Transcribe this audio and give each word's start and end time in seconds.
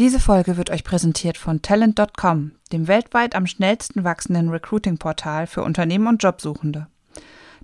Diese 0.00 0.18
Folge 0.18 0.56
wird 0.56 0.70
euch 0.70 0.82
präsentiert 0.82 1.36
von 1.36 1.60
Talent.com, 1.60 2.52
dem 2.72 2.88
weltweit 2.88 3.34
am 3.34 3.46
schnellsten 3.46 4.02
wachsenden 4.02 4.48
Recruiting-Portal 4.48 5.46
für 5.46 5.62
Unternehmen 5.62 6.06
und 6.06 6.22
Jobsuchende. 6.22 6.86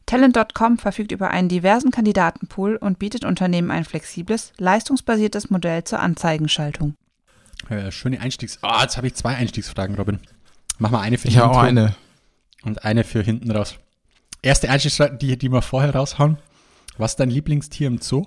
Talent.com 0.05 0.77
verfügt 0.77 1.13
über 1.13 1.31
einen 1.31 1.49
diversen 1.49 1.93
Kandidatenpool 1.93 2.77
und 2.77 2.99
bietet 2.99 3.25
Unternehmen 3.25 3.71
ein 3.71 3.87
flexibles, 3.87 4.53
leistungsbasiertes 4.59 5.49
Modell 5.49 5.85
zur 5.85 6.01
Anzeigenschaltung. 6.01 6.95
Äh, 7.71 7.91
schöne 7.91 8.21
Einstiegs... 8.21 8.59
Ah, 8.61 8.83
jetzt 8.83 8.99
habe 8.99 9.07
ich 9.07 9.15
zwei 9.15 9.35
Einstiegsfragen, 9.35 9.97
Robin. 9.97 10.21
Mach 10.77 10.91
mal 10.91 11.01
eine 11.01 11.17
für 11.17 11.29
Ich 11.29 11.39
habe 11.39 11.55
auch 11.55 11.63
eine. 11.63 11.97
Und 12.65 12.85
eine 12.85 13.05
für 13.05 13.23
hinten 13.23 13.51
raus. 13.51 13.79
Erste 14.43 14.69
Einstiegsfrage, 14.69 15.17
die, 15.17 15.39
die 15.39 15.49
wir 15.49 15.63
vorher 15.63 15.95
raushauen. 15.95 16.37
Was 16.99 17.13
ist 17.13 17.21
dein 17.21 17.31
Lieblingstier 17.31 17.87
im 17.87 18.03
Zoo? 18.03 18.27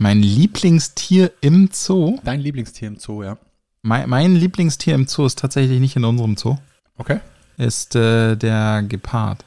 Mein 0.00 0.22
Lieblingstier 0.22 1.32
im 1.40 1.70
Zoo. 1.72 2.20
Dein 2.22 2.40
Lieblingstier 2.40 2.86
im 2.86 2.98
Zoo, 2.98 3.24
ja. 3.24 3.36
Mein, 3.82 4.08
mein 4.08 4.36
Lieblingstier 4.36 4.94
im 4.94 5.08
Zoo 5.08 5.26
ist 5.26 5.40
tatsächlich 5.40 5.80
nicht 5.80 5.96
in 5.96 6.04
unserem 6.04 6.36
Zoo. 6.36 6.56
Okay. 6.96 7.18
Ist 7.56 7.96
äh, 7.96 8.36
der 8.36 8.84
Gepard. 8.84 9.44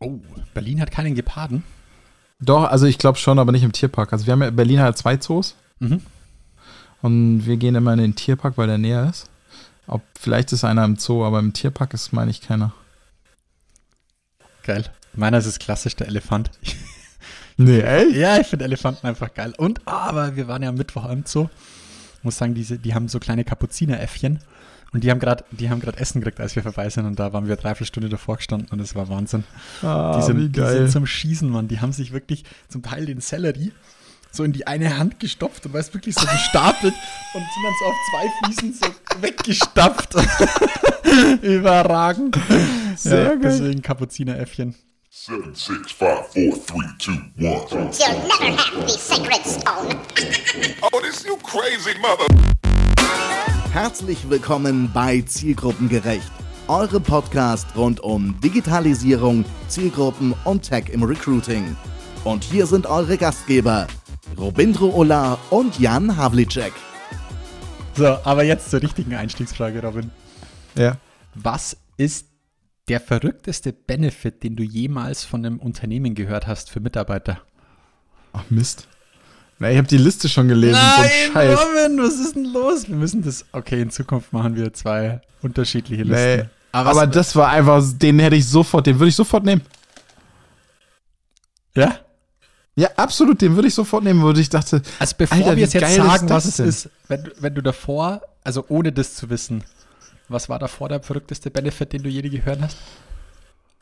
Oh, 0.00 0.18
Berlin 0.52 0.82
hat 0.82 0.90
keinen 0.90 1.14
Geparden. 1.14 1.64
Doch, 2.38 2.64
also 2.64 2.84
ich 2.84 2.98
glaube 2.98 3.16
schon, 3.16 3.38
aber 3.38 3.50
nicht 3.50 3.62
im 3.62 3.72
Tierpark. 3.72 4.12
Also 4.12 4.26
wir 4.26 4.32
haben 4.34 4.42
ja, 4.42 4.50
Berlin 4.50 4.80
hat 4.80 4.98
zwei 4.98 5.16
Zoos. 5.16 5.54
Mhm. 5.78 6.02
Und 7.00 7.46
wir 7.46 7.56
gehen 7.56 7.74
immer 7.74 7.94
in 7.94 7.98
den 7.98 8.14
Tierpark, 8.14 8.58
weil 8.58 8.66
der 8.66 8.78
näher 8.78 9.08
ist. 9.08 9.30
Ob, 9.86 10.02
vielleicht 10.18 10.52
ist 10.52 10.64
einer 10.64 10.84
im 10.84 10.96
Zoo, 10.96 11.24
aber 11.24 11.38
im 11.38 11.54
Tierpark 11.54 11.94
ist, 11.94 12.12
meine 12.12 12.30
ich, 12.30 12.42
keiner. 12.42 12.74
Geil. 14.64 14.84
Meiner 15.14 15.38
ist 15.38 15.46
es 15.46 15.58
klassisch 15.58 15.96
der 15.96 16.08
Elefant. 16.08 16.50
Nee, 17.56 17.80
ey? 17.80 18.18
Ja, 18.18 18.38
ich 18.40 18.46
finde 18.48 18.64
Elefanten 18.64 19.06
einfach 19.06 19.32
geil. 19.32 19.54
Und, 19.56 19.86
aber 19.86 20.36
wir 20.36 20.48
waren 20.48 20.62
ja 20.62 20.68
am 20.68 20.74
Mittwoch 20.74 21.08
im 21.08 21.24
Zoo. 21.24 21.48
Muss 22.22 22.38
sagen, 22.38 22.54
diese, 22.54 22.78
die 22.78 22.94
haben 22.94 23.08
so 23.08 23.20
kleine 23.20 23.44
Kapuzineräffchen. 23.44 24.40
Und 24.92 25.02
die 25.02 25.10
haben 25.10 25.18
gerade, 25.18 25.44
die 25.50 25.70
haben 25.70 25.80
gerade 25.80 25.98
Essen 25.98 26.20
gekriegt, 26.20 26.40
als 26.40 26.54
wir 26.54 26.62
vorbei 26.62 26.88
sind. 26.88 27.04
Und 27.06 27.18
da 27.18 27.32
waren 27.32 27.48
wir 27.48 27.56
dreiviertel 27.56 27.86
Stunde 27.86 28.08
davor 28.08 28.36
gestanden 28.36 28.68
und 28.70 28.80
es 28.80 28.94
war 28.94 29.08
Wahnsinn. 29.08 29.42
Ah, 29.82 30.16
die, 30.16 30.22
sind, 30.22 30.56
die 30.56 30.60
sind 30.60 30.90
zum 30.90 31.06
Schießen, 31.06 31.48
Mann. 31.48 31.66
Die 31.66 31.80
haben 31.80 31.92
sich 31.92 32.12
wirklich 32.12 32.44
zum 32.68 32.82
Teil 32.82 33.06
den 33.06 33.20
Sellerie 33.20 33.72
so 34.30 34.44
in 34.44 34.52
die 34.52 34.66
eine 34.66 34.98
Hand 34.98 35.20
gestopft 35.20 35.64
und 35.66 35.72
weißt 35.72 35.94
wirklich 35.94 36.14
so 36.14 36.26
gestapelt 36.26 36.94
und 37.34 37.40
sind 37.40 37.64
dann 37.64 37.72
so 37.78 37.84
auf 37.86 37.94
zwei 38.10 38.28
Füßen 38.46 38.74
so 38.74 39.22
weggestapft. 39.22 40.14
Überragend. 41.42 42.38
Sehr 42.96 43.22
ja, 43.22 43.28
geil. 43.30 43.40
Deswegen 43.42 43.82
Kapuzineräffchen. 43.82 44.74
Seven, 45.16 45.54
six, 45.54 45.92
five, 45.92 46.26
four, 46.26 46.56
three, 46.56 46.88
two, 46.98 47.12
one. 47.38 47.68
You'll 47.70 48.18
never 48.26 48.56
have 48.56 48.82
the 48.82 48.88
sacred 48.88 49.46
stone. 49.46 50.00
Oh, 50.82 51.00
this 51.00 51.24
you 51.24 51.36
crazy 51.36 51.96
mother. 52.00 52.26
Herzlich 53.72 54.28
willkommen 54.28 54.90
bei 54.92 55.20
Zielgruppengerecht, 55.20 56.28
eure 56.66 56.98
Podcast 56.98 57.68
rund 57.76 58.00
um 58.00 58.40
Digitalisierung, 58.40 59.44
Zielgruppen 59.68 60.34
und 60.42 60.62
Tech 60.62 60.88
im 60.90 61.04
Recruiting. 61.04 61.76
Und 62.24 62.42
hier 62.42 62.66
sind 62.66 62.86
eure 62.86 63.16
Gastgeber, 63.16 63.86
Robindro 64.36 64.92
Ola 64.96 65.38
und 65.50 65.78
Jan 65.78 66.16
Havlicek. 66.16 66.72
So, 67.96 68.18
aber 68.24 68.42
jetzt 68.42 68.68
zur 68.68 68.82
richtigen 68.82 69.14
Einstiegsfrage, 69.14 69.80
Robin. 69.80 70.10
Ja. 70.74 70.96
Was 71.36 71.76
ist 71.96 72.33
der 72.88 73.00
verrückteste 73.00 73.72
Benefit, 73.72 74.42
den 74.42 74.56
du 74.56 74.62
jemals 74.62 75.24
von 75.24 75.44
einem 75.44 75.58
Unternehmen 75.58 76.14
gehört 76.14 76.46
hast 76.46 76.70
für 76.70 76.80
Mitarbeiter? 76.80 77.40
Ach, 78.32 78.44
Mist. 78.50 78.88
Na, 79.58 79.70
ich 79.70 79.78
habe 79.78 79.86
die 79.86 79.98
Liste 79.98 80.28
schon 80.28 80.48
gelesen. 80.48 80.74
so 80.74 81.02
ein 81.02 81.10
Scheiß. 81.32 81.58
Robin, 81.58 81.98
was 81.98 82.14
ist 82.14 82.34
denn 82.34 82.52
los? 82.52 82.88
Wir 82.88 82.96
müssen 82.96 83.22
das. 83.22 83.44
Okay, 83.52 83.80
in 83.80 83.90
Zukunft 83.90 84.32
machen 84.32 84.56
wir 84.56 84.72
zwei 84.72 85.20
unterschiedliche 85.42 86.02
Listen. 86.02 86.40
Nee. 86.42 86.48
Aber, 86.72 86.90
Aber, 86.90 87.06
das 87.06 87.36
war 87.36 87.50
einfach, 87.50 87.84
den 87.94 88.18
hätte 88.18 88.34
ich 88.34 88.48
sofort, 88.48 88.86
den 88.86 88.98
würde 88.98 89.08
ich 89.10 89.14
sofort 89.14 89.44
nehmen. 89.44 89.62
Ja? 91.76 92.00
Ja, 92.74 92.88
absolut, 92.96 93.40
den 93.40 93.54
würde 93.54 93.68
ich 93.68 93.74
sofort 93.74 94.02
nehmen, 94.02 94.22
würde 94.22 94.40
ich 94.40 94.48
dachte, 94.48 94.82
Also 94.98 95.14
bevor 95.16 95.38
Alter, 95.38 95.54
wir 95.54 95.62
jetzt, 95.62 95.74
jetzt 95.74 95.94
sagen, 95.94 96.28
was 96.28 96.44
es 96.46 96.58
ist, 96.58 96.90
wenn, 97.06 97.30
wenn 97.38 97.54
du 97.54 97.62
davor, 97.62 98.22
also 98.42 98.64
ohne 98.68 98.90
das 98.90 99.14
zu 99.14 99.30
wissen, 99.30 99.62
was 100.28 100.48
war 100.48 100.58
davor 100.58 100.88
der 100.88 101.02
verrückteste 101.02 101.50
Benefit, 101.50 101.92
den 101.92 102.02
du 102.02 102.08
je 102.08 102.22
gehört 102.22 102.60
hast? 102.60 102.78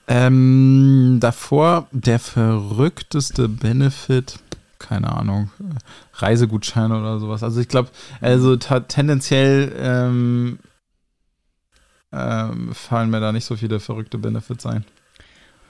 Ähm, 0.09 1.19
davor 1.21 1.87
der 1.93 2.19
verrückteste 2.19 3.49
Benefit, 3.49 4.39
keine 4.79 5.13
Ahnung, 5.13 5.51
Reisegutscheine 6.15 6.99
oder 6.99 7.21
sowas. 7.21 7.43
Also 7.43 7.61
ich 7.61 7.69
glaube, 7.69 7.91
also 8.21 8.57
ta- 8.57 8.81
tendenziell 8.81 9.73
ähm, 9.79 10.59
ähm, 12.13 12.75
fallen 12.75 13.11
mir 13.11 13.21
da 13.21 13.33
nicht 13.33 13.45
so 13.45 13.57
viele 13.57 13.81
verrückte 13.81 14.19
Benefits 14.19 14.67
ein. 14.67 14.85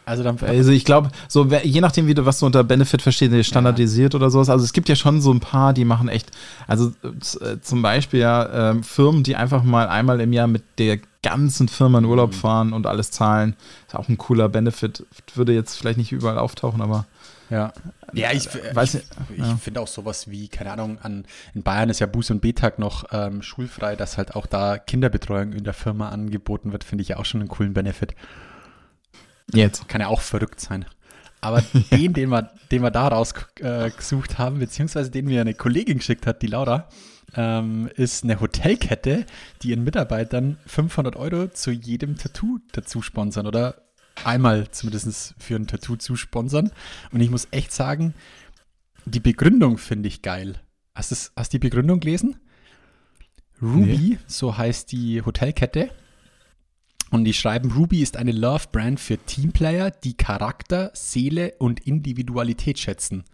Also 0.05 0.23
dann 0.23 0.37
Also 0.41 0.73
ich 0.73 0.85
glaube, 0.85 1.11
so 1.29 1.47
je 1.47 1.81
nachdem, 1.81 2.07
wie 2.07 2.15
du 2.15 2.27
was 2.27 2.41
du 2.41 2.47
unter 2.47 2.65
Benefit 2.65 3.03
verstehst, 3.03 3.49
standardisiert 3.49 4.15
oder 4.15 4.31
sowas. 4.31 4.49
Also 4.49 4.65
es 4.65 4.73
gibt 4.73 4.89
ja 4.89 4.97
schon 4.97 5.21
so 5.21 5.33
ein 5.33 5.41
paar, 5.41 5.73
die 5.73 5.85
machen 5.85 6.09
echt, 6.09 6.31
also 6.67 6.93
äh, 7.03 7.45
äh, 7.45 7.61
zum 7.61 7.83
Beispiel 7.83 8.21
ja 8.21 8.71
ähm, 8.71 8.83
Firmen, 8.83 9.23
die 9.23 9.37
einfach 9.37 9.63
mal 9.63 9.89
einmal 9.89 10.21
im 10.21 10.33
Jahr 10.33 10.49
mit 10.49 10.65
der 10.79 10.99
ganzen 11.23 11.69
Firma 11.69 11.99
in 11.99 12.05
Urlaub 12.05 12.35
fahren 12.35 12.73
und 12.73 12.87
alles 12.87 13.13
zahlen. 13.13 13.55
Ist 13.87 13.95
auch 13.95 14.09
ein 14.09 14.19
cooler 14.19 14.49
Benefit. 14.49 15.07
Würde 15.35 15.53
jetzt 15.53 15.77
vielleicht 15.77 15.99
nicht 15.99 16.11
überall 16.11 16.39
auftauchen, 16.39 16.83
aber 16.83 17.07
Ja. 17.49 17.73
Ja, 18.15 18.33
ich, 18.33 18.49
weiß 18.75 18.95
ich, 18.95 19.03
ich 19.31 19.39
ja. 19.39 19.57
finde 19.57 19.81
auch 19.81 19.87
sowas 19.87 20.29
wie, 20.29 20.49
keine 20.49 20.73
Ahnung, 20.73 20.99
an, 21.01 21.25
in 21.55 21.63
Bayern 21.63 21.89
ist 21.91 22.01
ja 22.01 22.07
Buß- 22.07 22.33
und 22.33 22.41
B-Tag 22.41 22.79
noch 22.79 23.05
ähm, 23.13 23.41
schulfrei, 23.41 23.97
dass 23.97 24.19
halt 24.19 24.35
auch 24.35 24.47
da 24.47 24.79
Kinderbetreuung 24.79 25.53
in 25.53 25.65
der 25.65 25.73
Firma 25.73 26.09
angeboten 26.09 26.73
wird, 26.73 26.85
finde 26.85 27.03
ich 27.03 27.09
ja 27.09 27.17
auch 27.19 27.25
schon 27.25 27.41
einen 27.41 27.49
coolen 27.49 27.73
Benefit. 27.73 28.15
Jetzt. 29.53 29.89
Kann 29.89 30.01
ja 30.01 30.09
auch 30.09 30.21
verrückt 30.21 30.61
sein. 30.61 30.85
Aber 31.41 31.63
den, 31.93 32.13
den 32.13 32.31
wir, 32.31 32.51
den 32.71 32.83
wir 32.83 32.91
da 32.91 33.09
rausgesucht 33.09 34.33
äh, 34.33 34.35
haben, 34.37 34.59
beziehungsweise 34.59 35.11
den 35.11 35.27
mir 35.27 35.41
eine 35.41 35.55
Kollegin 35.55 35.99
geschickt 35.99 36.27
hat, 36.27 36.43
die 36.43 36.47
Laura, 36.47 36.89
ähm, 37.35 37.89
ist 37.97 38.25
eine 38.25 38.41
Hotelkette, 38.41 39.27
die 39.63 39.71
ihren 39.71 39.85
Mitarbeitern 39.85 40.59
500 40.67 41.17
Euro 41.17 41.49
zu 41.49 41.71
jedem 41.71 42.17
Tattoo 42.17 42.59
dazu 42.73 43.03
sponsern 43.03 43.47
oder 43.47 43.83
einmal 44.25 44.71
zumindest 44.71 45.35
für 45.39 45.57
ein 45.57 45.67
Tattoo 45.67 45.97
zu 45.97 46.17
sponsern. 46.17 46.71
Und 47.11 47.21
ich 47.21 47.31
muss 47.31 47.49
echt 47.51 47.73
sagen, 47.73 48.15
die 49.05 49.21
Begründung 49.21 49.79
finde 49.79 50.09
ich 50.09 50.23
geil. 50.23 50.61
Hast 50.95 51.11
du 51.11 51.17
hast 51.37 51.53
die 51.53 51.59
Begründung 51.59 52.01
gelesen? 52.01 52.37
Ruby, 53.61 54.19
so 54.27 54.59
heißt 54.59 54.91
die 54.93 55.23
Hotelkette. 55.23 55.91
Und 57.13 57.25
die 57.25 57.35
schreiben, 57.35 57.71
Ruby 57.71 58.01
ist 58.01 58.17
eine 58.17 58.33
Love-Brand 58.33 58.99
für 58.99 59.19
Teamplayer, 59.19 59.91
die 59.91 60.17
Charakter, 60.17 60.91
Seele 60.95 61.55
und 61.59 61.81
Individualität 61.81 62.79
schätzen. 62.79 63.25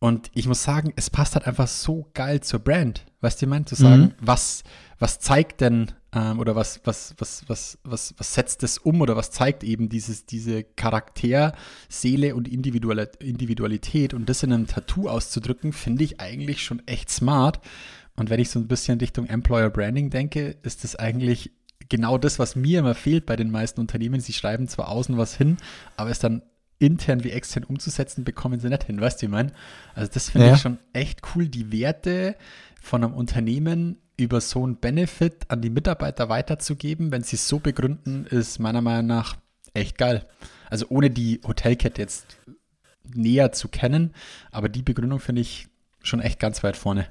Und 0.00 0.30
ich 0.34 0.46
muss 0.46 0.62
sagen, 0.62 0.92
es 0.94 1.08
passt 1.08 1.34
halt 1.34 1.46
einfach 1.46 1.66
so 1.66 2.10
geil 2.12 2.42
zur 2.42 2.60
Brand. 2.60 3.06
Weißt 3.22 3.40
du, 3.40 3.46
ich 3.46 3.50
meine, 3.50 3.64
zu 3.64 3.74
sagen, 3.74 4.12
was, 4.20 4.64
was 4.98 5.18
zeigt 5.18 5.62
denn 5.62 5.92
ähm, 6.12 6.38
oder 6.38 6.56
was, 6.56 6.82
was, 6.84 7.14
was, 7.16 7.44
was, 7.46 7.78
was, 7.84 8.14
was 8.18 8.34
setzt 8.34 8.62
es 8.62 8.76
um 8.76 9.00
oder 9.00 9.16
was 9.16 9.30
zeigt 9.30 9.64
eben 9.64 9.88
dieses, 9.88 10.26
diese 10.26 10.62
Charakter, 10.62 11.54
Seele 11.88 12.36
und 12.36 12.48
Individual 12.48 13.08
Individualität 13.18 14.12
und 14.12 14.28
das 14.28 14.42
in 14.42 14.52
einem 14.52 14.66
Tattoo 14.66 15.08
auszudrücken, 15.08 15.72
finde 15.72 16.04
ich 16.04 16.20
eigentlich 16.20 16.62
schon 16.62 16.86
echt 16.86 17.08
smart. 17.08 17.60
Und 18.14 18.28
wenn 18.28 18.40
ich 18.40 18.50
so 18.50 18.58
ein 18.58 18.68
bisschen 18.68 18.98
Richtung 18.98 19.24
Employer 19.24 19.70
Branding 19.70 20.10
denke, 20.10 20.56
ist 20.62 20.84
das 20.84 20.96
eigentlich 20.96 21.50
genau 21.88 22.18
das, 22.18 22.38
was 22.38 22.56
mir 22.56 22.80
immer 22.80 22.94
fehlt 22.94 23.26
bei 23.26 23.36
den 23.36 23.50
meisten 23.50 23.80
Unternehmen. 23.80 24.20
Sie 24.20 24.32
schreiben 24.32 24.68
zwar 24.68 24.88
außen 24.88 25.16
was 25.16 25.36
hin, 25.36 25.56
aber 25.96 26.10
es 26.10 26.18
dann 26.18 26.42
intern 26.78 27.24
wie 27.24 27.30
extern 27.30 27.64
umzusetzen, 27.64 28.24
bekommen 28.24 28.60
sie 28.60 28.68
nicht 28.68 28.84
hin. 28.84 29.00
Weißt 29.00 29.22
du, 29.22 29.26
ich 29.26 29.32
meine? 29.32 29.52
Also 29.94 30.10
das 30.12 30.30
finde 30.30 30.48
Ja. 30.48 30.54
ich 30.54 30.60
schon 30.60 30.78
echt 30.92 31.22
cool, 31.34 31.48
die 31.48 31.72
Werte 31.72 32.36
von 32.80 33.04
einem 33.04 33.14
Unternehmen 33.14 33.98
über 34.16 34.40
so 34.40 34.62
einen 34.64 34.76
Benefit 34.76 35.46
an 35.48 35.60
die 35.60 35.70
Mitarbeiter 35.70 36.28
weiterzugeben, 36.28 37.10
wenn 37.10 37.22
sie 37.22 37.36
es 37.36 37.48
so 37.48 37.58
begründen, 37.58 38.26
ist 38.26 38.58
meiner 38.58 38.80
Meinung 38.80 39.06
nach 39.06 39.36
echt 39.72 39.98
geil. 39.98 40.26
Also 40.70 40.86
ohne 40.88 41.10
die 41.10 41.40
Hotelkette 41.46 42.00
jetzt 42.02 42.26
näher 43.14 43.52
zu 43.52 43.68
kennen, 43.68 44.12
aber 44.50 44.68
die 44.68 44.82
Begründung 44.82 45.20
finde 45.20 45.42
ich 45.42 45.68
schon 46.02 46.20
echt 46.20 46.38
ganz 46.38 46.62
weit 46.62 46.76
vorne. 46.76 47.06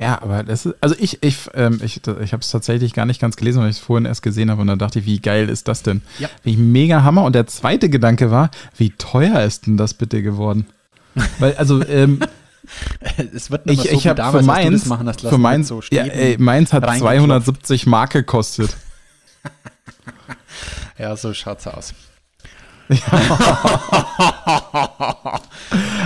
Ja, 0.00 0.22
aber 0.22 0.42
das 0.42 0.64
ist, 0.64 0.76
also 0.80 0.94
ich, 0.98 1.22
ich, 1.22 1.50
ähm, 1.54 1.78
ich, 1.84 2.00
ich 2.06 2.32
habe 2.32 2.40
es 2.40 2.50
tatsächlich 2.50 2.94
gar 2.94 3.04
nicht 3.04 3.20
ganz 3.20 3.36
gelesen, 3.36 3.60
weil 3.60 3.68
ich 3.68 3.76
es 3.76 3.82
vorhin 3.82 4.06
erst 4.06 4.22
gesehen 4.22 4.50
habe 4.50 4.62
und 4.62 4.66
dann 4.66 4.78
dachte 4.78 5.00
ich, 5.00 5.06
wie 5.06 5.20
geil 5.20 5.50
ist 5.50 5.68
das 5.68 5.82
denn? 5.82 6.00
Ja. 6.18 6.30
Wie 6.42 6.56
mega 6.56 7.02
Hammer. 7.02 7.24
Und 7.24 7.34
der 7.34 7.46
zweite 7.46 7.90
Gedanke 7.90 8.30
war, 8.30 8.50
wie 8.76 8.90
teuer 8.90 9.42
ist 9.42 9.66
denn 9.66 9.76
das 9.76 9.92
bitte 9.92 10.22
geworden? 10.22 10.66
Weil, 11.38 11.54
also, 11.56 11.84
ähm, 11.86 12.20
Es 13.34 13.50
wird 13.50 13.66
nicht 13.66 13.84
ich, 13.84 13.90
so 13.90 13.96
ich 13.96 14.06
habe 14.06 14.22
für 14.22 14.38
das 14.38 14.46
machen 14.86 15.08
hast 15.08 15.20
für 15.20 15.38
mit 15.38 15.66
so 15.66 15.82
ja, 15.90 16.04
ey, 16.04 16.36
Mainz 16.38 16.72
hat 16.72 16.84
reingeklopft. 16.84 17.16
270 17.16 17.86
Mark 17.86 18.12
gekostet. 18.12 18.76
Ja, 20.98 21.16
so 21.16 21.32
schaut's 21.32 21.66
aus. 21.66 21.94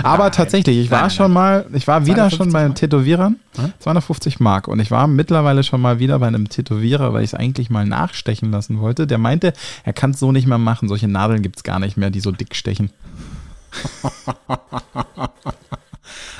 Aber 0.11 0.31
tatsächlich, 0.31 0.77
ich 0.77 0.91
war 0.91 0.99
Nein, 0.99 1.07
nein, 1.07 1.15
schon 1.15 1.33
mal, 1.33 1.65
ich 1.73 1.87
war 1.87 2.05
wieder 2.05 2.29
schon 2.29 2.51
250 2.51 2.53
bei 2.53 2.67
Mark? 2.67 2.75
Tätowierern, 2.75 3.35
Hm? 3.55 3.73
250 3.79 4.39
Mark. 4.39 4.67
Und 4.67 4.79
ich 4.79 4.91
war 4.91 5.07
mittlerweile 5.07 5.63
schon 5.63 5.81
mal 5.81 5.99
wieder 5.99 6.19
bei 6.19 6.27
einem 6.27 6.47
Tätowierer, 6.47 7.13
weil 7.13 7.23
ich 7.23 7.31
es 7.31 7.33
eigentlich 7.33 7.69
mal 7.69 7.85
nachstechen 7.85 8.51
lassen 8.51 8.79
wollte. 8.79 9.07
Der 9.07 9.17
meinte, 9.17 9.53
er 9.83 9.93
kann 9.93 10.11
es 10.11 10.19
so 10.19 10.31
nicht 10.31 10.47
mehr 10.47 10.57
machen. 10.57 10.87
Solche 10.89 11.07
Nadeln 11.07 11.41
gibt 11.41 11.57
es 11.57 11.63
gar 11.63 11.79
nicht 11.79 11.97
mehr, 11.97 12.11
die 12.11 12.19
so 12.19 12.31
dick 12.31 12.55
stechen. 12.55 12.91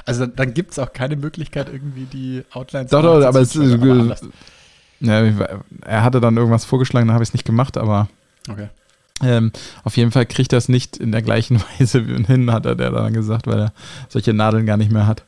Also 0.06 0.28
dann 0.28 0.54
gibt 0.54 0.72
es 0.72 0.80
auch 0.80 0.94
keine 0.94 1.16
Möglichkeit, 1.16 1.68
irgendwie 1.72 2.06
die 2.06 2.44
Outlines 2.54 2.92
Doch, 2.92 3.02
doch, 3.02 3.26
aber 3.26 3.42
es 3.42 3.56
ist-. 3.56 4.24
Ja, 5.00 5.24
er 5.82 6.04
hatte 6.04 6.22
dann 6.22 6.38
irgendwas 6.38 6.64
vorgeschlagen, 6.66 7.08
da 7.08 7.16
habe 7.16 7.24
ich 7.24 7.30
es 7.30 7.34
nicht 7.34 7.46
gemacht, 7.46 7.76
aber 7.76 8.08
Okay. 8.48 8.70
Ähm, 9.24 9.52
auf 9.84 9.98
jeden 9.98 10.12
Fall 10.12 10.26
kriegt 10.26 10.54
er 10.54 10.58
es 10.58 10.70
nicht 10.70 10.98
in 10.98 11.12
der 11.12 11.22
gleichen 11.22 11.62
Weise 11.80 12.02
hin, 12.02 12.52
hat 12.52 12.66
er 12.66 12.76
der 12.76 12.92
dann 12.92 13.14
gesagt, 13.14 13.48
weil 13.48 13.60
er 13.60 13.74
solche 14.10 14.34
Nadeln 14.34 14.66
gar 14.66 14.78
nicht 14.78 14.92
mehr 14.92 15.08
hat. 15.08 15.26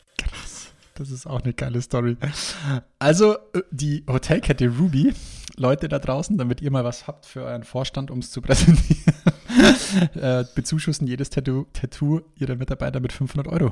Das 0.95 1.11
ist 1.11 1.27
auch 1.27 1.43
eine 1.43 1.53
geile 1.53 1.79
Story. 1.81 2.17
Also, 2.97 3.35
äh, 3.53 3.61
die 3.69 4.03
Hotelkette 4.07 4.67
Ruby, 4.67 5.13
Leute 5.55 5.89
da 5.89 5.99
draußen, 5.99 6.37
damit 6.37 6.61
ihr 6.61 6.71
mal 6.71 6.83
was 6.83 7.05
habt 7.07 7.25
für 7.27 7.43
euren 7.43 7.63
Vorstand, 7.63 8.09
um 8.09 8.19
es 8.19 8.31
zu 8.31 8.41
präsentieren, 8.41 9.13
äh, 10.15 10.43
bezuschussen 10.55 11.05
jedes 11.07 11.29
Tattoo, 11.29 11.67
Tattoo 11.73 12.21
ihrer 12.35 12.55
Mitarbeiter 12.55 12.99
mit 12.99 13.13
500 13.13 13.47
Euro. 13.47 13.71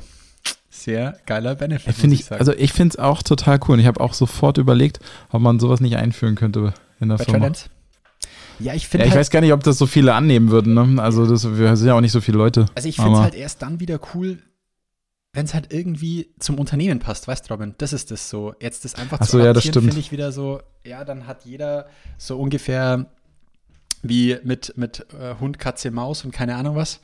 Sehr 0.70 1.18
geiler 1.26 1.56
Benefit, 1.56 1.88
muss 1.88 1.96
Finde 1.98 2.16
ich, 2.16 2.26
sagen. 2.26 2.40
also 2.40 2.54
ich 2.54 2.74
finde 2.74 2.94
es 2.94 3.00
auch 3.00 3.24
total 3.24 3.60
cool. 3.68 3.74
Und 3.74 3.80
ich 3.80 3.88
habe 3.88 4.02
auch 4.02 4.14
sofort 4.14 4.58
überlegt, 4.58 5.00
ob 5.30 5.42
man 5.42 5.60
sowas 5.60 5.80
nicht 5.80 5.96
einführen 5.96 6.36
könnte 6.36 6.74
in 7.00 7.10
der 7.10 7.18
Bei 7.18 7.24
Firma. 7.24 7.40
Trends? 7.40 7.70
Ja, 8.60 8.74
ich 8.74 8.84
Ja, 8.84 8.90
finde 8.90 9.06
ich 9.06 9.12
halt, 9.12 9.20
weiß 9.20 9.30
gar 9.30 9.42
nicht, 9.42 9.54
ob 9.54 9.64
das 9.64 9.78
so 9.78 9.86
viele 9.86 10.14
annehmen 10.14 10.50
würden. 10.50 10.74
Ne? 10.74 11.02
Also 11.02 11.26
das, 11.26 11.58
wir 11.58 11.76
sind 11.76 11.88
ja 11.88 11.96
auch 11.96 12.02
nicht 12.02 12.12
so 12.12 12.22
viele 12.22 12.38
Leute. 12.38 12.66
also 12.76 12.88
ich 12.88 12.96
finde 12.96 13.14
es 13.14 13.20
halt 13.20 13.36
erst 13.36 13.62
dann 13.62 13.80
wieder 13.80 14.00
cool, 14.14 14.40
wenn 15.34 15.46
es 15.46 15.54
halt 15.54 15.74
irgendwie 15.74 16.34
zum 16.40 16.58
Unternehmen 16.60 17.00
passt, 17.00 17.28
weißt 17.28 17.52
Robin? 17.52 17.76
Das 17.78 17.92
ist 17.92 18.10
das 18.12 18.30
so. 18.30 18.54
Jetzt 18.62 18.86
das 18.86 18.96
einfach 18.96 19.20
Ach 19.20 19.26
zu 19.26 19.34
so, 19.38 19.44
ja, 19.44 19.52
das 19.52 19.66
stimmt. 19.66 19.86
finde 19.86 20.00
ich 20.00 20.12
wieder 20.12 20.32
so, 20.32 20.62
ja, 20.86 21.04
dann 21.04 21.28
hat 21.28 21.44
jeder 21.46 21.88
so 22.18 22.40
ungefähr 22.40 23.08
wie 24.02 24.38
mit, 24.44 24.78
mit 24.78 25.06
äh, 25.20 25.36
Hund, 25.40 25.60
Katze, 25.60 25.92
Maus 25.92 26.24
und 26.24 26.32
keine 26.32 26.56
Ahnung 26.56 26.76
was. 26.76 27.02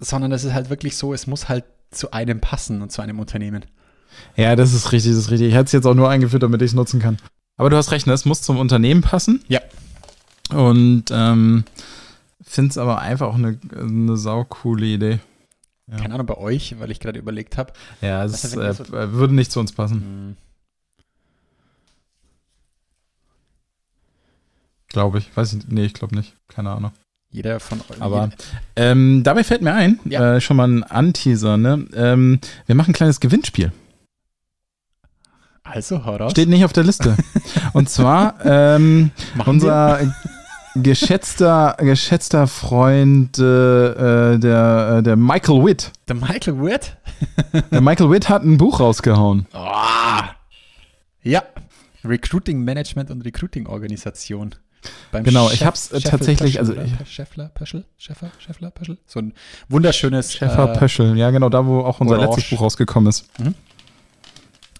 Sondern 0.00 0.32
es 0.32 0.42
ist 0.42 0.52
halt 0.54 0.70
wirklich 0.70 0.96
so, 0.96 1.14
es 1.14 1.28
muss 1.28 1.48
halt 1.48 1.64
zu 1.92 2.10
einem 2.10 2.40
passen 2.40 2.82
und 2.82 2.90
zu 2.90 3.02
einem 3.02 3.20
Unternehmen. 3.20 3.64
Ja, 4.36 4.56
das 4.56 4.72
ist 4.72 4.90
richtig, 4.92 5.12
das 5.12 5.20
ist 5.20 5.30
richtig. 5.30 5.48
Ich 5.48 5.54
hätte 5.54 5.66
es 5.66 5.72
jetzt 5.72 5.86
auch 5.86 5.94
nur 5.94 6.08
eingeführt, 6.10 6.42
damit 6.42 6.62
ich 6.62 6.70
es 6.70 6.74
nutzen 6.74 7.00
kann. 7.00 7.18
Aber 7.56 7.70
du 7.70 7.76
hast 7.76 7.92
recht, 7.92 8.06
ne? 8.06 8.12
es 8.12 8.24
muss 8.24 8.42
zum 8.42 8.58
Unternehmen 8.58 9.02
passen. 9.02 9.44
Ja. 9.48 9.60
Und 10.50 11.04
ähm, 11.10 11.64
finde 12.42 12.70
es 12.70 12.78
aber 12.78 12.98
einfach 13.00 13.28
auch 13.28 13.34
eine, 13.36 13.58
eine 13.78 14.16
saukoole 14.16 14.86
Idee. 14.86 15.20
Ja. 15.90 15.96
Keine 15.98 16.14
Ahnung 16.14 16.26
bei 16.26 16.36
euch, 16.38 16.78
weil 16.78 16.90
ich 16.90 17.00
gerade 17.00 17.18
überlegt 17.18 17.56
habe. 17.58 17.72
Ja, 18.00 18.24
es 18.24 18.44
ist, 18.44 18.56
äh, 18.56 18.72
so- 18.72 18.88
würde 18.90 19.34
nicht 19.34 19.50
zu 19.52 19.60
uns 19.60 19.72
passen, 19.72 20.36
glaube 24.88 25.18
ich. 25.18 25.34
Weiß 25.36 25.52
ich, 25.54 25.66
nee, 25.68 25.84
ich 25.84 25.94
glaube 25.94 26.14
nicht. 26.14 26.36
Keine 26.48 26.70
Ahnung. 26.70 26.92
Jeder 27.30 27.60
von 27.60 27.80
euch. 27.80 28.00
Aber 28.00 28.30
ähm, 28.76 29.22
dabei 29.24 29.42
fällt 29.42 29.62
mir 29.62 29.72
ein, 29.72 29.98
Ja. 30.04 30.36
äh, 30.36 30.40
schon 30.40 30.56
mal 30.58 30.68
ein 30.68 30.82
Anteaser, 30.84 31.56
ne? 31.56 31.86
Ähm, 31.94 32.40
wir 32.66 32.74
machen 32.74 32.90
ein 32.90 32.94
kleines 32.94 33.20
Gewinnspiel. 33.20 33.72
Also, 35.64 36.04
hau 36.04 36.16
raus. 36.16 36.32
Steht 36.32 36.48
nicht 36.48 36.64
auf 36.64 36.72
der 36.72 36.84
Liste. 36.84 37.16
Und 37.72 37.88
zwar 37.88 38.34
ähm, 38.44 39.10
unser 39.46 40.00
geschätzter, 40.74 41.76
geschätzter 41.78 42.46
Freund, 42.46 43.38
äh, 43.38 44.32
äh, 44.34 44.38
der, 44.38 44.96
äh, 44.98 45.02
der 45.02 45.16
Michael 45.16 45.64
Witt. 45.64 45.92
Der 46.08 46.16
Michael 46.16 46.60
Witt? 46.62 46.96
Der 47.70 47.80
Michael 47.80 48.10
Witt 48.10 48.28
hat 48.28 48.42
ein 48.42 48.56
Buch 48.58 48.80
rausgehauen. 48.80 49.46
Ah. 49.52 50.30
Ja. 51.22 51.42
Recruiting 52.04 52.64
Management 52.64 53.10
und 53.10 53.24
Recruiting 53.24 53.66
Organisation. 53.66 54.54
Beim 55.12 55.22
Genau, 55.22 55.48
ich 55.50 55.58
Chef- 55.58 55.66
hab's, 55.66 55.92
äh, 55.92 56.00
Scheffel, 56.00 56.10
tatsächlich, 56.10 56.56
Pöschel 56.56 56.78
also 56.80 56.94
ich- 57.04 57.08
Scheffler, 57.08 57.50
Pöschel, 57.54 57.84
Scheffer, 57.98 58.30
Scheffler, 58.38 58.70
Pöschel. 58.72 58.98
So 59.06 59.20
ein 59.20 59.32
wunderschönes, 59.68 60.32
Schäfer 60.32 60.72
äh, 60.74 60.76
Pöschel, 60.78 61.16
ja 61.16 61.30
genau, 61.30 61.48
da 61.50 61.64
wo 61.64 61.80
auch 61.82 62.00
unser 62.00 62.16
Orange. 62.18 62.36
letztes 62.38 62.50
Buch 62.50 62.62
rausgekommen 62.64 63.08
ist. 63.10 63.26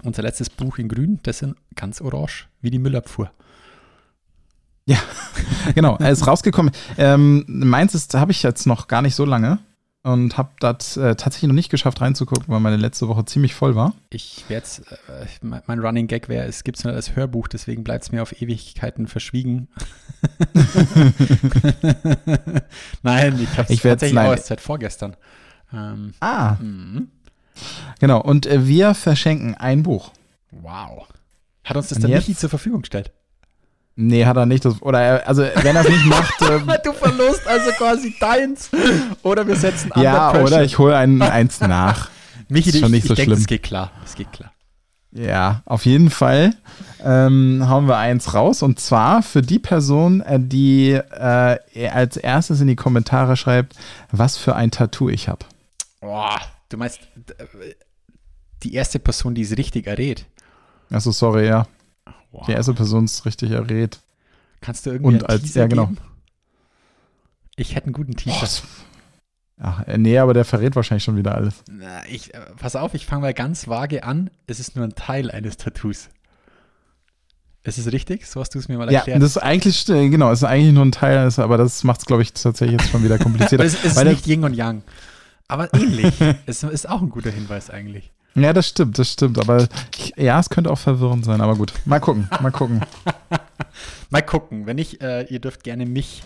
Unser 0.02 0.22
letztes 0.22 0.50
Buch 0.50 0.78
in 0.78 0.88
grün, 0.88 1.20
das 1.22 1.38
sind 1.38 1.56
ganz 1.75 2.00
orange, 2.00 2.49
wie 2.60 2.70
die 2.70 2.78
Müllabfuhr. 2.78 3.31
Genau, 5.76 5.96
er 5.99 6.10
ist 6.10 6.26
rausgekommen. 6.26 6.72
Ähm, 6.99 7.44
meins 7.46 7.94
ist, 7.94 8.14
habe 8.14 8.32
ich 8.32 8.43
jetzt 8.43 8.66
noch 8.66 8.88
gar 8.88 9.00
nicht 9.00 9.14
so 9.14 9.25
lange 9.25 9.60
und 10.02 10.37
habe 10.37 10.50
das 10.58 10.96
äh, 10.96 11.14
tatsächlich 11.14 11.46
noch 11.49 11.54
nicht 11.54 11.70
geschafft 11.70 12.00
reinzugucken, 12.00 12.46
weil 12.49 12.58
meine 12.58 12.76
letzte 12.76 13.06
Woche 13.06 13.25
ziemlich 13.25 13.54
voll 13.54 13.76
war. 13.76 13.94
Ich 14.10 14.44
werde 14.49 14.66
äh, 15.08 15.26
mein 15.40 15.62
mein 15.66 15.78
Running 15.78 16.08
Gag 16.08 16.28
wäre, 16.28 16.46
es 16.46 16.64
gibt 16.64 16.78
es 16.78 16.84
nur 16.84 16.93
als 16.94 17.14
Hörbuch, 17.14 17.46
deswegen 17.46 17.84
bleibt 17.84 18.05
es 18.05 18.12
mir 18.12 18.22
auf 18.22 18.43
Ewigkeiten 18.43 19.06
verschwiegen. 19.06 19.69
Nein, 23.02 23.40
ich 23.40 23.56
habe 23.56 23.72
es 23.72 23.81
tatsächlich 23.81 24.19
auch 24.19 24.32
erst 24.32 24.46
seit 24.46 24.60
vorgestern. 24.60 25.16
Ähm, 25.72 26.12
Ah, 26.20 26.56
mhm. 26.60 27.08
Genau. 28.00 28.20
Und 28.20 28.46
äh, 28.46 28.66
wir 28.66 28.94
verschenken 28.94 29.54
ein 29.54 29.82
Buch. 29.82 30.10
wow. 30.50 31.06
Hat 31.64 31.76
uns 31.76 31.88
das 31.88 31.96
Und 31.99 32.02
der 32.02 32.10
jetzt? 32.10 32.28
Michi 32.28 32.38
zur 32.38 32.50
Verfügung 32.50 32.81
gestellt? 32.82 33.12
Nee, 33.94 34.25
hat 34.25 34.37
er 34.37 34.46
nicht. 34.46 34.64
Das, 34.64 34.81
oder 34.82 35.00
er, 35.00 35.28
also, 35.28 35.43
wenn 35.43 35.76
er 35.76 35.82
es 35.82 35.88
nicht 35.88 36.06
macht, 36.06 36.34
ähm, 36.50 36.72
Du 36.82 36.93
verlust 36.93 37.46
also 37.46 37.70
quasi 37.72 38.14
deins. 38.19 38.70
Oder 39.22 39.46
wir 39.46 39.54
setzen 39.56 39.93
under 39.93 40.02
ja, 40.02 40.34
oder 40.43 40.64
ich 40.64 40.78
hole 40.78 40.96
ein, 40.96 41.20
eins 41.22 41.60
nach. 41.60 42.10
Michi, 42.49 42.70
ist 42.70 42.78
schon 42.81 42.87
ich, 42.87 43.04
nicht 43.04 43.06
so 43.06 43.12
ich 43.12 43.16
denke, 43.19 43.32
schlimm. 43.32 43.40
es 43.43 43.46
geht 43.46 43.62
klar. 43.62 43.90
Es 44.05 44.14
geht 44.14 44.32
klar. 44.32 44.50
Ja, 45.12 45.60
auf 45.66 45.84
jeden 45.84 46.08
Fall 46.08 46.55
ähm, 47.05 47.64
hauen 47.69 47.87
wir 47.87 47.98
eins 47.98 48.32
raus. 48.32 48.62
Und 48.62 48.81
zwar 48.81 49.22
für 49.22 49.43
die 49.43 49.58
Person, 49.58 50.22
äh, 50.22 50.40
die 50.40 50.93
äh, 50.93 51.88
als 51.90 52.16
erstes 52.16 52.60
in 52.62 52.66
die 52.69 52.76
Kommentare 52.76 53.37
schreibt, 53.37 53.76
was 54.10 54.38
für 54.38 54.56
ein 54.56 54.70
Tattoo 54.70 55.10
ich 55.10 55.28
habe. 55.28 55.44
Boah, 56.00 56.40
du 56.72 56.76
meinst 56.78 57.00
die 58.62 58.74
erste 58.74 58.98
Person, 58.98 59.34
die 59.34 59.42
es 59.42 59.56
richtig 59.56 59.86
errät. 59.86 60.26
Achso, 60.90 61.10
sorry, 61.12 61.46
ja. 61.46 61.66
Wow. 62.30 62.46
Die 62.46 62.52
erste 62.52 62.74
Person 62.74 63.04
ist 63.04 63.24
richtig 63.26 63.50
errät. 63.50 63.98
Kannst 64.60 64.86
du 64.86 64.90
irgendwie 64.90 65.14
Und 65.16 65.28
als- 65.28 65.42
Teaser 65.42 65.62
ja, 65.62 65.66
genau. 65.66 65.86
geben? 65.86 65.98
Ich 67.56 67.74
hätte 67.74 67.86
einen 67.86 67.92
guten 67.92 68.16
Teaser. 68.16 68.62
Ach, 69.60 69.86
äh, 69.86 69.98
nee, 69.98 70.19
aber 70.19 70.34
der 70.34 70.44
verrät 70.44 70.74
wahrscheinlich 70.74 71.04
schon 71.04 71.16
wieder 71.16 71.34
alles. 71.34 71.62
Na, 71.70 72.04
ich, 72.08 72.32
äh, 72.34 72.38
pass 72.58 72.74
auf, 72.74 72.94
ich 72.94 73.06
fange 73.06 73.22
mal 73.22 73.34
ganz 73.34 73.69
vage 73.69 74.02
an. 74.04 74.30
Es 74.46 74.58
ist 74.58 74.74
nur 74.74 74.84
ein 74.84 74.94
Teil 74.94 75.30
eines 75.30 75.56
Tattoos. 75.56 76.08
Ist 77.64 77.79
es 77.79 77.93
richtig? 77.93 78.26
So 78.26 78.41
hast 78.41 78.55
du 78.55 78.58
es 78.58 78.69
mir 78.69 78.76
mal 78.79 78.91
Ja, 78.91 79.00
erklärt. 79.00 79.22
das 79.22 79.31
ist 79.31 79.38
eigentlich, 79.38 79.88
äh, 79.88 80.08
genau, 80.08 80.32
ist 80.32 80.43
eigentlich 80.43 80.72
nur 80.74 80.84
ein 80.84 80.91
Teil, 80.93 81.31
aber 81.36 81.58
das 81.58 81.84
macht 81.84 82.00
es, 82.00 82.06
glaube 82.06 82.22
ich, 82.22 82.32
tatsächlich 82.32 82.81
jetzt 82.81 82.91
schon 82.91 83.05
wieder 83.05 83.19
komplizierter. 83.20 83.64
Es 83.64 83.84
ist 83.84 83.94
Weil 83.94 84.06
nicht 84.08 84.26
Yin 84.26 84.43
und 84.44 84.55
Yang. 84.55 84.82
Aber 85.52 85.68
ähnlich. 85.74 86.14
es 86.46 86.62
ist 86.62 86.88
auch 86.88 87.02
ein 87.02 87.10
guter 87.10 87.30
Hinweis 87.30 87.68
eigentlich. 87.68 88.10
ja, 88.34 88.54
das 88.54 88.68
stimmt, 88.68 88.98
das 88.98 89.12
stimmt. 89.12 89.38
Aber 89.38 89.68
ich, 89.98 90.14
ja, 90.16 90.40
es 90.40 90.48
könnte 90.48 90.70
auch 90.70 90.78
verwirrend 90.78 91.26
sein, 91.26 91.42
aber 91.42 91.56
gut. 91.56 91.74
Mal 91.84 92.00
gucken, 92.00 92.26
mal 92.40 92.50
gucken. 92.50 92.80
Mal 94.10 94.20
gucken. 94.22 94.66
Wenn 94.66 94.76
nicht, 94.76 95.00
äh, 95.00 95.22
ihr 95.24 95.40
dürft 95.40 95.64
gerne 95.64 95.86
mich. 95.86 96.22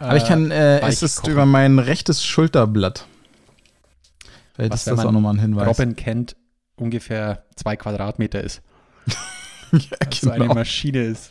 Aber 0.00 0.16
ich 0.16 0.24
kann, 0.24 0.50
äh, 0.50 0.80
es 0.80 1.02
ist 1.02 1.20
kochen. 1.20 1.32
über 1.32 1.46
mein 1.46 1.78
rechtes 1.78 2.24
Schulterblatt. 2.24 3.06
Vielleicht 4.54 4.72
Was, 4.72 4.80
ist 4.80 4.88
das 4.88 5.04
auch 5.04 5.12
nochmal 5.12 5.34
ein 5.34 5.40
Hinweis. 5.40 5.68
Robin 5.68 5.94
kennt, 5.94 6.34
ungefähr 6.74 7.44
zwei 7.54 7.76
Quadratmeter 7.76 8.42
ist. 8.42 8.62
ja, 9.72 9.96
So 10.12 10.30
eine 10.30 10.44
genau. 10.44 10.54
Maschine 10.54 11.04
ist. 11.04 11.30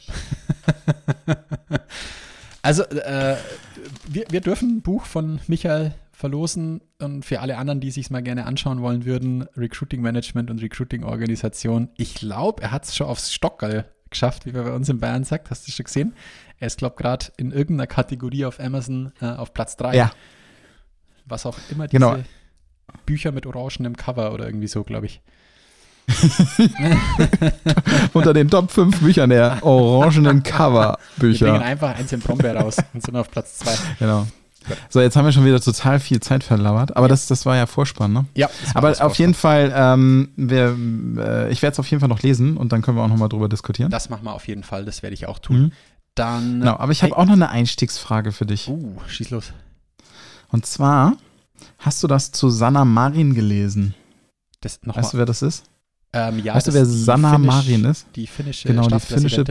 also, 2.62 2.84
äh, 2.84 3.36
wir, 4.08 4.26
wir 4.30 4.42
dürfen 4.42 4.78
ein 4.78 4.82
Buch 4.82 5.06
von 5.06 5.42
Michael 5.48 5.94
verlosen 6.14 6.82
und 7.02 7.26
für 7.26 7.42
alle 7.42 7.58
anderen, 7.58 7.80
die 7.82 7.92
sich 7.92 8.10
mal 8.10 8.22
gerne 8.24 8.46
anschauen 8.46 8.82
wollen 8.82 9.04
würden, 9.04 9.44
Recruiting 9.58 10.02
Management 10.02 10.50
und 10.52 10.62
Recruiting 10.62 11.04
Organisation. 11.04 11.90
Ich 11.98 12.14
glaube, 12.16 12.62
er 12.64 12.72
hat 12.72 12.86
es 12.86 12.96
schon 12.96 13.08
aufs 13.08 13.34
Stockerl 13.34 13.86
geschafft, 14.10 14.46
wie 14.46 14.52
man 14.52 14.64
bei 14.64 14.72
uns 14.74 14.88
in 14.90 15.00
Bayern 15.00 15.24
sagt. 15.24 15.50
Hast 15.50 15.68
du 15.68 15.72
schon 15.72 15.86
gesehen? 15.86 16.14
Er 16.60 16.68
ist, 16.68 16.78
glaube 16.78 16.96
gerade 16.98 17.26
in 17.38 17.52
irgendeiner 17.52 17.88
Kategorie 17.88 18.46
auf 18.46 18.60
Amazon 18.60 19.12
äh, 19.22 19.26
auf 19.26 19.54
Platz 19.54 19.76
3. 19.76 19.96
Ja. 19.96 20.12
Was 21.26 21.46
auch 21.46 21.58
immer 21.72 21.88
diese 21.88 22.00
Genau. 22.00 22.18
Bücher 23.08 23.32
mit 23.32 23.46
orangenem 23.48 23.98
Cover 23.98 24.34
oder 24.34 24.46
irgendwie 24.46 24.68
so, 24.68 24.84
glaube 24.84 25.08
ich. 25.08 25.22
Unter 28.14 28.34
den 28.34 28.50
Top 28.50 28.72
5 28.72 29.00
Büchern 29.00 29.30
der 29.30 29.64
orangenen 29.64 30.24
Wir 30.26 30.32
bringen 30.32 30.44
Cover-Bücher. 30.44 31.62
einfach 31.62 31.98
eins 31.98 32.12
in 32.12 32.20
Brombeer 32.20 32.56
raus 32.58 32.78
und 32.94 33.04
sind 33.04 33.16
auf 33.16 33.32
Platz 33.32 33.60
2. 33.60 33.72
Genau. 34.00 34.28
So, 34.90 35.02
jetzt 35.02 35.16
haben 35.16 35.26
wir 35.26 35.32
schon 35.32 35.46
wieder 35.46 35.60
total 35.60 36.00
viel 36.00 36.20
Zeit 36.20 36.44
verlauert, 36.44 36.96
aber 36.96 37.08
das, 37.08 37.28
das 37.28 37.46
war 37.46 37.56
ja 37.56 37.66
Vorspann, 37.66 38.14
ne? 38.14 38.26
Ja, 38.36 38.50
Aber 38.74 38.90
auf 38.90 39.16
jeden 39.16 39.34
Vorspann. 39.34 39.72
Fall, 39.72 39.94
ähm, 39.94 40.30
wir, 40.36 40.76
äh, 41.18 41.52
ich 41.52 41.62
werde 41.62 41.74
es 41.74 41.80
auf 41.80 41.90
jeden 41.90 42.00
Fall 42.00 42.10
noch 42.10 42.22
lesen 42.22 42.58
und 42.58 42.72
dann 42.72 42.82
können 42.82 42.98
wir 42.98 43.04
auch 43.04 43.10
nochmal 43.10 43.30
drüber 43.30 43.50
diskutieren. 43.50 43.92
Das 43.92 44.10
machen 44.10 44.24
wir 44.24 44.34
auf 44.34 44.48
jeden 44.48 44.64
Fall, 44.64 44.86
das 44.86 45.04
werde 45.04 45.14
ich 45.14 45.28
auch 45.28 45.40
tun. 45.40 45.62
Mhm. 45.62 45.72
Dann. 46.16 46.60
Genau, 46.60 46.78
aber 46.78 46.92
ich 46.92 47.02
habe 47.02 47.18
auch 47.18 47.26
noch 47.26 47.34
eine 47.34 47.50
Einstiegsfrage 47.50 48.32
für 48.32 48.46
dich. 48.46 48.68
Uh, 48.68 49.00
schieß 49.08 49.32
los. 49.32 49.52
Und 50.52 50.66
zwar 50.66 51.18
hast 51.80 52.04
du 52.04 52.08
das 52.08 52.32
zu 52.32 52.50
Sanna 52.50 52.86
Marin 52.86 53.34
gelesen. 53.34 53.96
Das 54.62 54.80
noch 54.84 54.96
Weißt 54.96 55.14
du, 55.14 55.18
mal, 55.18 55.22
wer 55.22 55.26
das 55.26 55.42
ist? 55.42 55.64
ähm, 56.14 56.40
ja, 56.40 56.54
weißt 56.54 56.68
du, 56.68 56.74
wer 56.74 56.86
Sanna 56.86 57.38
Marin 57.38 57.86
ist? 57.86 58.06
Die 58.16 58.28
finnische 58.28 58.68
Genau, 58.68 58.88
die 58.88 59.00
finnische. 59.00 59.44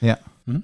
Ja. 0.00 0.18
Hm? 0.46 0.62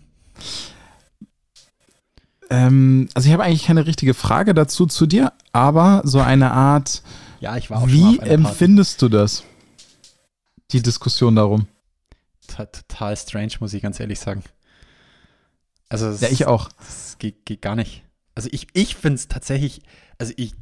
Ähm, 2.51 3.09
also 3.15 3.29
ich 3.29 3.33
habe 3.33 3.45
eigentlich 3.45 3.65
keine 3.65 3.87
richtige 3.87 4.15
Frage 4.15 4.55
dazu 4.55 4.87
zu 4.87 5.07
dir, 5.07 5.33
aber 5.53 6.03
so 6.05 6.21
eine 6.21 6.53
Art, 6.53 7.03
Ja, 7.41 7.57
ich 7.57 7.71
war 7.71 7.83
auch 7.83 7.89
wie 7.89 8.19
empfindest 8.21 9.03
du 9.03 9.09
das? 9.09 9.45
Die 10.71 10.83
Diskussion 10.83 11.37
darum. 11.37 11.67
Total 12.47 13.17
strange, 13.17 13.53
muss 13.61 13.73
ich 13.75 13.83
ganz 13.83 14.01
ehrlich 14.01 14.19
sagen. 14.19 14.43
Also, 15.89 16.11
Ja, 16.25 16.31
ich 16.31 16.47
auch. 16.47 16.69
Das 16.79 17.17
geht, 17.19 17.47
geht 17.47 17.63
gar 17.63 17.75
nicht. 17.75 18.03
Also 18.35 18.49
ich, 18.53 18.69
ich 18.73 18.95
finde 18.95 19.17
es 19.17 19.29
tatsächlich, 19.29 19.83
also 20.19 20.33
ich, 20.37 20.55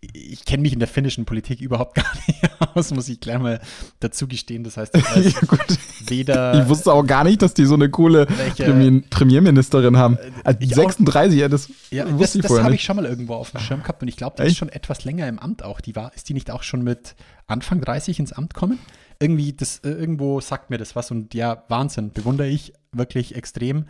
ich, 0.00 0.44
kenne 0.44 0.62
mich 0.62 0.72
in 0.72 0.78
der 0.78 0.88
finnischen 0.88 1.24
Politik 1.24 1.60
überhaupt 1.60 1.94
gar 1.96 2.12
nicht 2.26 2.40
aus, 2.76 2.92
muss 2.92 3.08
ich 3.08 3.18
gleich 3.20 3.38
mal 3.38 3.60
dazu 4.00 4.28
gestehen. 4.28 4.62
Das 4.64 4.76
heißt, 4.76 4.96
ich 4.96 5.04
weiß 5.04 5.32
ja, 5.34 5.40
gut. 5.46 5.78
weder 6.06 6.62
Ich 6.62 6.68
wusste 6.68 6.92
auch 6.92 7.04
gar 7.04 7.24
nicht, 7.24 7.42
dass 7.42 7.54
die 7.54 7.64
so 7.64 7.74
eine 7.74 7.90
coole 7.90 8.26
welche, 8.36 8.64
Premier 8.64 9.02
Premierministerin 9.10 9.96
haben. 9.96 10.18
Also 10.44 10.58
ich 10.60 10.72
auch- 10.72 10.82
36, 10.82 11.38
ja, 11.38 11.48
das 11.48 11.68
ja, 11.90 12.04
wusste 12.04 12.18
das, 12.18 12.34
ich 12.36 12.42
das 12.42 12.48
vorher 12.48 12.64
habe 12.64 12.72
nicht. 12.72 12.80
ich 12.82 12.86
schon 12.86 12.96
mal 12.96 13.06
irgendwo 13.06 13.34
auf 13.34 13.50
dem 13.50 13.60
Schirm 13.60 13.82
gehabt 13.82 14.02
und 14.02 14.08
ich 14.08 14.16
glaube, 14.16 14.36
die 14.36 14.42
Echt? 14.42 14.52
ist 14.52 14.58
schon 14.58 14.68
etwas 14.68 15.04
länger 15.04 15.26
im 15.28 15.38
Amt 15.38 15.64
auch. 15.64 15.80
Die 15.80 15.96
war, 15.96 16.12
ist 16.14 16.28
die 16.28 16.34
nicht 16.34 16.50
auch 16.50 16.62
schon 16.62 16.82
mit 16.82 17.16
Anfang 17.46 17.80
30 17.80 18.20
ins 18.20 18.32
Amt 18.32 18.54
kommen? 18.54 18.78
Irgendwie, 19.18 19.52
das, 19.52 19.78
äh, 19.78 19.90
irgendwo 19.90 20.40
sagt 20.40 20.70
mir 20.70 20.78
das 20.78 20.94
was 20.96 21.10
und 21.10 21.34
ja, 21.34 21.64
Wahnsinn, 21.68 22.10
bewundere 22.12 22.48
ich 22.48 22.72
wirklich 22.92 23.34
extrem. 23.34 23.86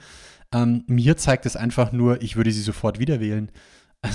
Ähm, 0.54 0.84
mir 0.86 1.16
zeigt 1.16 1.46
es 1.46 1.56
einfach 1.56 1.92
nur, 1.92 2.20
ich 2.22 2.36
würde 2.36 2.52
sie 2.52 2.60
sofort 2.62 2.98
wieder 2.98 3.20
wählen. 3.20 3.50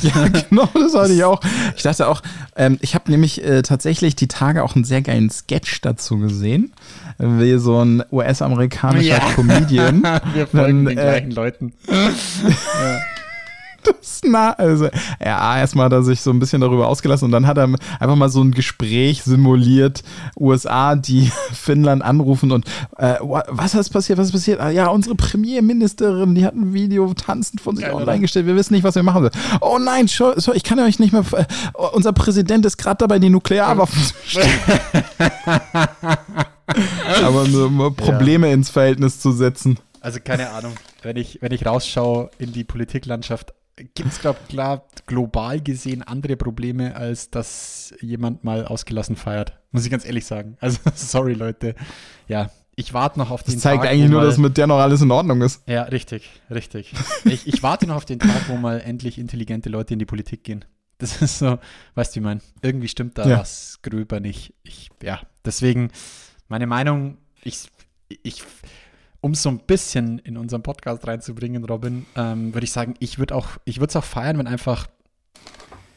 Ja, 0.02 0.28
genau, 0.50 0.70
das 0.74 0.94
hatte 0.94 1.14
ich 1.14 1.24
auch. 1.24 1.40
Ich 1.76 1.84
dachte 1.84 2.08
auch, 2.08 2.22
ähm, 2.56 2.78
ich 2.82 2.94
habe 2.96 3.10
nämlich 3.10 3.44
äh, 3.44 3.62
tatsächlich 3.62 4.16
die 4.16 4.28
Tage 4.28 4.64
auch 4.64 4.76
einen 4.76 4.84
sehr 4.84 5.02
geilen 5.02 5.30
Sketch 5.30 5.82
dazu 5.82 6.18
gesehen, 6.20 6.74
wie 7.18 7.58
so 7.58 7.84
ein 7.84 8.04
US-amerikanischer 8.12 9.08
Ja. 9.08 9.20
Comedian. 9.36 10.04
Wir 10.34 10.48
folgen 10.48 10.86
Dann, 10.86 10.96
den 10.96 10.98
äh, 10.98 11.02
gleichen 11.02 11.32
Leuten. 11.32 11.74
Das 14.00 14.22
na, 14.24 14.52
also 14.54 14.86
ja, 15.24 15.58
erstmal 15.60 15.86
hat 15.86 15.94
er 15.94 16.04
sich 16.04 16.22
so 16.22 16.32
ein 16.32 16.40
bisschen 16.40 16.62
darüber 16.62 16.88
ausgelassen 16.88 17.26
und 17.26 17.32
dann 17.32 17.46
hat 17.48 17.58
er 17.58 17.66
einfach 18.00 18.16
mal 18.16 18.30
so 18.30 18.42
ein 18.42 18.52
Gespräch 18.52 19.24
simuliert, 19.24 20.04
USA, 20.40 20.96
die 20.96 21.32
Finnland 21.54 22.02
anrufen 22.04 22.52
und 22.52 22.66
äh, 22.98 23.16
wa- 23.22 23.44
was 23.48 23.74
ist 23.76 23.90
passiert, 23.90 24.18
was 24.18 24.28
ist 24.28 24.34
passiert? 24.34 24.60
Ah, 24.60 24.70
ja, 24.70 24.88
unsere 24.88 25.16
Premierministerin, 25.16 26.36
die 26.36 26.46
hat 26.46 26.56
ein 26.56 26.74
Video 26.74 27.14
tanzend 27.14 27.62
von 27.62 27.76
sich 27.76 27.86
Geil, 27.86 27.94
online 27.94 28.12
oder? 28.12 28.20
gestellt, 28.20 28.46
wir 28.48 28.56
wissen 28.56 28.74
nicht, 28.74 28.84
was 28.84 28.96
wir 28.96 29.04
machen 29.04 29.22
sollen. 29.22 29.34
Oh 29.62 29.78
nein, 29.80 30.08
scho- 30.08 30.40
so, 30.40 30.54
ich 30.54 30.64
kann 30.64 30.80
euch 30.80 31.00
nicht 31.00 31.14
mehr, 31.14 31.24
äh, 31.34 31.46
unser 31.94 32.14
Präsident 32.14 32.66
ist 32.66 32.78
gerade 32.78 32.98
dabei, 32.98 33.20
die 33.20 33.30
Nuklearwaffen 33.30 34.02
zu 34.02 34.14
stellen. 34.26 34.50
Aber 37.24 37.48
nur, 37.48 37.68
um 37.68 37.96
Probleme 37.96 38.52
ins 38.52 38.70
Verhältnis 38.70 39.20
zu 39.20 39.32
setzen. 39.32 39.78
Also 40.02 40.20
keine 40.24 40.50
Ahnung, 40.52 40.74
wenn 41.02 41.18
ich, 41.18 41.40
wenn 41.42 41.52
ich 41.52 41.66
rausschaue 41.66 42.30
in 42.40 42.52
die 42.54 42.64
Politiklandschaft, 42.64 43.54
gibt 43.94 44.10
es, 44.10 44.20
glaube 44.20 44.40
klar, 44.50 44.88
global 45.06 45.62
gesehen 45.62 46.04
andere 46.04 46.36
Probleme, 46.36 46.96
als 46.96 47.30
dass 47.30 47.94
jemand 48.02 48.44
mal 48.44 48.66
ausgelassen 48.66 49.16
feiert. 49.16 49.58
Muss 49.72 49.86
ich 49.86 49.92
ganz 49.92 50.06
ehrlich 50.06 50.26
sagen. 50.26 50.58
Also 50.62 50.80
sorry, 50.96 51.34
Leute. 51.34 51.76
Ja, 52.28 52.50
ich 52.76 52.94
warte 52.94 53.18
noch 53.20 53.32
auf 53.32 53.44
den 53.44 53.56
Das 53.56 53.64
zeigt 53.64 53.84
Tag, 53.84 53.92
eigentlich 53.92 54.10
nur, 54.10 54.22
mal, 54.22 54.28
dass 54.28 54.38
mit 54.38 54.58
der 54.58 54.68
noch 54.68 54.78
alles 54.78 55.02
in 55.02 55.12
Ordnung 55.12 55.42
ist. 55.42 55.68
Ja, 55.68 55.84
richtig, 55.84 56.30
richtig. 56.50 56.94
Ich, 57.26 57.48
ich 57.48 57.64
warte 57.64 57.88
noch 57.88 57.96
auf 57.96 58.06
den 58.06 58.20
Tag, 58.20 58.50
wo 58.50 58.56
mal 58.56 58.80
endlich 58.82 59.18
intelligente 59.18 59.70
Leute 59.70 59.94
in 59.94 60.00
die 60.00 60.06
Politik 60.06 60.44
gehen. 60.44 60.66
Das 61.00 61.22
ist 61.22 61.40
so, 61.40 61.60
weißt 61.96 62.16
du, 62.16 62.16
wie 62.16 62.20
ich 62.20 62.26
mein, 62.26 62.42
irgendwie 62.62 62.88
stimmt 62.88 63.18
da 63.18 63.28
Ja. 63.28 63.40
was 63.40 63.80
gröber 63.84 64.20
nicht. 64.20 64.54
Ich, 64.64 64.90
ja, 65.02 65.22
deswegen, 65.46 65.92
meine 66.48 66.68
Meinung, 66.68 67.18
ich, 67.44 67.70
ich, 68.24 68.44
um 69.28 69.34
es 69.34 69.44
so 69.44 69.50
ein 69.50 69.60
bisschen 69.60 70.20
in 70.20 70.38
unseren 70.38 70.64
Podcast 70.64 71.06
reinzubringen, 71.06 71.66
Robin, 71.66 72.06
ähm, 72.16 72.54
würde 72.54 72.64
ich 72.64 72.72
sagen, 72.72 72.94
ich 73.00 73.20
würde 73.20 73.36
auch, 73.36 73.50
ich 73.66 73.80
würde 73.82 73.90
es 73.90 73.96
auch 73.98 74.06
feiern, 74.06 74.38
wenn 74.38 74.48
einfach 74.48 74.88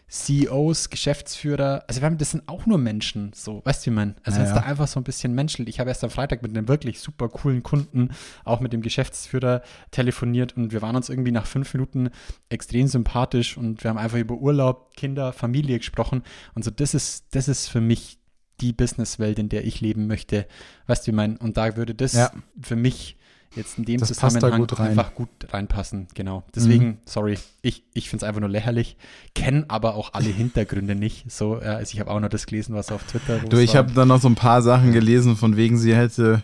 CEOs, 0.08 0.90
Geschäftsführer, 0.90 1.84
also 1.86 2.00
wir 2.00 2.06
haben, 2.06 2.18
das 2.18 2.32
sind 2.32 2.48
auch 2.48 2.66
nur 2.66 2.78
Menschen, 2.78 3.30
so, 3.32 3.62
weißt 3.64 3.86
du, 3.86 3.90
wie 3.92 3.94
mein? 3.94 4.16
Also 4.24 4.38
Ja, 4.40 4.44
wenn 4.44 4.50
es 4.50 4.56
ja. 4.56 4.62
da 4.62 4.66
einfach 4.66 4.88
so 4.88 4.98
ein 4.98 5.04
bisschen 5.04 5.32
menschelt. 5.36 5.68
Ich 5.68 5.78
habe 5.78 5.88
erst 5.88 6.02
am 6.02 6.10
Freitag 6.10 6.42
mit 6.42 6.50
einem 6.50 6.66
wirklich 6.66 6.98
super 6.98 7.28
coolen 7.28 7.62
Kunden, 7.62 8.08
auch 8.44 8.58
mit 8.58 8.72
dem 8.72 8.82
Geschäftsführer 8.82 9.62
telefoniert 9.92 10.56
und 10.56 10.72
wir 10.72 10.82
waren 10.82 10.96
uns 10.96 11.08
irgendwie 11.08 11.30
nach 11.30 11.46
fünf 11.46 11.72
Minuten 11.72 12.10
extrem 12.48 12.88
sympathisch 12.88 13.56
und 13.56 13.84
wir 13.84 13.90
haben 13.90 13.98
einfach 13.98 14.18
über 14.18 14.34
Urlaub, 14.34 14.96
Kinder, 14.96 15.32
Familie 15.32 15.78
gesprochen 15.78 16.24
und 16.56 16.64
so, 16.64 16.72
das 16.72 16.94
ist, 16.94 17.26
das 17.36 17.46
ist 17.46 17.68
für 17.68 17.80
mich 17.80 18.18
die 18.60 18.72
Businesswelt, 18.72 19.38
in 19.38 19.48
der 19.48 19.64
ich 19.64 19.80
leben 19.80 20.08
möchte. 20.08 20.46
Weißt 20.88 21.06
du, 21.06 21.12
wie 21.12 21.16
mein? 21.16 21.36
Und 21.36 21.56
da 21.56 21.76
würde 21.76 21.94
das 21.94 22.14
Ja. 22.14 22.32
für 22.60 22.76
mich 22.76 23.16
jetzt 23.54 23.78
in 23.78 23.84
dem 23.84 23.98
Das 24.00 24.08
passt 24.10 24.36
da 24.36 24.40
Zusammenhang 24.40 24.60
gut 24.68 24.78
einfach 24.80 25.14
gut 25.14 25.28
reinpassen. 25.50 26.06
Genau. 26.14 26.44
Deswegen, 26.54 26.86
Mhm. 26.86 26.98
sorry, 27.04 27.38
ich, 27.62 27.82
ich 27.94 28.08
finde 28.08 28.24
es 28.24 28.28
einfach 28.28 28.40
nur 28.40 28.48
lächerlich, 28.50 28.96
kenne 29.34 29.64
aber 29.68 29.94
auch 29.96 30.14
alle 30.14 30.28
Hintergründe 30.28 30.94
nicht. 30.94 31.30
So, 31.30 31.56
also 31.56 31.92
ich 31.92 31.98
habe 32.00 32.10
auch 32.10 32.20
noch 32.20 32.28
das 32.28 32.46
gelesen, 32.46 32.74
was 32.74 32.92
auf 32.92 33.02
Twitter 33.04 33.38
Du, 33.40 33.58
ich 33.58 33.74
habe 33.76 33.92
dann 33.92 34.08
noch 34.08 34.20
so 34.20 34.28
ein 34.28 34.34
paar 34.36 34.62
Sachen 34.62 34.92
gelesen, 34.92 35.36
von 35.36 35.56
wegen 35.56 35.76
sie 35.78 35.94
hätte 35.96 36.42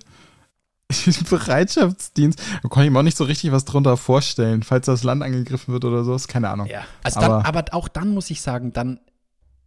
Bereitschaftsdienst. 1.30 2.40
Da 2.62 2.68
konnte 2.68 2.86
ich 2.86 2.92
mir 2.92 2.98
auch 2.98 3.02
nicht 3.04 3.16
so 3.16 3.24
richtig 3.24 3.52
was 3.52 3.64
drunter 3.64 3.96
vorstellen, 3.96 4.62
falls 4.62 4.86
das 4.86 5.02
Land 5.04 5.22
angegriffen 5.22 5.72
wird 5.72 5.84
oder 5.84 6.04
so. 6.04 6.16
Keine 6.28 6.48
Ahnung. 6.50 6.66
Ja, 6.66 6.84
also 7.02 7.20
dann, 7.20 7.30
Aber- 7.30 7.46
aber 7.46 7.64
auch 7.74 7.88
dann 7.88 8.10
muss 8.10 8.30
ich 8.30 8.40
sagen, 8.40 8.72
dann 8.72 9.00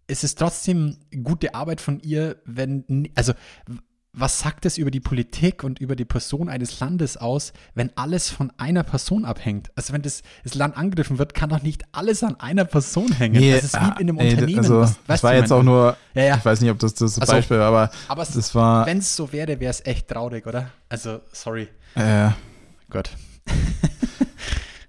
ist 0.08 0.24
es 0.24 0.36
trotzdem 0.36 0.98
gute 1.24 1.54
Arbeit 1.54 1.82
von 1.82 2.00
ihr, 2.00 2.38
wenn, 2.46 3.10
also 3.16 3.34
was 4.20 4.40
sagt 4.40 4.66
es 4.66 4.78
über 4.78 4.92
die 4.92 5.00
Politik 5.00 5.64
und 5.64 5.80
über 5.80 5.96
die 5.96 6.06
Person 6.06 6.50
eines 6.50 6.80
Landes 6.80 7.18
aus, 7.18 7.54
wenn 7.76 7.92
alles 7.96 8.30
von 8.30 8.52
einer 8.58 8.84
Person 8.84 9.26
abhängt? 9.26 9.72
Also 9.76 9.94
wenn 9.94 10.02
das, 10.02 10.22
das 10.44 10.56
Land 10.56 10.78
angegriffen 10.78 11.18
wird, 11.18 11.34
kann 11.34 11.50
doch 11.50 11.62
nicht 11.62 11.84
alles 11.92 12.24
an 12.24 12.40
einer 12.40 12.66
Person 12.66 13.12
hängen. 13.14 13.40
Nee, 13.40 13.54
das 13.54 13.64
ist 13.66 13.76
wie 13.76 13.86
in 14.02 14.10
einem 14.10 14.20
ah, 14.20 14.22
ey, 14.24 14.32
Unternehmen. 14.34 14.60
Also, 14.60 14.80
was- 14.82 15.00
das 15.08 15.24
war 15.24 15.34
jetzt 15.36 15.52
auch 15.52 15.64
nur, 15.64 15.96
Ja, 16.14 16.24
ja. 16.24 16.38
ich 16.38 16.46
weiß 16.46 16.62
nicht, 16.62 16.72
ob 16.72 16.80
das 16.80 16.94
das 16.96 17.20
Also, 17.20 17.34
Beispiel 17.34 17.60
war, 17.60 17.68
aber 17.68 17.92
Aber 18.08 18.24
es- 18.24 18.32
das 18.34 18.54
war, 18.56 18.86
wenn 18.86 18.98
es 19.00 19.16
so 19.16 19.32
wäre, 19.32 19.60
wäre 19.60 19.72
es 19.72 19.86
echt 19.86 20.08
traurig, 20.08 20.46
oder? 20.48 20.72
Also, 20.90 21.22
sorry. 21.32 21.68
äh, 21.96 22.30
Gott. 22.90 23.10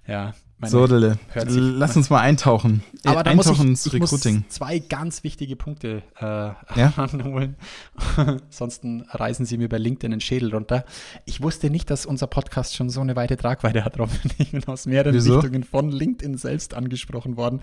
ja. 0.07 0.33
meine- 0.61 0.71
so, 0.71 0.87
Dille, 0.87 1.19
hört 1.33 1.51
sich- 1.51 1.59
lass 1.61 1.95
uns 1.97 2.09
mal 2.09 2.19
eintauchen. 2.21 2.83
Äh, 3.03 3.09
Aber 3.09 3.23
da 3.23 3.33
muss 3.33 3.45
ich, 3.45 3.51
eintauchen 3.51 3.69
ins 3.69 3.85
ich 3.87 3.93
Recruiting. 3.93 4.35
muss 4.45 4.47
zwei 4.49 4.79
ganz 4.79 5.23
wichtige 5.23 5.55
Punkte 5.55 6.03
äh, 6.19 6.23
Ja? 6.25 6.93
anholen. 6.97 7.55
Ansonsten 8.15 9.01
reißen 9.09 9.45
sie 9.45 9.57
mir 9.57 9.69
bei 9.69 9.77
LinkedIn 9.77 10.11
den 10.11 10.21
Schädel 10.21 10.53
runter. 10.53 10.85
Ich 11.25 11.41
wusste 11.41 11.69
nicht, 11.69 11.89
dass 11.89 12.05
unser 12.05 12.27
Podcast 12.27 12.75
schon 12.75 12.89
so 12.89 13.01
eine 13.01 13.15
weite 13.15 13.37
Tragweite 13.37 13.83
hat, 13.85 13.99
Robin. 13.99 14.17
Ich 14.37 14.51
bin 14.51 14.63
aus 14.65 14.85
mehreren 14.85 15.13
Wieso? 15.13 15.35
Richtungen 15.39 15.63
von 15.63 15.91
LinkedIn 15.91 16.37
selbst 16.37 16.73
angesprochen 16.73 17.37
worden. 17.37 17.61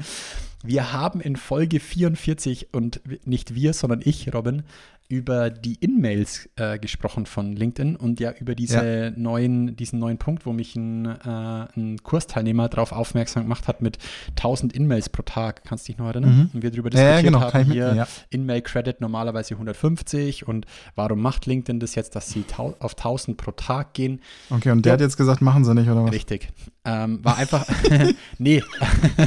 Wir 0.64 0.92
haben 0.92 1.20
in 1.20 1.36
Folge 1.36 1.80
44 1.80 2.72
und 2.74 3.00
nicht 3.24 3.54
wir, 3.54 3.72
sondern 3.72 4.00
ich, 4.04 4.34
Robin, 4.34 4.64
über 5.10 5.48
die 5.48 5.74
In-Mails 5.76 6.50
äh, 6.56 6.78
gesprochen 6.78 7.24
von 7.24 7.54
LinkedIn 7.54 7.96
und 7.96 8.20
ja 8.20 8.32
über 8.38 8.54
diese 8.54 9.12
neuen, 9.16 9.74
diesen 9.74 9.98
neuen 9.98 10.18
Punkt, 10.18 10.44
wo 10.44 10.52
mich 10.52 10.76
ein, 10.76 11.06
äh, 11.06 11.66
ein 11.76 11.98
Kursteilnehmer 12.02 12.68
darauf 12.68 12.92
aufmerksam 12.92 13.44
gemacht 13.44 13.68
hat 13.68 13.80
mit 13.80 13.96
1000 14.36 14.74
In-Mails 14.74 15.08
pro 15.08 15.22
Tag. 15.22 15.64
Kannst 15.64 15.88
du 15.88 15.92
dich 15.92 15.98
noch 15.98 16.08
erinnern? 16.08 16.50
Und 16.52 16.62
wir 16.62 16.70
darüber 16.70 16.90
Mhm. 16.90 16.96
Ja, 16.96 17.02
ja, 17.02 17.08
diskutiert 17.22 17.32
genau, 17.32 17.52
haben 17.52 17.72
hier 17.72 17.94
ja. 17.94 18.08
In-Mail-Credit 18.28 19.00
normalerweise 19.00 19.54
150 19.54 20.46
und 20.46 20.66
warum 20.94 21.20
macht 21.22 21.46
LinkedIn 21.46 21.80
das 21.80 21.94
jetzt, 21.94 22.14
dass 22.14 22.28
sie 22.28 22.44
auf 22.58 22.94
1000 22.96 23.36
pro 23.38 23.52
Tag 23.52 23.94
gehen? 23.94 24.20
Okay, 24.50 24.70
und 24.72 24.84
der 24.84 24.90
Ja. 24.90 24.94
hat 24.94 25.00
jetzt 25.00 25.16
gesagt, 25.16 25.40
machen 25.40 25.64
sie 25.64 25.74
nicht, 25.74 25.88
oder 25.88 26.04
was? 26.04 26.12
Richtig. 26.12 26.48
Ähm, 26.88 27.22
war 27.22 27.36
einfach, 27.36 27.66
nee, 28.38 28.62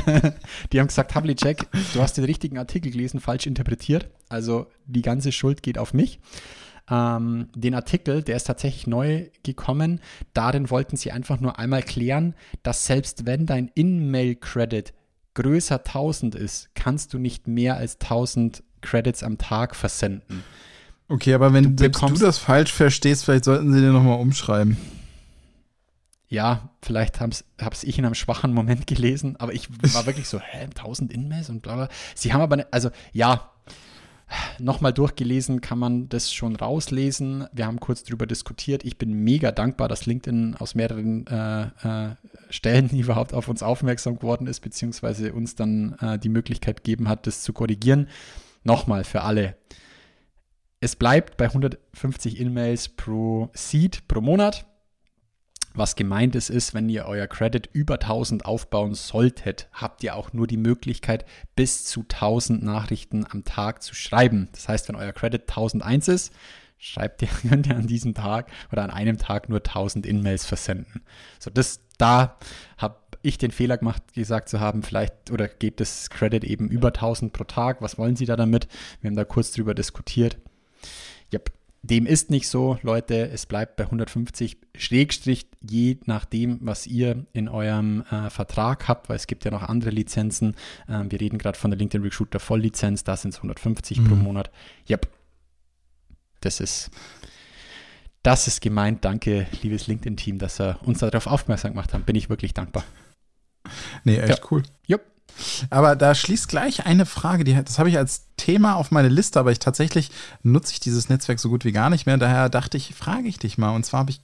die 0.73 0.79
haben 0.79 0.87
gesagt, 0.87 1.13
Havlicek, 1.13 1.67
du 1.93 2.01
hast 2.01 2.17
den 2.17 2.23
richtigen 2.23 2.57
Artikel 2.57 2.91
gelesen, 2.91 3.19
falsch 3.19 3.45
interpretiert. 3.45 4.09
Also 4.29 4.65
die 4.87 5.03
ganze 5.03 5.31
Schuld 5.31 5.61
geht 5.61 5.77
auf 5.77 5.93
mich. 5.93 6.19
Ähm, 6.89 7.49
den 7.55 7.75
Artikel, 7.75 8.23
der 8.23 8.37
ist 8.37 8.45
tatsächlich 8.45 8.87
neu 8.87 9.27
gekommen. 9.43 9.99
Darin 10.33 10.71
wollten 10.71 10.97
sie 10.97 11.11
einfach 11.11 11.39
nur 11.39 11.59
einmal 11.59 11.83
klären, 11.83 12.33
dass 12.63 12.87
selbst 12.87 13.27
wenn 13.27 13.45
dein 13.45 13.67
In-Mail-Credit 13.75 14.91
größer 15.35 15.85
1000 15.85 16.33
ist, 16.33 16.71
kannst 16.73 17.13
du 17.13 17.19
nicht 17.19 17.47
mehr 17.47 17.77
als 17.77 17.99
1000 17.99 18.63
Credits 18.81 19.21
am 19.21 19.37
Tag 19.37 19.75
versenden. 19.75 20.43
Okay, 21.07 21.35
aber 21.35 21.53
wenn 21.53 21.75
Du 21.75 21.83
selbst 21.83 22.01
du 22.01 22.13
das 22.15 22.39
falsch 22.39 22.73
verstehst, 22.73 23.25
vielleicht 23.25 23.45
sollten 23.45 23.71
sie 23.71 23.81
dir 23.81 23.91
nochmal 23.91 24.19
umschreiben. 24.19 24.77
Ja, 26.31 26.69
vielleicht 26.81 27.19
habe 27.19 27.33
es 27.33 27.83
ich 27.83 28.00
in 28.00 28.05
einem 28.05 28.15
schwachen 28.15 28.53
Moment 28.53 28.88
gelesen, 28.88 29.35
aber 29.35 29.53
ich 29.53 29.67
war 29.93 30.05
wirklich 30.05 30.29
so, 30.29 30.39
hä, 30.39 30.63
1000 30.63 31.11
In-Mails 31.11 31.50
und 31.50 31.61
bla 31.61 31.75
bla. 31.75 31.89
Sie 32.15 32.31
haben 32.31 32.39
aber, 32.39 32.55
ne, 32.55 32.67
also 32.71 32.89
ja, 33.11 33.51
nochmal 34.57 34.93
durchgelesen 34.93 35.59
kann 35.59 35.77
man 35.77 36.07
das 36.07 36.33
schon 36.33 36.55
rauslesen. 36.55 37.47
Wir 37.51 37.65
haben 37.65 37.81
kurz 37.81 38.05
drüber 38.05 38.27
diskutiert. 38.27 38.85
Ich 38.85 38.97
bin 38.97 39.11
mega 39.11 39.51
dankbar, 39.51 39.89
dass 39.89 40.05
LinkedIn 40.05 40.55
aus 40.57 40.73
mehreren 40.73 41.27
äh, 41.27 41.63
äh, 41.63 42.15
Stellen 42.50 42.89
überhaupt 42.97 43.33
auf 43.33 43.50
uns 43.50 43.61
aufmerksam 43.61 44.15
geworden 44.15 44.47
ist, 44.47 44.61
beziehungsweise 44.61 45.33
uns 45.33 45.55
dann 45.55 45.97
äh, 46.00 46.17
die 46.17 46.29
Möglichkeit 46.29 46.77
gegeben 46.77 47.09
hat, 47.09 47.27
das 47.27 47.41
zu 47.41 47.51
korrigieren. 47.51 48.07
Nochmal 48.63 49.03
für 49.03 49.23
alle. 49.23 49.57
Es 50.79 50.95
bleibt 50.95 51.35
bei 51.35 51.47
150 51.47 52.39
E-Mails 52.39 52.88
pro 52.88 53.50
Seed 53.53 54.07
pro 54.07 54.21
Monat. 54.21 54.65
Was 55.73 55.95
gemeint 55.95 56.35
ist, 56.35 56.49
ist, 56.49 56.73
wenn 56.73 56.89
ihr 56.89 57.05
euer 57.05 57.27
Credit 57.27 57.69
über 57.71 57.95
1000 57.95 58.45
aufbauen 58.45 58.93
solltet, 58.93 59.67
habt 59.71 60.03
ihr 60.03 60.15
auch 60.15 60.33
nur 60.33 60.47
die 60.47 60.57
Möglichkeit, 60.57 61.25
bis 61.55 61.85
zu 61.85 62.01
1000 62.01 62.63
Nachrichten 62.63 63.25
am 63.29 63.43
Tag 63.43 63.81
zu 63.81 63.95
schreiben. 63.95 64.49
Das 64.51 64.67
heißt, 64.67 64.89
wenn 64.89 64.95
euer 64.95 65.13
Credit 65.13 65.41
1001 65.41 66.07
ist, 66.09 66.33
schreibt 66.77 67.21
ihr, 67.21 67.29
könnt 67.49 67.67
ihr 67.67 67.75
an 67.75 67.87
diesem 67.87 68.13
Tag 68.13 68.51
oder 68.71 68.83
an 68.83 68.91
einem 68.91 69.17
Tag 69.17 69.47
nur 69.47 69.59
1000 69.59 70.05
In-Mails 70.05 70.45
versenden. 70.45 71.03
So, 71.39 71.49
das, 71.49 71.79
da 71.97 72.37
habe 72.77 72.97
ich 73.21 73.37
den 73.37 73.51
Fehler 73.51 73.77
gemacht, 73.77 74.13
gesagt 74.13 74.49
zu 74.49 74.59
haben, 74.59 74.83
vielleicht 74.83 75.31
oder 75.31 75.47
geht 75.47 75.79
das 75.79 76.09
Credit 76.09 76.43
eben 76.43 76.69
über 76.69 76.87
1000 76.89 77.31
pro 77.31 77.43
Tag. 77.43 77.81
Was 77.81 77.97
wollen 77.97 78.15
Sie 78.15 78.25
da 78.25 78.35
damit? 78.35 78.67
Wir 78.99 79.09
haben 79.09 79.15
da 79.15 79.25
kurz 79.25 79.51
drüber 79.51 79.73
diskutiert. 79.73 80.37
Yep. 81.31 81.51
Dem 81.83 82.05
ist 82.05 82.29
nicht 82.29 82.47
so, 82.47 82.77
Leute. 82.83 83.29
Es 83.29 83.47
bleibt 83.47 83.75
bei 83.75 83.85
150 83.85 84.57
Schrägstrich, 84.75 85.47
je 85.67 85.97
nachdem, 86.05 86.59
was 86.61 86.85
ihr 86.85 87.25
in 87.33 87.50
eurem 87.50 88.03
äh, 88.11 88.29
Vertrag 88.29 88.88
habt, 88.88 89.09
weil 89.09 89.15
es 89.15 89.25
gibt 89.25 89.45
ja 89.45 89.51
noch 89.51 89.63
andere 89.63 89.89
Lizenzen. 89.89 90.55
Ähm, 90.88 91.11
wir 91.11 91.19
reden 91.19 91.39
gerade 91.39 91.57
von 91.57 91.71
der 91.71 91.79
LinkedIn 91.79 92.03
Recruiter 92.03 92.39
Volllizenz, 92.39 93.03
da 93.03 93.17
sind 93.17 93.31
es 93.31 93.38
150 93.38 94.00
mhm. 94.00 94.07
pro 94.07 94.15
Monat. 94.15 94.51
Yep. 94.89 95.07
Das 96.41 96.59
ist, 96.59 96.91
das 98.21 98.47
ist 98.47 98.61
gemeint. 98.61 99.03
Danke, 99.03 99.47
liebes 99.63 99.88
LinkedIn-Team, 99.88 100.38
dass 100.38 100.61
ihr 100.61 100.77
uns 100.83 101.00
darauf 101.00 101.25
aufmerksam 101.25 101.71
gemacht 101.71 101.93
habt. 101.93 102.05
Bin 102.05 102.15
ich 102.15 102.29
wirklich 102.29 102.53
dankbar. 102.53 102.83
Nee, 104.03 104.17
echt 104.17 104.39
ja. 104.39 104.45
cool. 104.51 104.63
Jupp. 104.85 105.01
Aber 105.69 105.95
da 105.95 106.15
schließt 106.15 106.47
gleich 106.47 106.85
eine 106.85 107.05
Frage, 107.05 107.43
die, 107.43 107.53
das 107.53 107.79
habe 107.79 107.89
ich 107.89 107.97
als 107.97 108.27
Thema 108.38 108.75
auf 108.75 108.91
meine 108.91 109.09
Liste, 109.09 109.39
aber 109.39 109.51
ich 109.51 109.59
tatsächlich 109.59 110.11
nutze 110.43 110.73
ich 110.73 110.79
dieses 110.79 111.09
Netzwerk 111.09 111.39
so 111.39 111.50
gut 111.50 111.65
wie 111.65 111.71
gar 111.71 111.89
nicht 111.89 112.05
mehr. 112.05 112.17
Daher 112.17 112.50
dachte 112.50 112.77
ich, 112.77 112.93
frage 112.95 113.27
ich 113.27 113.39
dich 113.39 113.57
mal. 113.57 113.71
Und 113.75 113.85
zwar 113.85 114.01
habe 114.01 114.11
ich 114.11 114.21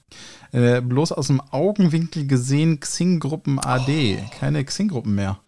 äh, 0.51 0.81
bloß 0.81 1.11
aus 1.11 1.27
dem 1.27 1.41
Augenwinkel 1.41 2.27
gesehen, 2.27 2.79
Xing-Gruppen 2.79 3.59
AD, 3.59 4.19
oh. 4.19 4.29
keine 4.39 4.63
Xing-Gruppen 4.63 5.15
mehr. 5.15 5.39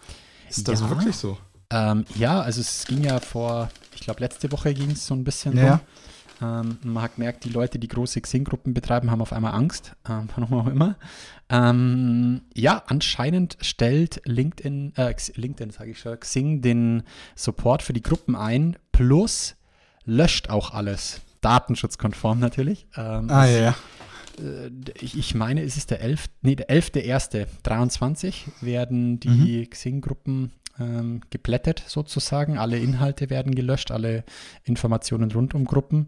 Ist 0.49 0.67
das 0.67 0.81
ja. 0.81 0.89
wirklich 0.89 1.15
so? 1.15 1.37
Ähm, 1.71 2.05
ja, 2.15 2.41
also 2.41 2.61
es 2.61 2.85
ging 2.85 3.03
ja 3.03 3.19
vor, 3.19 3.69
ich 3.93 4.01
glaube, 4.01 4.21
letzte 4.21 4.51
Woche 4.51 4.73
ging 4.73 4.91
es 4.91 5.05
so 5.05 5.13
ein 5.13 5.23
bisschen 5.23 5.55
ja. 5.57 5.71
rum. 5.71 5.79
Ähm, 6.41 6.77
man 6.83 7.03
hat 7.03 7.15
gemerkt, 7.15 7.43
die 7.43 7.49
Leute, 7.49 7.79
die 7.79 7.87
große 7.87 8.21
Xing-Gruppen 8.21 8.73
betreiben, 8.73 9.11
haben 9.11 9.21
auf 9.21 9.33
einmal 9.33 9.53
Angst, 9.53 9.95
ähm, 10.07 10.29
warum 10.35 10.59
auch 10.59 10.67
immer. 10.67 10.95
Ähm, 11.49 12.41
ja, 12.53 12.83
anscheinend 12.87 13.57
stellt 13.61 14.21
LinkedIn, 14.25 14.93
äh, 14.95 15.15
LinkedIn 15.35 15.71
sage 15.71 15.91
ich 15.91 15.99
schon, 15.99 16.19
Xing 16.19 16.61
den 16.61 17.03
Support 17.35 17.83
für 17.83 17.93
die 17.93 18.03
Gruppen 18.03 18.35
ein, 18.35 18.77
plus 18.91 19.55
löscht 20.05 20.49
auch 20.49 20.73
alles. 20.73 21.21
Datenschutzkonform 21.41 22.39
natürlich. 22.39 22.87
Ähm, 22.95 23.29
ah, 23.29 23.45
ja, 23.45 23.59
ja. 23.59 23.75
Äh, 24.39 24.71
ich, 24.99 25.17
ich 25.17 25.35
meine, 25.35 25.63
es 25.63 25.77
ist 25.77 25.91
der 25.91 26.01
11. 26.01 26.25
Nee, 26.41 26.55
der 26.55 26.69
11.1. 26.69 27.47
23 27.63 28.47
werden 28.61 29.19
die 29.19 29.65
mhm. 29.65 29.69
Xing-Gruppen 29.69 30.51
ähm, 30.79 31.21
geplättet 31.29 31.83
sozusagen. 31.87 32.57
Alle 32.57 32.79
Inhalte 32.79 33.29
werden 33.29 33.55
gelöscht, 33.55 33.91
alle 33.91 34.23
Informationen 34.63 35.31
rund 35.31 35.53
um 35.53 35.65
Gruppen. 35.65 36.07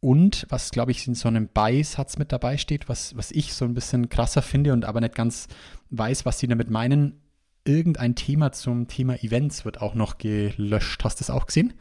Und 0.00 0.46
was, 0.50 0.70
glaube 0.70 0.90
ich, 0.90 1.06
in 1.08 1.14
so 1.14 1.28
einem 1.28 1.48
Beisatz 1.48 2.18
mit 2.18 2.30
dabei 2.30 2.58
steht, 2.58 2.88
was, 2.88 3.16
was 3.16 3.30
ich 3.30 3.54
so 3.54 3.64
ein 3.64 3.72
bisschen 3.72 4.10
krasser 4.10 4.42
finde 4.42 4.72
und 4.74 4.84
aber 4.84 5.00
nicht 5.00 5.14
ganz 5.14 5.48
weiß, 5.90 6.26
was 6.26 6.38
sie 6.38 6.46
damit 6.46 6.68
meinen, 6.68 7.20
irgendein 7.64 8.14
Thema 8.14 8.52
zum 8.52 8.88
Thema 8.88 9.22
Events 9.22 9.64
wird 9.64 9.80
auch 9.80 9.94
noch 9.94 10.18
gelöscht. 10.18 11.02
Hast 11.04 11.20
du 11.20 11.22
das 11.22 11.30
auch 11.30 11.46
gesehen? 11.46 11.72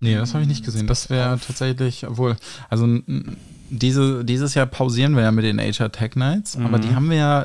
Nee, 0.00 0.14
das 0.14 0.32
habe 0.32 0.42
ich 0.42 0.48
nicht 0.48 0.64
gesehen. 0.64 0.86
Das 0.86 1.10
wäre 1.10 1.38
tatsächlich, 1.38 2.06
obwohl, 2.06 2.36
also 2.70 2.86
diese, 3.70 4.24
dieses 4.24 4.54
Jahr 4.54 4.66
pausieren 4.66 5.14
wir 5.14 5.22
ja 5.22 5.32
mit 5.32 5.44
den 5.44 5.60
Asia 5.60 5.88
Tech 5.88 6.16
Nights, 6.16 6.56
mhm. 6.56 6.66
aber 6.66 6.78
die 6.78 6.94
haben 6.94 7.10
wir 7.10 7.16
ja 7.16 7.44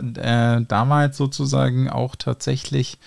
äh, 0.58 0.66
damals 0.66 1.18
sozusagen 1.18 1.90
auch 1.90 2.16
tatsächlich 2.16 2.98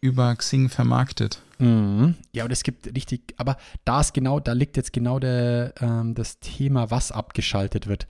über 0.00 0.34
Xing 0.34 0.68
vermarktet. 0.68 1.40
Mhm. 1.58 2.14
Ja, 2.32 2.44
und 2.44 2.50
es 2.50 2.62
gibt 2.62 2.86
richtig, 2.96 3.34
aber 3.36 3.58
da 3.84 4.00
ist 4.00 4.14
genau, 4.14 4.40
da 4.40 4.52
liegt 4.52 4.78
jetzt 4.78 4.94
genau 4.94 5.18
der, 5.18 5.74
ähm, 5.80 6.14
das 6.14 6.40
Thema, 6.40 6.90
was 6.90 7.12
abgeschaltet 7.12 7.86
wird. 7.86 8.06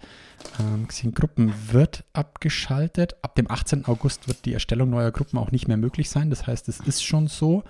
Ähm, 0.61 0.87
Xing 0.87 1.13
Gruppen 1.13 1.53
wird 1.71 2.05
abgeschaltet. 2.13 3.17
Ab 3.23 3.35
dem 3.35 3.51
18. 3.51 3.87
August 3.87 4.29
wird 4.29 4.45
die 4.45 4.55
Erstellung 4.55 4.91
neuer 4.91 5.11
Gruppen 5.11 5.37
auch 5.39 5.51
nicht 5.51 5.67
mehr 5.67 5.77
möglich 5.77 6.11
sein. 6.11 6.31
Das 6.31 6.47
heißt, 6.47 6.69
es 6.69 6.79
ist 6.79 7.05
schon 7.05 7.27
so. 7.27 7.65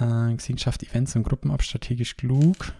Äh, 0.00 0.34
Xing 0.36 0.58
schafft 0.58 0.84
Events 0.84 1.16
und 1.16 1.24
Gruppen 1.24 1.50
ab, 1.50 1.64
strategisch 1.64 2.16
klug. 2.16 2.72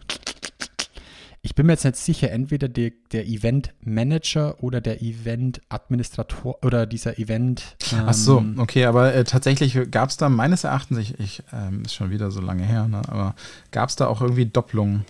Ich 1.42 1.55
bin 1.55 1.66
mir 1.66 1.72
jetzt 1.72 1.85
nicht 1.85 1.96
sicher, 1.96 2.31
entweder 2.31 2.68
der, 2.68 2.92
der 3.12 3.26
Event 3.26 3.72
Manager 3.83 4.62
oder 4.62 4.83
der 4.83 5.00
Event 5.00 5.62
Administrator 5.70 6.62
oder 6.62 6.85
dieser 6.85 7.18
Event. 7.18 7.76
Ähm 7.92 8.05
Ach 8.07 8.12
so, 8.14 8.38
ähm, 8.38 8.59
okay, 8.59 8.85
aber 8.85 9.14
äh, 9.14 9.24
tatsächlich 9.24 9.90
gab 9.90 10.11
es 10.11 10.18
da 10.18 10.29
meines 10.29 10.64
Erachtens, 10.64 10.98
ich, 10.98 11.18
ich 11.18 11.42
ähm, 11.53 11.83
ist 11.85 11.94
schon 11.94 12.11
wieder 12.11 12.31
so 12.31 12.42
lange 12.42 12.64
her, 12.64 12.88
ne, 12.88 13.00
aber 13.09 13.35
gab 13.70 13.88
es 13.88 13.96
da 13.96 14.07
auch 14.07 14.20
irgendwie 14.20 14.46
Doppelungen? 14.46 15.07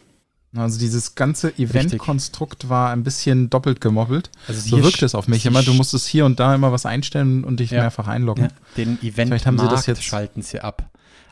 Also 0.57 0.81
dieses 0.81 1.15
ganze 1.15 1.57
Event-Konstrukt 1.59 2.69
war 2.69 2.91
ein 2.91 3.05
bisschen 3.05 3.51
doppelt 3.51 3.81
gemobbelt. 3.81 4.31
Also 4.49 4.77
so 4.77 4.83
wirkt 4.83 5.03
es 5.03 5.15
auf 5.15 5.29
mich 5.29 5.47
immer. 5.47 5.63
Du 5.63 5.73
musstest 5.75 6.09
hier 6.09 6.27
und 6.27 6.41
da 6.41 6.55
immer 6.57 6.73
was 6.73 6.87
einstellen 6.87 7.45
und 7.45 7.61
dich 7.61 7.71
ja. 7.71 7.83
mehrfach 7.83 8.09
einloggen. 8.09 8.45
Ja. 8.45 8.51
Den 8.77 8.99
Event 9.03 9.29
Vielleicht 9.29 9.47
haben 9.47 9.59
sie 9.59 9.69
das 9.69 9.87
jetzt 9.87 10.03
schalten 10.03 10.43
sie 10.43 10.61
ab. 10.61 10.91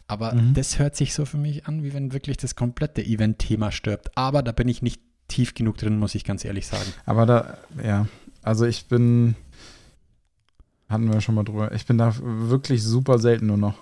Aber 0.08 0.34
mhm. 0.34 0.54
das 0.54 0.78
hört 0.78 0.96
sich 0.96 1.12
so 1.12 1.26
für 1.26 1.36
mich 1.36 1.66
an, 1.66 1.84
wie 1.84 1.92
wenn 1.92 2.12
wirklich 2.12 2.38
das 2.38 2.56
komplette 2.56 3.04
Event-Thema 3.04 3.70
stirbt. 3.70 4.16
Aber 4.16 4.42
da 4.42 4.52
bin 4.52 4.66
ich 4.66 4.82
nicht 4.82 5.00
tief 5.28 5.54
genug 5.54 5.76
drin, 5.76 5.98
muss 5.98 6.14
ich 6.14 6.24
ganz 6.24 6.44
ehrlich 6.44 6.66
sagen. 6.66 6.90
Aber 7.04 7.26
da, 7.26 7.58
ja, 7.84 8.08
also 8.42 8.64
ich 8.64 8.86
bin, 8.86 9.36
hatten 10.88 11.12
wir 11.12 11.20
schon 11.20 11.34
mal 11.34 11.44
drüber, 11.44 11.72
ich 11.72 11.84
bin 11.84 11.98
da 11.98 12.14
wirklich 12.18 12.82
super 12.82 13.18
selten 13.18 13.46
nur 13.46 13.58
noch. 13.58 13.74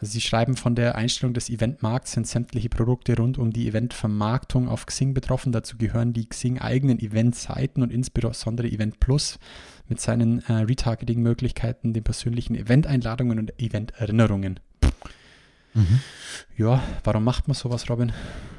Also 0.00 0.12
Sie 0.12 0.20
schreiben, 0.20 0.56
von 0.56 0.76
der 0.76 0.94
Einstellung 0.94 1.34
des 1.34 1.50
Eventmarkts 1.50 2.12
sind 2.12 2.28
sämtliche 2.28 2.68
Produkte 2.68 3.16
rund 3.16 3.36
um 3.36 3.52
die 3.52 3.66
Eventvermarktung 3.66 4.68
auf 4.68 4.86
Xing 4.86 5.12
betroffen. 5.12 5.50
Dazu 5.50 5.76
gehören 5.76 6.12
die 6.12 6.28
Xing-eigenen 6.28 7.00
Eventseiten 7.00 7.82
und 7.82 7.92
insbesondere 7.92 8.68
Event 8.68 9.00
Plus 9.00 9.40
mit 9.88 10.00
seinen 10.00 10.38
äh, 10.44 10.52
Retargeting-Möglichkeiten, 10.52 11.94
den 11.94 12.04
persönlichen 12.04 12.54
Event-Einladungen 12.54 13.40
und 13.40 13.60
Event-Erinnerungen. 13.60 14.60
Mhm. 15.74 16.00
Ja, 16.56 16.82
warum 17.04 17.24
macht 17.24 17.48
man 17.48 17.54
sowas, 17.54 17.88
Robin? 17.88 18.12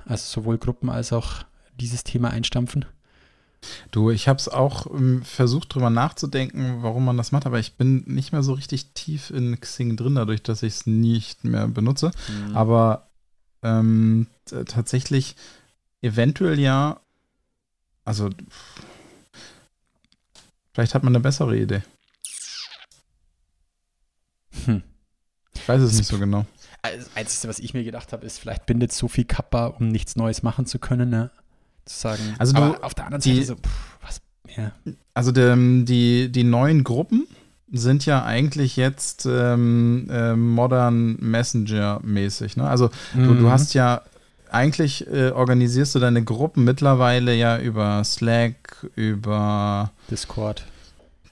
Also 0.05 0.41
sowohl 0.41 0.57
Gruppen 0.57 0.89
als 0.89 1.13
auch 1.13 1.43
dieses 1.79 2.03
Thema 2.03 2.29
einstampfen? 2.31 2.85
Du, 3.91 4.09
ich 4.09 4.27
habe 4.27 4.37
es 4.37 4.47
auch 4.47 4.87
ähm, 4.87 5.21
versucht, 5.23 5.73
drüber 5.73 5.89
nachzudenken, 5.89 6.81
warum 6.81 7.03
man 7.03 7.17
das 7.17 7.31
macht, 7.31 7.45
aber 7.45 7.59
ich 7.59 7.73
bin 7.73 8.03
nicht 8.05 8.31
mehr 8.31 8.43
so 8.43 8.53
richtig 8.53 8.93
tief 8.93 9.31
in 9.31 9.59
Xing 9.59 9.97
drin, 9.97 10.15
dadurch, 10.15 10.41
dass 10.41 10.63
ich 10.63 10.73
es 10.73 10.87
nicht 10.87 11.43
mehr 11.43 11.67
benutze. 11.67 12.11
Mhm. 12.29 12.55
Aber 12.55 13.09
ähm, 13.61 14.27
tatsächlich 14.45 15.35
eventuell 16.01 16.59
ja, 16.59 17.01
also 18.05 18.29
vielleicht 20.73 20.95
hat 20.95 21.03
man 21.03 21.13
eine 21.13 21.21
bessere 21.21 21.57
Idee. 21.57 21.83
Hm. 24.65 24.83
Ich 25.53 25.67
weiß 25.67 25.81
es 25.81 25.97
nicht 25.97 26.07
so 26.07 26.17
genau. 26.17 26.45
Das 26.81 27.09
Einzige, 27.15 27.49
was 27.49 27.59
ich 27.59 27.73
mir 27.73 27.83
gedacht 27.83 28.13
habe, 28.13 28.25
ist, 28.25 28.39
vielleicht 28.39 28.65
bindet 28.65 28.93
so 28.93 29.07
viel 29.07 29.25
Kappa, 29.25 29.67
um 29.67 29.89
nichts 29.89 30.15
Neues 30.15 30.43
machen 30.43 30.65
zu 30.65 30.79
können, 30.79 31.09
ne? 31.09 31.29
Zu 31.85 31.99
sagen. 31.99 32.35
Also 32.37 32.53
du, 32.53 32.83
auf 32.83 32.93
der 32.93 33.05
anderen 33.05 33.21
Seite 33.21 33.43
so, 33.43 33.55
pff, 33.55 33.97
was, 34.01 34.21
ja. 34.55 34.71
Also 35.13 35.31
die, 35.31 35.85
die, 35.85 36.31
die 36.31 36.43
neuen 36.43 36.83
Gruppen 36.83 37.27
sind 37.71 38.05
ja 38.05 38.23
eigentlich 38.23 38.77
jetzt 38.77 39.27
ähm, 39.29 40.07
äh, 40.09 40.35
Modern 40.35 41.17
Messenger-mäßig, 41.19 42.55
ne? 42.55 42.67
Also 42.67 42.89
mhm. 43.13 43.23
du, 43.23 43.33
du 43.35 43.43
mhm. 43.43 43.49
hast 43.49 43.73
ja 43.73 44.01
eigentlich 44.49 45.05
äh, 45.07 45.31
organisierst 45.31 45.93
du 45.95 45.99
deine 45.99 46.23
Gruppen 46.23 46.63
mittlerweile 46.63 47.35
ja 47.35 47.59
über 47.59 48.03
Slack, 48.03 48.87
über 48.95 49.91
Discord. 50.09 50.65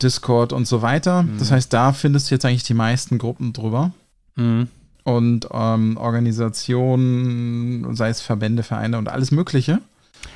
Discord 0.02 0.54
und 0.54 0.68
so 0.68 0.82
weiter. 0.82 1.24
Mhm. 1.24 1.40
Das 1.40 1.52
heißt, 1.52 1.72
da 1.72 1.94
findest 1.94 2.30
du 2.30 2.36
jetzt 2.36 2.46
eigentlich 2.46 2.64
die 2.64 2.76
meisten 2.76 3.18
Gruppen 3.18 3.54
drüber. 3.54 3.94
Mhm 4.36 4.68
und 5.08 5.48
ähm, 5.54 5.96
Organisationen, 5.96 7.96
sei 7.96 8.10
es 8.10 8.20
Verbände, 8.20 8.62
Vereine 8.62 8.98
und 8.98 9.08
alles 9.08 9.32
Mögliche. 9.32 9.80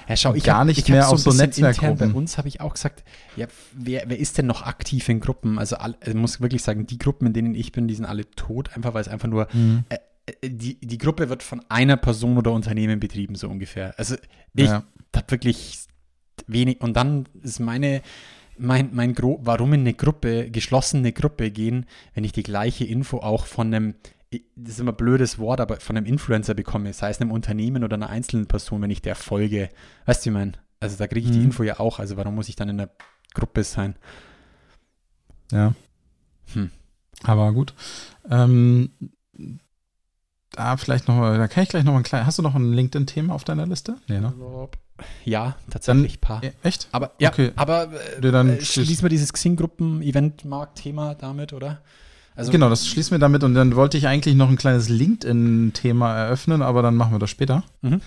Ja, 0.07 0.15
schau, 0.15 0.34
ich 0.34 0.45
gar 0.45 0.60
hab, 0.60 0.67
nicht 0.67 0.79
ich 0.79 0.88
mehr 0.88 1.10
auf 1.10 1.19
so, 1.19 1.31
so 1.31 1.38
Netzwerkgruppen. 1.38 2.13
Bei 2.13 2.17
uns 2.17 2.38
habe 2.38 2.47
ich 2.47 2.62
auch 2.62 2.75
gesagt, 2.75 3.03
ja, 3.36 3.47
wer, 3.73 4.03
wer 4.07 4.17
ist 4.17 4.38
denn 4.38 4.45
noch 4.45 4.62
aktiv 4.62 5.10
in 5.10 5.19
Gruppen? 5.19 5.60
Also 5.60 5.75
ich 6.05 6.13
muss 6.13 6.39
wirklich 6.39 6.63
sagen, 6.63 6.88
die 6.88 6.97
Gruppen, 6.97 7.27
in 7.27 7.34
denen 7.34 7.53
ich 7.53 7.73
bin, 7.73 7.89
die 7.89 7.95
sind 7.95 8.05
alle 8.05 8.31
tot, 8.31 8.69
einfach 8.73 8.93
weil 8.93 9.01
es 9.01 9.10
einfach 9.10 9.27
nur 9.27 9.49
mhm. 9.51 9.84
äh, 9.89 9.97
äh 10.27 10.49
die, 10.49 10.79
die 10.79 10.97
Gruppe 10.97 11.27
wird 11.27 11.43
von 11.43 11.62
einer 11.67 11.97
Person 11.97 12.38
oder 12.38 12.53
Unternehmen 12.53 13.01
betrieben, 13.01 13.36
so 13.36 13.49
ungefähr. 13.49 13.93
Also 13.97 14.15
ich 14.53 14.67
ja. 14.67 14.86
habe 15.13 15.31
wirklich 15.31 15.79
wenig. 16.47 16.79
Und 16.79 16.95
dann 16.95 17.25
ist 17.43 17.60
meine 17.60 18.01
mein, 18.57 18.91
mein 18.93 19.15
Gro 19.15 19.39
warum 19.43 19.73
in 19.73 19.81
eine 19.81 19.93
Gruppe, 19.93 20.49
geschlossene 20.49 21.12
Gruppe 21.12 21.51
gehen, 21.51 21.88
wenn 22.13 22.23
ich 22.23 22.31
die 22.31 22.43
gleiche 22.43 22.86
Info 22.86 23.17
auch 23.17 23.47
von 23.47 23.73
einem, 23.73 23.95
das 24.56 24.74
ist 24.76 24.80
immer 24.80 24.91
ein 24.94 24.98
blödes 24.98 25.39
Wort, 25.39 25.60
aber 25.60 25.78
von 25.82 25.98
einem 25.98 26.06
Influencer 26.06 26.54
bekomme, 26.54 26.94
sei 26.94 27.10
es 27.10 27.20
einem 27.20 27.32
Unternehmen 27.32 27.84
oder 27.84 27.96
einer 27.96 28.10
einzelnen 28.10 28.48
Person, 28.48 28.82
wenn 28.82 28.89
ich 28.89 29.02
der 29.02 29.15
folge. 29.15 29.70
Weißt 30.06 30.26
du, 30.26 30.30
ich 30.30 30.34
meine? 30.34 30.54
Also 30.80 30.98
da 30.98 31.08
kriege 31.08 31.26
ich 31.26 31.32
die 31.32 31.39
Mhm. 31.39 31.46
Info 31.46 31.63
ja 31.63 31.80
auch, 31.80 32.00
also 32.00 32.15
warum 32.17 32.36
muss 32.36 32.48
ich 32.50 32.56
dann 32.56 32.70
in 32.70 32.80
einer 32.80 32.89
Gruppe 33.34 33.63
sein? 33.63 33.96
Ja. 35.52 35.74
Hm. 36.54 36.72
Aber 37.24 37.52
gut. 37.54 37.74
Ähm, 38.30 38.91
da 40.52 40.76
vielleicht 40.78 41.08
noch 41.08 41.15
mal, 41.15 41.38
da 41.38 41.48
kann 41.48 41.63
ich 41.63 41.70
gleich 41.70 41.84
noch 41.84 41.96
ein 41.96 42.04
kleines. 42.04 42.28
Hast 42.28 42.38
du 42.39 42.41
noch 42.44 42.56
ein 42.56 42.74
LinkedIn-Thema 42.74 43.34
auf 43.34 43.44
deiner 43.44 43.65
Liste? 43.67 43.98
Nee, 44.08 44.20
ne? 44.20 44.34
Ja, 45.26 45.56
tatsächlich 45.70 46.17
ein 46.17 46.22
paar. 46.22 46.41
Echt? 46.63 46.88
Aber 46.91 47.12
ja, 47.20 47.30
Okay. 47.30 47.52
aber 47.56 47.89
äh, 48.17 48.22
dann 48.22 48.50
äh, 48.50 48.54
schließ- 48.62 48.86
schließen 48.86 49.04
wir 49.04 49.10
dieses 49.10 49.34
Xing-Gruppen-Event-Markt-Thema 49.34 51.15
damit, 51.15 51.54
oder? 51.54 51.82
Also, 52.36 52.52
genau, 52.52 52.70
das 52.70 52.88
schließen 52.88 53.12
wir 53.12 53.20
damit 53.20 53.44
und 53.44 53.54
dann 53.54 53.76
wollte 53.76 53.98
ich 53.98 54.08
eigentlich 54.08 54.36
noch 54.36 54.50
ein 54.50 54.56
kleines 54.58 54.88
LinkedIn-Thema 54.89 56.15
eröffnen, 56.15 56.62
aber 56.62 56.82
dann 56.82 56.96
machen 56.96 57.12
wir 57.13 57.20
das 57.20 57.30
später. 57.30 57.63
Mhm. 57.82 58.02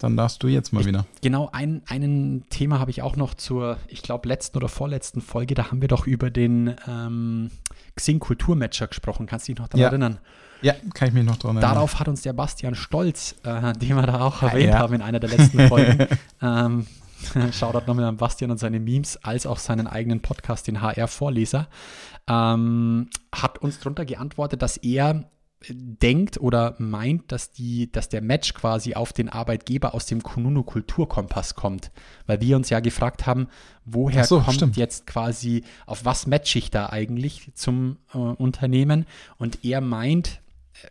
Dann 0.00 0.16
darfst 0.16 0.42
du 0.42 0.48
jetzt 0.48 0.72
mal 0.72 0.80
Ich- 0.80 0.86
wieder. 0.86 1.06
Genau, 1.22 1.48
ein, 1.52 1.82
ein 1.88 2.44
Thema 2.50 2.78
habe 2.78 2.90
ich 2.90 3.00
auch 3.02 3.16
noch 3.16 3.34
zur, 3.34 3.78
ich 3.86 4.02
glaube, 4.02 4.28
letzten 4.28 4.56
oder 4.58 4.68
vorletzten 4.68 5.20
Folge. 5.20 5.54
Da 5.54 5.70
haben 5.70 5.80
wir 5.80 5.88
doch 5.88 6.06
über 6.06 6.30
den 6.30 6.74
ähm, 6.88 7.50
Xing-Kulturmatcher 7.96 8.88
gesprochen. 8.88 9.26
Kannst 9.26 9.48
du 9.48 9.52
dich 9.52 9.58
noch 9.60 9.68
daran 9.68 9.80
Ja. 9.80 9.88
erinnern? 9.88 10.18
Ja, 10.62 10.74
kann 10.94 11.08
ich 11.08 11.14
mich 11.14 11.24
noch 11.24 11.36
dran 11.36 11.56
erinnern. 11.56 11.74
Darauf 11.74 12.00
hat 12.00 12.08
uns 12.08 12.22
der 12.22 12.32
Bastian 12.32 12.74
Stolz, 12.74 13.34
äh, 13.44 13.72
den 13.74 13.96
wir 13.96 14.02
da 14.06 14.20
auch 14.20 14.42
erwähnt 14.42 14.70
ja. 14.72 14.78
haben 14.78 14.94
in 14.94 15.02
einer 15.02 15.20
der 15.20 15.30
letzten 15.30 15.60
Folgen. 15.68 16.06
ähm, 16.42 16.86
Shoutout 17.52 17.86
nochmal 17.86 18.04
an 18.06 18.16
Bastian 18.18 18.50
und 18.50 18.58
seine 18.58 18.80
Memes, 18.80 19.16
als 19.24 19.46
auch 19.46 19.58
seinen 19.58 19.86
eigenen 19.86 20.20
Podcast, 20.20 20.66
den 20.66 20.82
HR-Vorleser, 20.82 21.68
ähm, 22.28 23.08
hat 23.32 23.58
uns 23.58 23.80
drunter 23.80 24.04
geantwortet, 24.04 24.62
dass 24.62 24.76
er 24.76 25.30
denkt 25.68 26.38
oder 26.38 26.74
meint, 26.78 27.32
dass, 27.32 27.50
die, 27.50 27.90
dass 27.90 28.08
der 28.08 28.20
Match 28.20 28.54
quasi 28.54 28.94
auf 28.94 29.12
den 29.12 29.28
Arbeitgeber 29.28 29.94
aus 29.94 30.06
dem 30.06 30.22
Kununu 30.22 30.62
Kulturkompass 30.62 31.54
kommt. 31.54 31.90
Weil 32.26 32.40
wir 32.40 32.56
uns 32.56 32.70
ja 32.70 32.80
gefragt 32.80 33.26
haben, 33.26 33.48
woher 33.84 34.24
so, 34.24 34.40
kommt 34.40 34.56
stimmt. 34.56 34.76
jetzt 34.76 35.06
quasi, 35.06 35.64
auf 35.86 36.04
was 36.04 36.26
matche 36.26 36.58
ich 36.58 36.70
da 36.70 36.90
eigentlich 36.90 37.50
zum 37.54 37.98
äh, 38.12 38.18
Unternehmen? 38.18 39.06
Und 39.38 39.64
er 39.64 39.80
meint, 39.80 40.40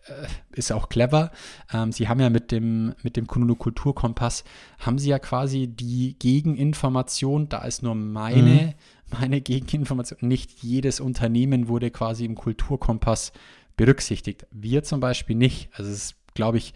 äh, 0.07 0.27
ist 0.51 0.71
auch 0.71 0.89
clever. 0.89 1.31
Ähm, 1.73 1.91
sie 1.91 2.07
haben 2.07 2.19
ja 2.19 2.29
mit 2.29 2.51
dem, 2.51 2.95
mit 3.03 3.17
dem 3.17 3.27
Kununu 3.27 3.55
Kulturkompass, 3.55 4.43
haben 4.79 4.97
sie 4.97 5.09
ja 5.09 5.19
quasi 5.19 5.67
die 5.67 6.15
Gegeninformation, 6.19 7.49
da 7.49 7.63
ist 7.63 7.83
nur 7.83 7.95
meine, 7.95 8.75
meine 9.19 9.41
Gegeninformation, 9.41 10.19
nicht 10.21 10.63
jedes 10.63 10.99
Unternehmen 10.99 11.67
wurde 11.67 11.91
quasi 11.91 12.25
im 12.25 12.35
Kulturkompass 12.35 13.31
berücksichtigt. 13.75 14.45
Wir 14.51 14.83
zum 14.83 14.99
Beispiel 14.99 15.35
nicht. 15.35 15.69
Also 15.73 15.91
es 15.91 15.97
ist, 15.97 16.15
glaube 16.33 16.57
ich, 16.57 16.73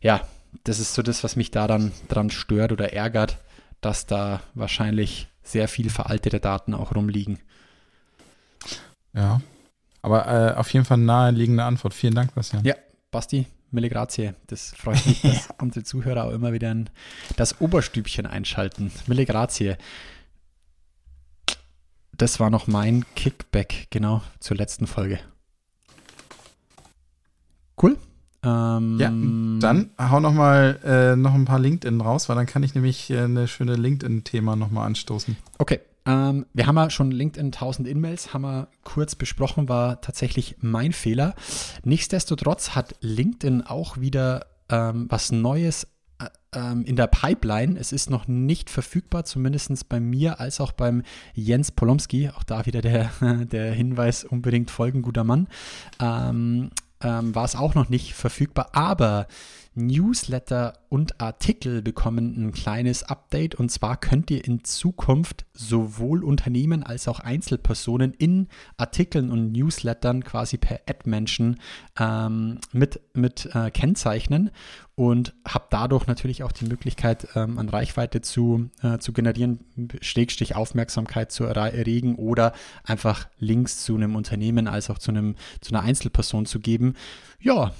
ja, 0.00 0.26
das 0.64 0.80
ist 0.80 0.94
so 0.94 1.02
das, 1.02 1.22
was 1.24 1.36
mich 1.36 1.50
daran 1.50 1.92
dran 2.08 2.30
stört 2.30 2.72
oder 2.72 2.92
ärgert, 2.92 3.38
dass 3.80 4.06
da 4.06 4.42
wahrscheinlich 4.54 5.28
sehr 5.42 5.68
viel 5.68 5.90
veraltete 5.90 6.40
Daten 6.40 6.74
auch 6.74 6.94
rumliegen. 6.94 7.38
Ja. 9.14 9.40
Aber 10.02 10.26
äh, 10.26 10.54
auf 10.54 10.72
jeden 10.72 10.84
Fall 10.84 10.98
naheliegende 10.98 11.64
Antwort. 11.64 11.94
Vielen 11.94 12.14
Dank, 12.14 12.34
Bastian. 12.34 12.64
Ja, 12.64 12.74
Basti, 13.10 13.46
mille 13.70 13.90
grazie. 13.90 14.32
Das 14.46 14.72
freut 14.76 15.04
mich, 15.06 15.20
dass 15.22 15.48
unsere 15.58 15.84
Zuhörer 15.84 16.24
auch 16.24 16.32
immer 16.32 16.52
wieder 16.52 16.70
in 16.70 16.88
das 17.36 17.60
Oberstübchen 17.60 18.26
einschalten. 18.26 18.90
Mille 19.06 19.26
grazie. 19.26 19.76
Das 22.20 22.38
war 22.38 22.50
noch 22.50 22.66
mein 22.66 23.06
Kickback, 23.16 23.86
genau, 23.88 24.20
zur 24.40 24.58
letzten 24.58 24.86
Folge. 24.86 25.20
Cool. 27.82 27.96
Ähm, 28.44 28.98
Ja, 29.00 29.08
dann 29.08 29.88
hau 29.98 30.20
noch 30.20 30.34
mal 30.34 30.78
äh, 30.84 31.16
noch 31.16 31.32
ein 31.32 31.46
paar 31.46 31.58
LinkedIn 31.58 31.98
raus, 32.02 32.28
weil 32.28 32.36
dann 32.36 32.44
kann 32.44 32.62
ich 32.62 32.74
nämlich 32.74 33.08
äh, 33.08 33.20
eine 33.20 33.48
schöne 33.48 33.74
LinkedIn-Thema 33.74 34.54
noch 34.54 34.70
mal 34.70 34.84
anstoßen. 34.84 35.38
Okay, 35.56 35.80
ähm, 36.04 36.44
wir 36.52 36.66
haben 36.66 36.76
ja 36.76 36.90
schon 36.90 37.10
LinkedIn 37.10 37.46
1000 37.46 37.88
In-Mails, 37.88 38.34
haben 38.34 38.42
wir 38.42 38.68
kurz 38.84 39.14
besprochen, 39.14 39.70
war 39.70 40.02
tatsächlich 40.02 40.56
mein 40.60 40.92
Fehler. 40.92 41.34
Nichtsdestotrotz 41.84 42.74
hat 42.74 42.96
LinkedIn 43.00 43.62
auch 43.62 43.96
wieder 43.96 44.44
ähm, 44.68 45.06
was 45.08 45.32
Neues 45.32 45.86
in 46.84 46.96
der 46.96 47.06
Pipeline. 47.06 47.78
Es 47.78 47.92
ist 47.92 48.10
noch 48.10 48.26
nicht 48.26 48.70
verfügbar, 48.70 49.24
zumindest 49.24 49.88
bei 49.88 50.00
mir 50.00 50.40
als 50.40 50.60
auch 50.60 50.72
beim 50.72 51.02
Jens 51.32 51.70
Polomski. 51.70 52.28
Auch 52.30 52.42
da 52.42 52.66
wieder 52.66 52.82
der, 52.82 53.10
der 53.20 53.72
Hinweis, 53.72 54.24
unbedingt 54.24 54.70
folgen, 54.70 55.02
guter 55.02 55.22
Mann. 55.22 55.48
Ähm, 56.00 56.70
ähm, 57.02 57.34
war 57.34 57.44
es 57.44 57.56
auch 57.56 57.74
noch 57.74 57.88
nicht 57.88 58.14
verfügbar, 58.14 58.70
aber 58.72 59.26
Newsletter 59.74 60.74
und 60.88 61.20
Artikel 61.20 61.82
bekommen 61.82 62.34
ein 62.36 62.52
kleines 62.52 63.04
Update 63.04 63.54
und 63.54 63.70
zwar 63.70 63.96
könnt 63.96 64.30
ihr 64.30 64.44
in 64.44 64.64
Zukunft 64.64 65.46
sowohl 65.52 66.24
Unternehmen 66.24 66.82
als 66.82 67.06
auch 67.06 67.20
Einzelpersonen 67.20 68.12
in 68.12 68.48
Artikeln 68.76 69.30
und 69.30 69.52
Newslettern 69.52 70.24
quasi 70.24 70.58
per 70.58 70.80
Ad-Menschen 70.88 71.60
ähm, 71.98 72.58
mit, 72.72 73.00
mit 73.14 73.48
äh, 73.54 73.70
kennzeichnen 73.70 74.50
und 74.96 75.34
habt 75.46 75.72
dadurch 75.72 76.06
natürlich 76.06 76.42
auch 76.42 76.52
die 76.52 76.66
Möglichkeit, 76.66 77.28
ähm, 77.34 77.58
an 77.58 77.68
Reichweite 77.68 78.20
zu, 78.20 78.68
äh, 78.82 78.98
zu 78.98 79.12
generieren, 79.12 79.60
Schrägstrich 80.00 80.56
Aufmerksamkeit 80.56 81.32
zu 81.32 81.44
erre- 81.44 81.72
erregen 81.72 82.16
oder 82.16 82.52
einfach 82.84 83.28
Links 83.38 83.84
zu 83.84 83.94
einem 83.94 84.16
Unternehmen 84.16 84.66
als 84.66 84.90
auch 84.90 84.98
zu, 84.98 85.12
einem, 85.12 85.36
zu 85.60 85.72
einer 85.72 85.84
Einzelperson 85.84 86.44
zu 86.44 86.60
geben. 86.60 86.94
Ja, 87.40 87.72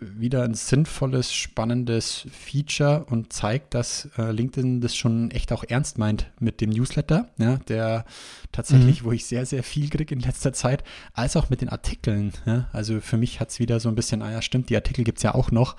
wieder 0.00 0.42
ein 0.42 0.54
sinnvolles, 0.54 1.32
spannendes 1.32 2.26
Feature 2.30 3.04
und 3.04 3.32
zeigt, 3.32 3.74
dass 3.74 4.08
äh, 4.18 4.30
LinkedIn 4.30 4.80
das 4.80 4.96
schon 4.96 5.30
echt 5.30 5.52
auch 5.52 5.64
ernst 5.66 5.98
meint 5.98 6.30
mit 6.38 6.60
dem 6.60 6.70
Newsletter, 6.70 7.30
ja, 7.38 7.56
der 7.68 8.04
tatsächlich, 8.52 9.04
wo 9.04 9.12
ich 9.12 9.26
sehr, 9.26 9.46
sehr 9.46 9.62
viel 9.62 9.88
kriege 9.88 10.14
in 10.14 10.20
letzter 10.20 10.52
Zeit, 10.52 10.84
als 11.12 11.36
auch 11.36 11.50
mit 11.50 11.60
den 11.60 11.68
Artikeln. 11.68 12.32
Ja. 12.46 12.68
Also 12.72 13.00
für 13.00 13.16
mich 13.16 13.40
hat 13.40 13.50
es 13.50 13.58
wieder 13.58 13.80
so 13.80 13.88
ein 13.88 13.94
bisschen, 13.94 14.22
ah 14.22 14.30
ja, 14.30 14.42
stimmt, 14.42 14.70
die 14.70 14.76
Artikel 14.76 15.04
gibt 15.04 15.18
es 15.18 15.22
ja 15.22 15.34
auch 15.34 15.50
noch. 15.50 15.76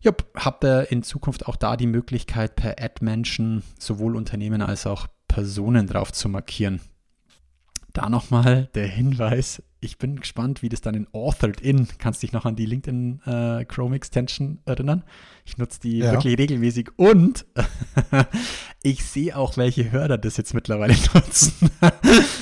Jupp, 0.00 0.26
habt 0.36 0.64
ihr 0.64 0.92
in 0.92 1.02
Zukunft 1.02 1.46
auch 1.46 1.56
da 1.56 1.76
die 1.76 1.86
Möglichkeit, 1.86 2.56
per 2.56 2.78
Ad-Menschen 2.78 3.62
sowohl 3.78 4.16
Unternehmen 4.16 4.60
als 4.60 4.86
auch 4.86 5.06
Personen 5.28 5.86
drauf 5.86 6.12
zu 6.12 6.28
markieren. 6.28 6.80
Da 7.94 8.10
nochmal 8.10 8.68
der 8.74 8.86
Hinweis, 8.86 9.62
ich 9.84 9.98
bin 9.98 10.18
gespannt, 10.18 10.62
wie 10.62 10.68
das 10.68 10.80
dann 10.80 10.94
in 10.94 11.06
Authored 11.12 11.60
In, 11.60 11.86
kannst 11.98 12.22
dich 12.22 12.32
noch 12.32 12.44
an 12.46 12.56
die 12.56 12.66
LinkedIn 12.66 13.20
äh, 13.26 13.64
Chrome 13.66 13.94
Extension 13.96 14.58
erinnern? 14.64 15.04
Ich 15.44 15.58
nutze 15.58 15.78
die 15.80 15.98
Ja. 15.98 16.12
wirklich 16.12 16.38
regelmäßig 16.38 16.90
und 16.96 17.44
ich 18.82 19.04
sehe 19.04 19.36
auch, 19.36 19.56
welche 19.56 19.92
Hörer 19.92 20.16
das 20.18 20.36
jetzt 20.38 20.54
mittlerweile 20.54 20.94
nutzen. 21.14 21.70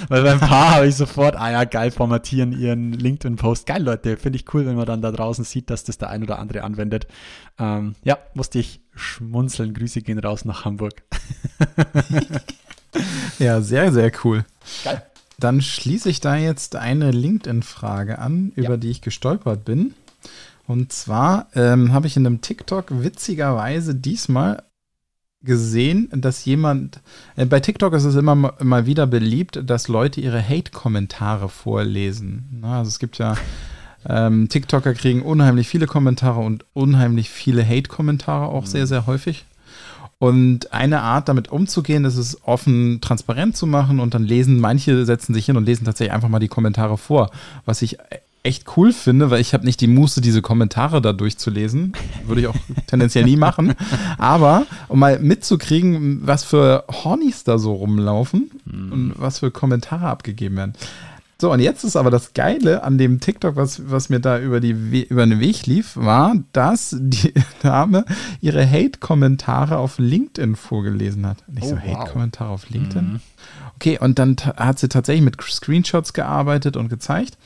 Weil 0.08 0.22
beim 0.22 0.38
paar 0.38 0.76
habe 0.76 0.86
ich 0.86 0.94
sofort, 0.94 1.34
ah 1.36 1.50
ja, 1.50 1.64
geil, 1.64 1.90
formatieren 1.90 2.52
ihren 2.52 2.92
LinkedIn-Post. 2.92 3.66
Geil, 3.66 3.82
Leute, 3.82 4.16
finde 4.16 4.36
ich 4.38 4.54
cool, 4.54 4.64
wenn 4.64 4.76
man 4.76 4.86
dann 4.86 5.02
da 5.02 5.10
draußen 5.10 5.44
sieht, 5.44 5.68
dass 5.70 5.82
das 5.84 5.98
der 5.98 6.10
ein 6.10 6.22
oder 6.22 6.38
andere 6.38 6.62
anwendet. 6.62 7.06
Ähm, 7.58 7.96
ja, 8.04 8.18
musste 8.34 8.60
ich 8.60 8.80
schmunzeln. 8.94 9.74
Grüße 9.74 10.02
gehen 10.02 10.18
raus 10.20 10.44
nach 10.44 10.64
Hamburg. 10.64 11.02
Ja, 13.38 13.62
sehr, 13.62 13.90
sehr 13.90 14.12
cool. 14.22 14.44
Geil. 14.84 15.02
Dann 15.42 15.60
schließe 15.60 16.08
ich 16.08 16.20
da 16.20 16.36
jetzt 16.36 16.76
eine 16.76 17.10
LinkedIn-Frage 17.10 18.18
an, 18.18 18.52
über 18.54 18.70
Ja. 18.70 18.76
die 18.76 18.90
ich 18.90 19.00
gestolpert 19.00 19.64
bin. 19.64 19.94
Und 20.68 20.92
zwar 20.92 21.48
ähm, 21.54 21.92
habe 21.92 22.06
ich 22.06 22.16
in 22.16 22.24
einem 22.26 22.40
TikTok 22.40 22.86
witzigerweise 23.02 23.94
diesmal 23.94 24.62
gesehen, 25.44 26.08
dass 26.12 26.44
jemand, 26.44 27.00
äh, 27.34 27.44
bei 27.46 27.58
TikTok 27.58 27.92
ist 27.94 28.04
es 28.04 28.14
immer 28.14 28.36
ma- 28.36 28.54
mal 28.62 28.86
wieder 28.86 29.08
beliebt, 29.08 29.60
dass 29.66 29.88
Leute 29.88 30.20
ihre 30.20 30.40
Hate-Kommentare 30.40 31.48
vorlesen. 31.48 32.48
Na, 32.52 32.78
also 32.78 32.88
es 32.90 33.00
gibt 33.00 33.18
ja, 33.18 33.34
ähm, 34.08 34.48
TikToker 34.48 34.94
kriegen 34.94 35.22
unheimlich 35.22 35.66
viele 35.66 35.86
Kommentare 35.86 36.38
und 36.40 36.64
unheimlich 36.72 37.28
viele 37.30 37.66
Hate-Kommentare 37.66 38.46
auch 38.46 38.66
sehr, 38.66 38.86
sehr 38.86 39.06
häufig. 39.06 39.44
Und 40.22 40.72
eine 40.72 41.00
Art, 41.00 41.28
damit 41.28 41.50
umzugehen, 41.50 42.04
ist 42.04 42.16
es 42.16 42.38
offen 42.46 43.00
transparent 43.00 43.56
zu 43.56 43.66
machen 43.66 43.98
und 43.98 44.14
dann 44.14 44.22
lesen, 44.22 44.60
manche 44.60 45.04
setzen 45.04 45.34
sich 45.34 45.46
hin 45.46 45.56
und 45.56 45.64
lesen 45.64 45.84
tatsächlich 45.84 46.14
einfach 46.14 46.28
mal 46.28 46.38
die 46.38 46.46
Kommentare 46.46 46.96
vor, 46.96 47.32
was 47.64 47.82
ich 47.82 47.98
echt 48.44 48.76
cool 48.76 48.92
finde, 48.92 49.30
weil 49.30 49.40
ich 49.40 49.52
habe 49.52 49.64
nicht 49.64 49.80
die 49.80 49.88
Muße, 49.88 50.20
diese 50.20 50.40
Kommentare 50.40 51.02
da 51.02 51.12
durchzulesen. 51.12 51.94
Würde 52.24 52.40
ich 52.40 52.46
auch 52.46 52.54
tendenziell 52.86 53.24
nie 53.24 53.34
machen. 53.34 53.74
Aber 54.16 54.64
um 54.86 55.00
mal 55.00 55.18
mitzukriegen, 55.18 56.20
was 56.24 56.44
für 56.44 56.84
Hornys 56.88 57.42
da 57.42 57.58
so 57.58 57.72
rumlaufen 57.74 58.48
und 58.64 59.14
was 59.16 59.40
für 59.40 59.50
Kommentare 59.50 60.06
abgegeben 60.06 60.56
werden. 60.56 60.74
So, 61.42 61.50
und 61.52 61.58
jetzt 61.58 61.82
ist 61.82 61.96
aber 61.96 62.12
das 62.12 62.34
Geile 62.34 62.84
an 62.84 62.98
dem 62.98 63.18
TikTok, 63.18 63.56
was, 63.56 63.90
was 63.90 64.08
mir 64.08 64.20
da 64.20 64.38
über, 64.38 64.60
die, 64.60 64.92
We- 64.92 65.00
über 65.00 65.26
den 65.26 65.40
Weg 65.40 65.66
lief, 65.66 65.96
war, 65.96 66.36
dass 66.52 66.94
die 66.96 67.34
Dame 67.64 68.04
ihre 68.40 68.64
Hate-Kommentare 68.64 69.76
auf 69.78 69.98
LinkedIn 69.98 70.54
vorgelesen 70.54 71.26
hat. 71.26 71.38
Nicht 71.48 71.66
so 71.66 71.74
Oh, 71.74 71.78
wow. 71.84 71.98
Hate-Kommentare 71.98 72.48
auf 72.48 72.70
LinkedIn. 72.70 73.20
Okay, 73.74 73.98
und 73.98 74.20
dann 74.20 74.36
hat 74.56 74.78
sie 74.78 74.88
tatsächlich 74.88 75.24
mit 75.24 75.42
Screenshots 75.42 76.12
gearbeitet 76.12 76.76
und 76.76 76.88
gezeigt. 76.88 77.36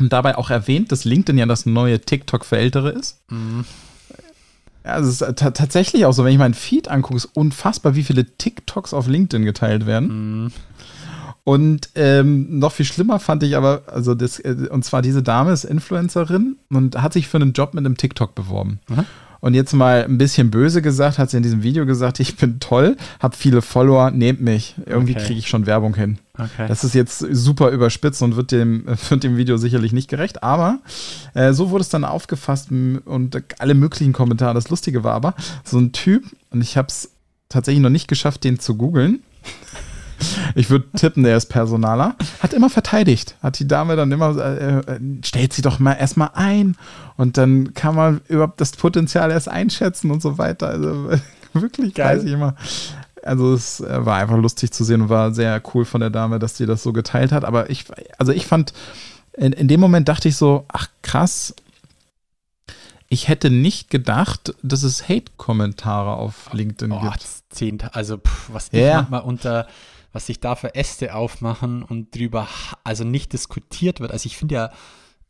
Und 0.00 0.12
dabei 0.12 0.36
auch 0.36 0.50
erwähnt, 0.50 0.90
dass 0.90 1.04
LinkedIn 1.04 1.38
ja 1.38 1.46
das 1.46 1.64
neue 1.64 2.00
TikTok 2.00 2.44
für 2.44 2.58
Ältere 2.58 2.90
ist. 2.90 3.20
Ja, 4.84 4.92
also 4.94 5.08
es 5.10 5.20
ist 5.20 5.38
ta- 5.38 5.52
tatsächlich 5.52 6.06
auch 6.06 6.12
so, 6.12 6.24
wenn 6.24 6.32
ich 6.32 6.38
meinen 6.38 6.54
Feed 6.54 6.88
angucke, 6.88 7.16
ist 7.18 7.26
unfassbar, 7.34 7.94
wie 7.94 8.02
viele 8.02 8.24
TikToks 8.24 8.92
auf 8.92 9.06
LinkedIn 9.06 9.44
geteilt 9.44 9.86
werden. 9.86 10.52
Und 11.46 11.90
ähm, 11.94 12.58
noch 12.58 12.72
viel 12.72 12.84
schlimmer 12.84 13.20
fand 13.20 13.44
ich 13.44 13.56
aber, 13.56 13.82
also 13.86 14.16
das, 14.16 14.40
äh, 14.40 14.66
und 14.68 14.84
zwar 14.84 15.00
diese 15.00 15.22
Dame 15.22 15.52
ist 15.52 15.62
Influencerin 15.62 16.56
und 16.70 17.00
hat 17.00 17.12
sich 17.12 17.28
für 17.28 17.36
einen 17.36 17.52
Job 17.52 17.72
mit 17.72 17.86
einem 17.86 17.96
TikTok 17.96 18.34
beworben. 18.34 18.80
Und 19.38 19.54
jetzt 19.54 19.72
mal 19.72 20.02
ein 20.04 20.18
bisschen 20.18 20.50
böse 20.50 20.82
gesagt, 20.82 21.18
hat 21.18 21.30
sie 21.30 21.36
in 21.36 21.44
diesem 21.44 21.62
Video 21.62 21.86
gesagt, 21.86 22.18
ich 22.18 22.36
bin 22.36 22.58
toll, 22.58 22.96
habe 23.20 23.36
viele 23.36 23.62
Follower, 23.62 24.10
nehmt 24.10 24.40
mich. 24.40 24.74
Irgendwie 24.86 25.12
Okay. 25.12 25.24
kriege 25.24 25.38
ich 25.38 25.46
schon 25.46 25.66
Werbung 25.66 25.94
hin. 25.94 26.18
Okay. 26.34 26.66
Das 26.66 26.82
ist 26.82 26.96
jetzt 26.96 27.20
super 27.30 27.70
überspitzt 27.70 28.22
und 28.22 28.34
wird 28.34 28.50
dem, 28.50 28.84
wird 29.08 29.22
dem 29.22 29.36
Video 29.36 29.56
sicherlich 29.56 29.92
nicht 29.92 30.08
gerecht, 30.10 30.42
aber 30.42 30.80
äh, 31.34 31.52
so 31.52 31.70
wurde 31.70 31.82
es 31.82 31.88
dann 31.90 32.04
aufgefasst 32.04 32.72
und 32.72 33.40
alle 33.60 33.74
möglichen 33.74 34.12
Kommentare. 34.12 34.52
Das 34.52 34.68
Lustige 34.68 35.04
war 35.04 35.14
aber, 35.14 35.34
so 35.62 35.78
ein 35.78 35.92
Typ, 35.92 36.24
und 36.50 36.60
ich 36.60 36.76
habe 36.76 36.88
es 36.88 37.12
tatsächlich 37.48 37.82
noch 37.82 37.90
nicht 37.90 38.08
geschafft, 38.08 38.42
den 38.42 38.58
zu 38.58 38.74
googeln. 38.74 39.20
Ich 40.54 40.70
würde 40.70 40.86
tippen, 40.96 41.22
der 41.22 41.36
ist 41.36 41.46
Personaler. 41.46 42.14
Hat 42.40 42.54
immer 42.54 42.70
verteidigt. 42.70 43.36
Hat 43.42 43.58
die 43.58 43.68
Dame 43.68 43.96
dann 43.96 44.10
immer, 44.12 44.36
äh, 44.36 44.78
äh, 44.78 45.00
stellt 45.24 45.52
sie 45.52 45.62
doch 45.62 45.78
mal 45.78 45.92
erstmal 45.94 46.30
ein 46.34 46.76
und 47.16 47.36
dann 47.36 47.74
kann 47.74 47.94
man 47.94 48.20
überhaupt 48.28 48.60
das 48.60 48.72
Potenzial 48.72 49.30
erst 49.30 49.48
einschätzen 49.48 50.10
und 50.10 50.22
so 50.22 50.38
weiter. 50.38 50.68
Also 50.68 51.10
wirklich 51.52 51.94
Geil. 51.94 52.18
weiß 52.18 52.24
ich 52.24 52.32
immer. 52.32 52.54
Also 53.22 53.52
es 53.54 53.80
äh, 53.80 54.06
war 54.06 54.16
einfach 54.18 54.36
lustig 54.38 54.70
zu 54.72 54.84
sehen 54.84 55.02
und 55.02 55.08
war 55.08 55.34
sehr 55.34 55.60
cool 55.74 55.84
von 55.84 56.00
der 56.00 56.10
Dame, 56.10 56.38
dass 56.38 56.54
die 56.54 56.66
das 56.66 56.82
so 56.82 56.92
geteilt 56.92 57.32
hat. 57.32 57.44
Aber 57.44 57.70
ich, 57.70 57.84
also 58.18 58.32
ich 58.32 58.46
fand, 58.46 58.72
in, 59.36 59.52
in 59.52 59.68
dem 59.68 59.80
Moment 59.80 60.08
dachte 60.08 60.28
ich 60.28 60.36
so, 60.36 60.64
ach 60.68 60.86
krass, 61.02 61.54
ich 63.08 63.28
hätte 63.28 63.50
nicht 63.50 63.90
gedacht, 63.90 64.54
dass 64.62 64.82
es 64.82 65.08
Hate-Kommentare 65.08 66.14
auf 66.14 66.52
LinkedIn 66.52 66.92
Oh, 66.92 67.00
gibt. 67.00 67.22
das 67.22 67.42
Zehnte, 67.50 67.94
also 67.94 68.18
pff, 68.18 68.50
was 68.52 68.68
ich 68.72 68.80
Ja. 68.80 68.96
manchmal 68.96 69.20
unter, 69.22 69.66
was 70.16 70.24
sich 70.24 70.40
da 70.40 70.54
für 70.54 70.74
Äste 70.74 71.14
aufmachen 71.14 71.82
und 71.82 72.16
drüber, 72.16 72.48
also 72.84 73.04
nicht 73.04 73.34
diskutiert 73.34 74.00
wird. 74.00 74.12
Also 74.12 74.24
ich 74.24 74.38
finde 74.38 74.54
ja, 74.54 74.72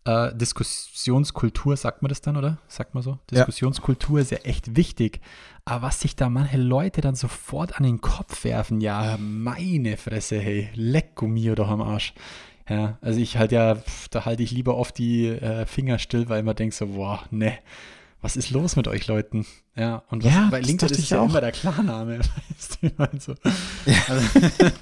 äh, 0.05 0.33
Diskussionskultur, 0.33 1.77
sagt 1.77 2.03
man 2.03 2.09
das 2.09 2.20
dann, 2.20 2.37
oder? 2.37 2.59
Sagt 2.68 2.94
man 2.94 3.03
so? 3.03 3.18
Ja. 3.33 3.38
Diskussionskultur 3.38 4.20
ist 4.20 4.31
ja 4.31 4.38
echt 4.38 4.77
wichtig. 4.77 5.20
Aber 5.64 5.88
was 5.88 6.01
sich 6.01 6.14
da 6.14 6.29
manche 6.29 6.57
Leute 6.57 7.01
dann 7.01 7.16
sofort 7.16 7.77
an 7.77 7.83
den 7.83 8.01
Kopf 8.01 8.44
werfen, 8.44 8.81
ja, 8.81 9.16
meine 9.18 9.96
Fresse, 9.96 10.38
hey, 10.38 10.68
lecco 10.75 11.27
mio 11.27 11.57
doch 11.57 11.68
am 11.68 11.83
Arsch. 11.83 12.14
Ja, 12.68 12.96
also 13.01 13.18
ich 13.18 13.38
halt 13.38 13.51
ja, 13.51 13.79
da 14.12 14.25
halte 14.25 14.44
ich 14.44 14.53
lieber 14.53 14.77
oft 14.77 14.99
die 14.99 15.27
äh, 15.27 15.66
Finger 15.66 15.99
still, 15.99 16.29
weil 16.29 16.44
man 16.44 16.55
denkt 16.55 16.77
so, 16.77 16.87
boah, 16.87 17.25
ne, 17.33 17.59
was 18.22 18.37
ist 18.37 18.50
los 18.50 18.76
mit 18.76 18.88
euch 18.88 19.07
Leuten? 19.07 19.46
Ja, 19.74 20.02
und 20.09 20.24
was, 20.24 20.33
Ja, 20.33 20.48
bei 20.50 20.61
LinkedIn 20.61 20.96
ist 20.98 21.11
ja 21.11 21.20
auch. 21.20 21.29
immer 21.29 21.40
der 21.40 21.52
Klarname. 21.52 22.18
Weißt 22.59 22.79
du, 22.83 22.90
also, 22.96 23.35
also, 24.09 24.66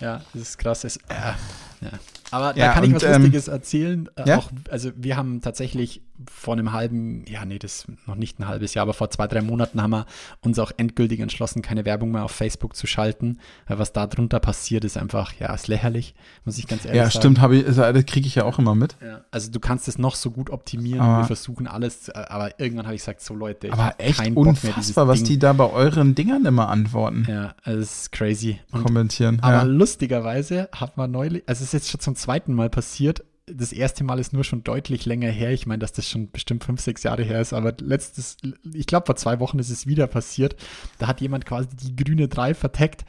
ja, 0.00 0.22
das 0.32 0.42
ist 0.42 0.58
krass. 0.58 0.82
Das, 0.82 0.98
ja, 1.10 1.36
ja. 1.80 1.90
Aber 2.30 2.52
da 2.52 2.60
Ja, 2.60 2.72
kann 2.72 2.84
ich 2.84 2.90
und, 2.90 2.96
was 2.96 3.02
ähm, 3.04 3.22
Lustiges 3.22 3.48
erzählen. 3.48 4.10
Äh, 4.16 4.28
ja? 4.28 4.38
Auch, 4.38 4.50
also 4.70 4.90
wir 4.96 5.16
haben 5.16 5.40
tatsächlich 5.40 6.02
vor 6.30 6.54
einem 6.54 6.72
halben, 6.72 7.24
ja, 7.26 7.44
nee, 7.44 7.58
das 7.58 7.80
ist 7.80 8.06
noch 8.06 8.14
nicht 8.14 8.38
ein 8.40 8.48
halbes 8.48 8.74
Jahr, 8.74 8.82
aber 8.82 8.94
vor 8.94 9.10
zwei, 9.10 9.26
drei 9.26 9.42
Monaten 9.42 9.82
haben 9.82 9.90
wir 9.90 10.06
uns 10.40 10.58
auch 10.58 10.72
endgültig 10.76 11.20
entschlossen, 11.20 11.62
keine 11.62 11.84
Werbung 11.84 12.10
mehr 12.12 12.24
auf 12.24 12.30
Facebook 12.32 12.74
zu 12.76 12.86
schalten. 12.86 13.38
Weil 13.66 13.78
was 13.78 13.92
da 13.92 14.06
drunter 14.06 14.40
passiert, 14.40 14.84
ist 14.84 14.96
einfach, 14.96 15.32
ja, 15.38 15.52
ist 15.54 15.68
lächerlich, 15.68 16.14
muss 16.44 16.58
ich 16.58 16.66
ganz 16.66 16.84
ehrlich 16.84 16.98
Ja, 16.98 17.04
sagen. 17.10 17.16
stimmt, 17.18 17.40
habe 17.40 17.56
ich, 17.56 17.64
das 17.66 17.76
kriege 18.06 18.26
ich 18.26 18.34
ja 18.34 18.44
auch 18.44 18.58
immer 18.58 18.74
mit. 18.74 18.96
Ja, 19.02 19.24
also 19.30 19.50
du 19.50 19.60
kannst 19.60 19.88
es 19.88 19.98
noch 19.98 20.14
so 20.14 20.30
gut 20.30 20.50
optimieren, 20.50 21.00
Aber- 21.00 21.18
wir 21.22 21.24
versuchen 21.26 21.66
alles, 21.66 22.08
äh, 22.08 22.12
aber 22.28 22.58
irgendwann 22.60 22.86
habe 22.86 22.94
ich 22.94 23.02
gesagt, 23.02 23.20
so 23.20 23.34
Leute, 23.34 23.66
ich 23.68 23.72
Aber 23.72 23.94
echt 23.98 24.18
keinen 24.20 24.34
Bock 24.34 24.46
unfassbar, 24.46 25.08
was 25.08 25.18
Ding. 25.18 25.26
die 25.28 25.38
da 25.38 25.52
bei 25.52 25.68
euren 25.70 26.14
Dingern 26.14 26.44
immer 26.46 26.68
antworten, 26.68 27.26
Ja, 27.28 27.54
also 27.62 27.80
es 27.80 28.00
ist 28.02 28.12
crazy. 28.12 28.58
Und, 28.72 28.84
kommentieren. 28.84 29.38
aber 29.42 29.52
ja. 29.56 29.62
lustigerweise 29.64 30.68
hat 30.72 30.96
man 30.96 31.10
neulich, 31.10 31.42
also 31.46 31.58
es 31.62 31.68
ist 31.68 31.72
jetzt 31.72 31.90
schon 31.90 32.00
zum 32.00 32.14
zweiten 32.16 32.54
Mal 32.54 32.70
passiert. 32.70 33.24
Das 33.48 33.72
erste 33.72 34.02
Mal 34.02 34.18
ist 34.18 34.32
nur 34.32 34.42
schon 34.42 34.64
deutlich 34.64 35.06
länger 35.06 35.30
her. 35.30 35.52
Ich 35.52 35.66
meine, 35.66 35.78
dass 35.78 35.92
das 35.92 36.08
schon 36.08 36.32
bestimmt 36.32 36.64
fünf, 36.64 36.80
sechs 36.80 37.04
Jahre 37.04 37.22
her 37.22 37.40
ist, 37.40 37.52
aber 37.52 37.74
letztes, 37.80 38.38
ich 38.74 38.86
glaube, 38.86 39.06
vor 39.06 39.14
zwei 39.14 39.38
Wochen 39.38 39.60
ist 39.60 39.70
es 39.70 39.86
wieder 39.86 40.08
passiert. 40.08 40.56
Da 40.98 41.06
hat 41.06 41.20
jemand 41.20 41.46
quasi 41.46 41.68
die 41.70 41.94
grüne 41.94 42.26
3 42.26 42.54
verteckt, 42.54 43.04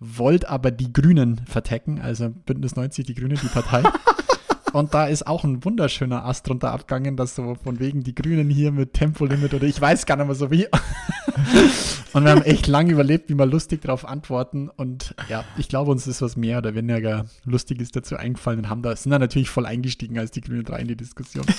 wollte 0.00 0.48
aber 0.48 0.70
die 0.70 0.94
Grünen 0.94 1.42
vertecken, 1.46 2.00
also 2.00 2.30
Bündnis 2.30 2.74
90, 2.74 3.04
die 3.04 3.14
Grünen, 3.14 3.38
die 3.42 3.48
Partei. 3.48 3.82
Und 4.72 4.94
da 4.94 5.06
ist 5.06 5.26
auch 5.26 5.44
ein 5.44 5.64
wunderschöner 5.64 6.24
Ast 6.24 6.48
drunter 6.48 6.72
abgegangen, 6.72 7.16
dass 7.16 7.34
so 7.34 7.56
von 7.62 7.78
wegen 7.78 8.02
die 8.02 8.14
Grünen 8.14 8.50
hier 8.50 8.72
mit 8.72 8.94
Tempolimit 8.94 9.54
oder 9.54 9.64
ich 9.64 9.80
weiß 9.80 10.06
gar 10.06 10.16
nicht 10.16 10.26
mehr 10.26 10.34
so 10.34 10.50
wie. 10.50 10.66
Und 12.12 12.24
wir 12.24 12.30
haben 12.30 12.42
echt 12.42 12.66
lange 12.66 12.92
überlebt, 12.92 13.30
wie 13.30 13.34
wir 13.34 13.46
lustig 13.46 13.82
darauf 13.82 14.06
antworten. 14.06 14.68
Und 14.68 15.14
ja, 15.28 15.44
ich 15.56 15.68
glaube, 15.68 15.90
uns 15.90 16.06
ist 16.06 16.20
was 16.20 16.36
mehr 16.36 16.58
oder 16.58 16.74
weniger 16.74 17.24
Lustiges 17.44 17.90
dazu 17.90 18.16
eingefallen 18.16 18.60
und 18.60 18.68
haben 18.68 18.82
da, 18.82 18.94
sind 18.94 19.12
da 19.12 19.18
natürlich 19.18 19.48
voll 19.48 19.64
eingestiegen 19.64 20.18
als 20.18 20.30
die 20.30 20.42
Grünen 20.42 20.64
3 20.64 20.80
in 20.80 20.88
die 20.88 20.96
Diskussion. 20.96 21.46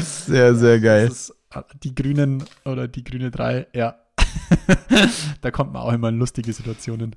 Sehr, 0.00 0.54
sehr 0.54 0.80
geil. 0.80 1.10
Äh, 1.52 1.62
die 1.82 1.94
Grünen 1.94 2.44
oder 2.64 2.88
die 2.88 3.04
Grüne 3.04 3.30
3, 3.30 3.66
ja. 3.74 3.96
da 5.40 5.50
kommt 5.50 5.72
man 5.72 5.82
auch 5.82 5.92
immer 5.92 6.08
in 6.08 6.18
lustige 6.18 6.52
Situationen. 6.52 7.16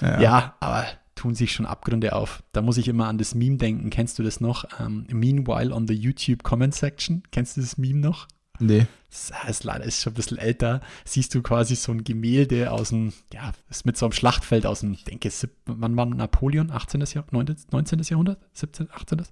Ja. 0.00 0.56
aber 0.60 0.86
tun 1.20 1.34
sich 1.34 1.52
schon 1.52 1.66
Abgründe 1.66 2.14
auf. 2.14 2.42
Da 2.52 2.62
muss 2.62 2.78
ich 2.78 2.88
immer 2.88 3.06
an 3.06 3.18
das 3.18 3.34
Meme 3.34 3.58
denken. 3.58 3.90
Kennst 3.90 4.18
du 4.18 4.22
das 4.22 4.40
noch? 4.40 4.64
Ähm, 4.80 5.06
Meanwhile 5.10 5.74
on 5.74 5.86
the 5.86 5.92
YouTube 5.92 6.42
Comment 6.42 6.74
Section. 6.74 7.22
Kennst 7.30 7.58
du 7.58 7.60
das 7.60 7.76
Meme 7.76 8.00
noch? 8.00 8.26
Nee. 8.58 8.86
Das 9.10 9.30
ist 9.50 9.64
leider 9.64 9.84
ist 9.84 10.00
schon 10.00 10.12
ein 10.12 10.16
bisschen 10.16 10.38
älter. 10.38 10.80
Siehst 11.04 11.34
du 11.34 11.42
quasi 11.42 11.76
so 11.76 11.92
ein 11.92 12.04
Gemälde 12.04 12.70
aus 12.72 12.88
dem, 12.88 13.12
ja, 13.34 13.52
ist 13.68 13.84
mit 13.84 13.98
so 13.98 14.06
einem 14.06 14.12
Schlachtfeld 14.12 14.64
aus 14.64 14.80
dem, 14.80 14.96
denke, 15.04 15.30
wann 15.66 15.94
war 15.94 16.06
Napoleon? 16.06 16.70
18. 16.70 17.02
Jahrhundert? 17.02 17.58
19. 17.70 17.98
19. 17.98 18.00
Jahrhundert? 18.00 18.38
17. 18.54 18.88
18. 18.90 19.22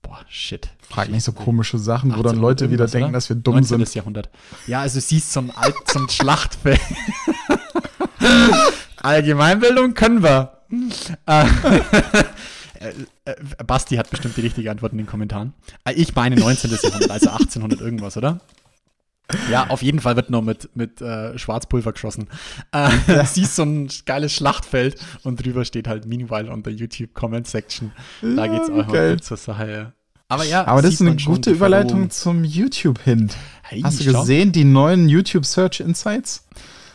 Boah, 0.00 0.20
shit. 0.28 0.70
Frag 0.88 1.10
nicht 1.10 1.24
so 1.24 1.32
komische 1.32 1.78
Sachen, 1.78 2.10
wo 2.16 2.22
dann 2.22 2.36
1800 2.36 2.40
Leute 2.40 2.70
wieder 2.70 2.86
denken, 2.86 3.08
oder? 3.08 3.12
dass 3.12 3.28
wir 3.28 3.36
dumm 3.36 3.56
19. 3.56 3.78
sind. 3.78 3.94
Jahrhundert. 3.94 4.30
Ja, 4.66 4.80
also 4.80 5.00
siehst 5.00 5.34
so 5.34 5.40
ein 5.40 5.50
alt, 5.50 5.74
so 5.86 5.98
ein 5.98 6.08
Schlachtfeld. 6.08 6.80
Allgemeinbildung 9.02 9.92
können 9.92 10.22
wir. 10.22 10.53
Äh, 11.26 11.46
äh, 13.24 13.34
Basti 13.66 13.96
hat 13.96 14.10
bestimmt 14.10 14.36
die 14.36 14.42
richtige 14.42 14.70
Antwort 14.70 14.92
in 14.92 14.98
den 14.98 15.06
Kommentaren. 15.06 15.54
Äh, 15.84 15.94
Ich 15.94 16.14
meine 16.14 16.36
19. 16.36 16.70
Jahrhundert, 16.70 17.10
also 17.10 17.30
1800 17.30 17.80
irgendwas, 17.80 18.16
oder? 18.16 18.40
Ja, 19.50 19.68
auf 19.70 19.82
jeden 19.82 20.00
Fall 20.00 20.16
wird 20.16 20.28
noch 20.28 20.42
mit, 20.42 20.68
mit 20.74 21.00
äh, 21.00 21.38
Schwarzpulver 21.38 21.92
geschossen. 21.92 22.28
Äh, 22.72 22.90
Siehst 23.24 23.56
so 23.56 23.62
ein 23.62 23.88
geiles 24.04 24.32
Schlachtfeld 24.34 25.00
und 25.22 25.42
drüber 25.44 25.64
steht 25.64 25.88
halt 25.88 26.06
Meanwhile 26.06 26.50
on 26.50 26.62
the 26.64 26.70
YouTube 26.70 27.14
Comment 27.14 27.46
Section. 27.46 27.92
Da 28.20 28.28
Ja, 28.28 28.46
geht's 28.48 28.68
auch 28.68 28.86
mal 28.86 29.20
zur 29.20 29.36
Sache. 29.38 29.70
Ja. 29.70 29.92
Aber 30.28 30.44
ja, 30.44 30.66
Aber 30.66 30.82
das 30.82 30.94
ist 30.94 31.00
eine 31.00 31.16
gute 31.16 31.50
Überleitung 31.50 32.10
zum 32.10 32.44
YouTube-Hint. 32.44 33.36
Hey, 33.62 33.80
Hast 33.82 34.00
du 34.04 34.12
gesehen, 34.12 34.52
die 34.52 34.64
neuen 34.64 35.08
YouTube 35.08 35.46
Search 35.46 35.80
Insights? 35.80 36.46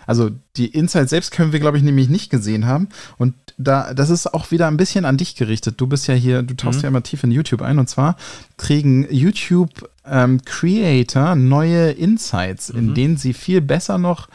Also 0.10 0.32
die 0.58 0.65
Insights 0.67 1.12
selbst 1.12 1.30
können 1.32 1.52
wir, 1.54 1.60
glaube 1.60 1.78
ich, 1.78 1.84
nämlich 1.84 2.10
nicht 2.10 2.30
gesehen 2.32 2.65
haben. 2.65 2.89
Und 3.17 3.36
da, 3.58 3.93
das 3.93 4.10
ist 4.10 4.34
auch 4.34 4.50
wieder 4.50 4.67
ein 4.67 4.78
bisschen 4.78 5.06
an 5.06 5.17
dich 5.17 5.36
gerichtet. 5.36 5.76
Du 5.80 5.86
bist 5.86 6.08
ja 6.08 6.15
hier, 6.15 6.41
du 6.41 6.56
tauchst 6.56 6.80
Mhm. 6.80 6.84
ja 6.84 6.88
immer 6.89 7.04
tief 7.04 7.24
in 7.24 7.32
YouTube 7.32 7.62
ein. 7.62 7.78
Und 7.78 7.88
zwar 7.89 8.15
kriegen 8.58 9.08
YouTube 9.12 9.88
ähm, 10.06 10.41
Creator 10.45 11.36
neue 11.36 11.91
Insights, 11.91 12.74
Mhm. 12.74 12.80
in 12.80 12.93
denen 12.95 13.17
sie 13.17 13.34
viel 13.34 13.62
besser 13.62 13.98
noch 14.00 14.30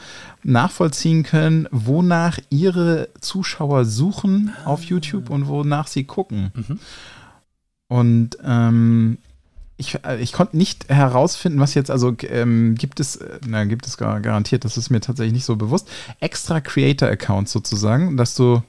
nachvollziehen 0.45 1.23
können, 1.25 1.67
wonach 1.73 2.39
ihre 2.51 3.09
Zuschauer 3.21 3.85
suchen 3.85 4.53
auf 4.65 4.85
YouTube 4.85 5.31
und 5.31 5.49
wonach 5.49 5.89
sie 5.89 6.05
gucken. 6.05 6.53
Mhm. 6.55 6.79
Und 7.89 8.39
ähm, 8.45 9.19
ich, 9.77 9.99
äh, 10.05 10.21
ich 10.21 10.33
konnte 10.33 10.57
nicht 10.57 10.89
herausfinden, 10.89 11.59
was 11.59 11.75
jetzt, 11.75 11.91
also 11.91 12.15
ähm, 12.23 12.77
gibt 12.77 13.01
es, 13.01 13.17
äh, 13.17 13.41
na, 13.47 13.65
gibt 13.65 13.87
es 13.87 13.97
gar, 13.97 14.21
garantiert, 14.21 14.65
das 14.65 14.77
ist 14.77 14.91
mir 14.91 15.01
tatsächlich 15.01 15.33
nicht 15.33 15.45
so 15.45 15.57
bewusst, 15.57 15.89
extra 16.21 16.61
Creator-Accounts 16.61 17.51
sozusagen, 17.51 18.17
dass 18.17 18.37
du 18.37 18.63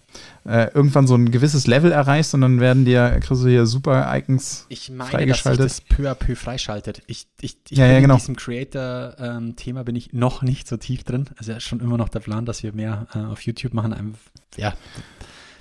äh, 0.46 0.72
irgendwann 0.74 1.06
so 1.06 1.16
ein 1.16 1.30
gewisses 1.30 1.68
Level 1.68 1.92
erreichst 1.92 2.34
und 2.34 2.42
dann 2.42 2.60
werden 2.60 2.86
dir, 2.86 3.20
kriegst 3.22 3.44
du 3.44 3.48
hier 3.48 3.66
super 3.68 4.12
Icons 4.18 4.66
Ich 4.70 4.90
meine, 4.90 5.02
dass 5.02 5.10
freigeschaltet. 5.12 5.70
sich 5.72 5.84
das 5.88 5.98
peu 5.98 6.10
à 6.10 6.16
peu 6.16 6.36
freischaltet. 6.36 7.02
Ich, 7.08 7.28
ich, 7.40 7.58
ich 7.70 7.78
Ja, 7.78 7.86
bin 7.86 7.94
ja, 7.94 8.00
genau. 8.02 8.14
in 8.16 8.20
diesem 8.22 8.36
Creator-Thema 8.36 9.84
bin 9.84 9.96
ich 9.96 10.14
noch 10.14 10.42
nicht 10.42 10.68
so 10.68 10.78
tief 10.78 11.04
drin. 11.04 11.26
Also 11.38 11.52
ja, 11.52 11.60
schon 11.60 11.82
immer 11.82 11.98
noch 11.98 12.10
der 12.10 12.20
Plan, 12.20 12.46
dass 12.46 12.64
wir 12.64 12.74
mehr 12.74 13.08
äh, 13.14 13.20
auf 13.20 13.42
YouTube 13.42 13.74
machen. 13.74 13.94
Einem, 13.94 14.16
ja, 14.58 14.74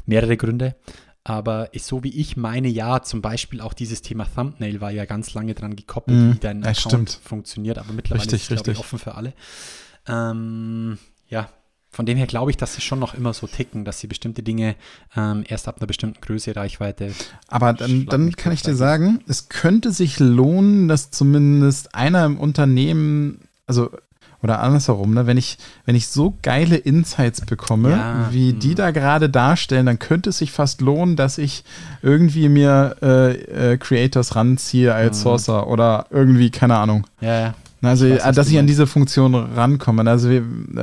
mehrere 0.07 0.37
Gründe. 0.37 0.75
Aber 1.27 1.71
so 1.79 2.05
wie 2.05 2.11
ich 2.11 2.37
meine, 2.37 2.69
ja, 2.69 3.03
zum 3.03 3.23
Beispiel 3.23 3.63
auch 3.63 3.73
dieses 3.73 4.03
Thema 4.03 4.27
Thumbnail 4.27 4.83
war 4.83 4.91
ja 4.91 5.07
ganz 5.07 5.33
lange 5.33 5.55
dran 5.55 5.75
gekoppelt, 5.75 6.19
Mhm, 6.19 6.35
wie 6.35 6.39
dein 6.39 6.63
ja, 6.63 6.69
Account 6.69 6.81
stimmt. 6.81 7.21
funktioniert. 7.25 7.79
Aber 7.79 7.93
mittlerweile 7.95 8.23
Richtig, 8.25 8.43
ist 8.43 8.43
es, 8.43 8.49
glaube 8.49 8.63
ich, 8.73 8.79
richtig. 8.79 8.85
offen 8.85 8.99
für 8.99 9.15
alle. 9.15 9.33
Ähm, 10.07 10.99
ja, 11.29 11.49
von 11.91 12.07
dem 12.07 12.19
her 12.19 12.27
glaube 12.27 12.51
ich, 12.51 12.57
dass 12.57 12.75
sie 12.75 12.81
schon 12.83 12.99
noch 12.99 13.15
immer 13.15 13.33
so 13.33 13.47
ticken, 13.47 13.85
dass 13.85 14.01
sie 14.01 14.07
bestimmte 14.07 14.43
Dinge 14.43 14.75
ähm, 15.17 15.45
erst 15.49 15.69
ab 15.69 15.77
einer 15.79 15.87
bestimmten 15.87 16.21
Größe, 16.21 16.55
Reichweite. 16.57 17.13
Aber 17.49 17.73
dann, 17.73 18.07
dann 18.07 18.33
kann 18.33 18.53
ich 18.53 18.63
dir 18.63 18.75
sagen, 18.75 19.23
es 19.29 19.49
könnte 19.49 19.93
sich 19.93 20.19
lohnen, 20.19 20.89
dass 20.89 21.11
zumindest 21.11 21.95
einer 21.95 22.25
im 22.27 22.39
Unternehmen, 22.39 23.49
also 23.67 23.91
oder 24.45 24.61
andersherum, 24.61 25.15
ne, 25.15 25.27
wenn 25.27 25.37
ich, 25.37 25.59
wenn 25.87 25.97
ich 25.97 26.07
so 26.07 26.35
geile 26.43 26.77
Insights 26.77 27.41
bekomme, 27.41 27.91
Ja, 27.91 28.29
wie 28.31 28.51
hm. 28.53 28.59
die 28.61 28.75
da 28.77 28.91
gerade 28.93 29.29
darstellen, 29.29 29.87
dann 29.87 29.99
könnte 29.99 30.31
es 30.31 30.39
sich 30.39 30.53
fast 30.53 30.81
lohnen, 30.83 31.17
dass 31.17 31.39
ich 31.39 31.65
irgendwie 32.03 32.49
mir 32.49 32.97
äh, 33.03 33.73
äh, 33.73 33.77
Creators 33.79 34.37
ranziehe 34.37 34.95
als 34.95 35.17
Hm. 35.19 35.23
Sourcer 35.23 35.67
oder 35.67 36.07
irgendwie, 36.11 36.51
keine 36.51 36.77
Ahnung. 36.77 37.07
Ja, 37.21 37.41
ja. 37.41 37.55
Also, 37.83 38.07
Ich 38.07 38.13
weiß, 38.15 38.25
was 38.27 38.37
dass 38.37 38.49
ich 38.49 38.59
an 38.59 38.67
diese 38.67 38.87
Funktion 38.87 39.35
rankomme. 39.35 40.09
Also, 40.09 40.31
äh, 40.31 40.43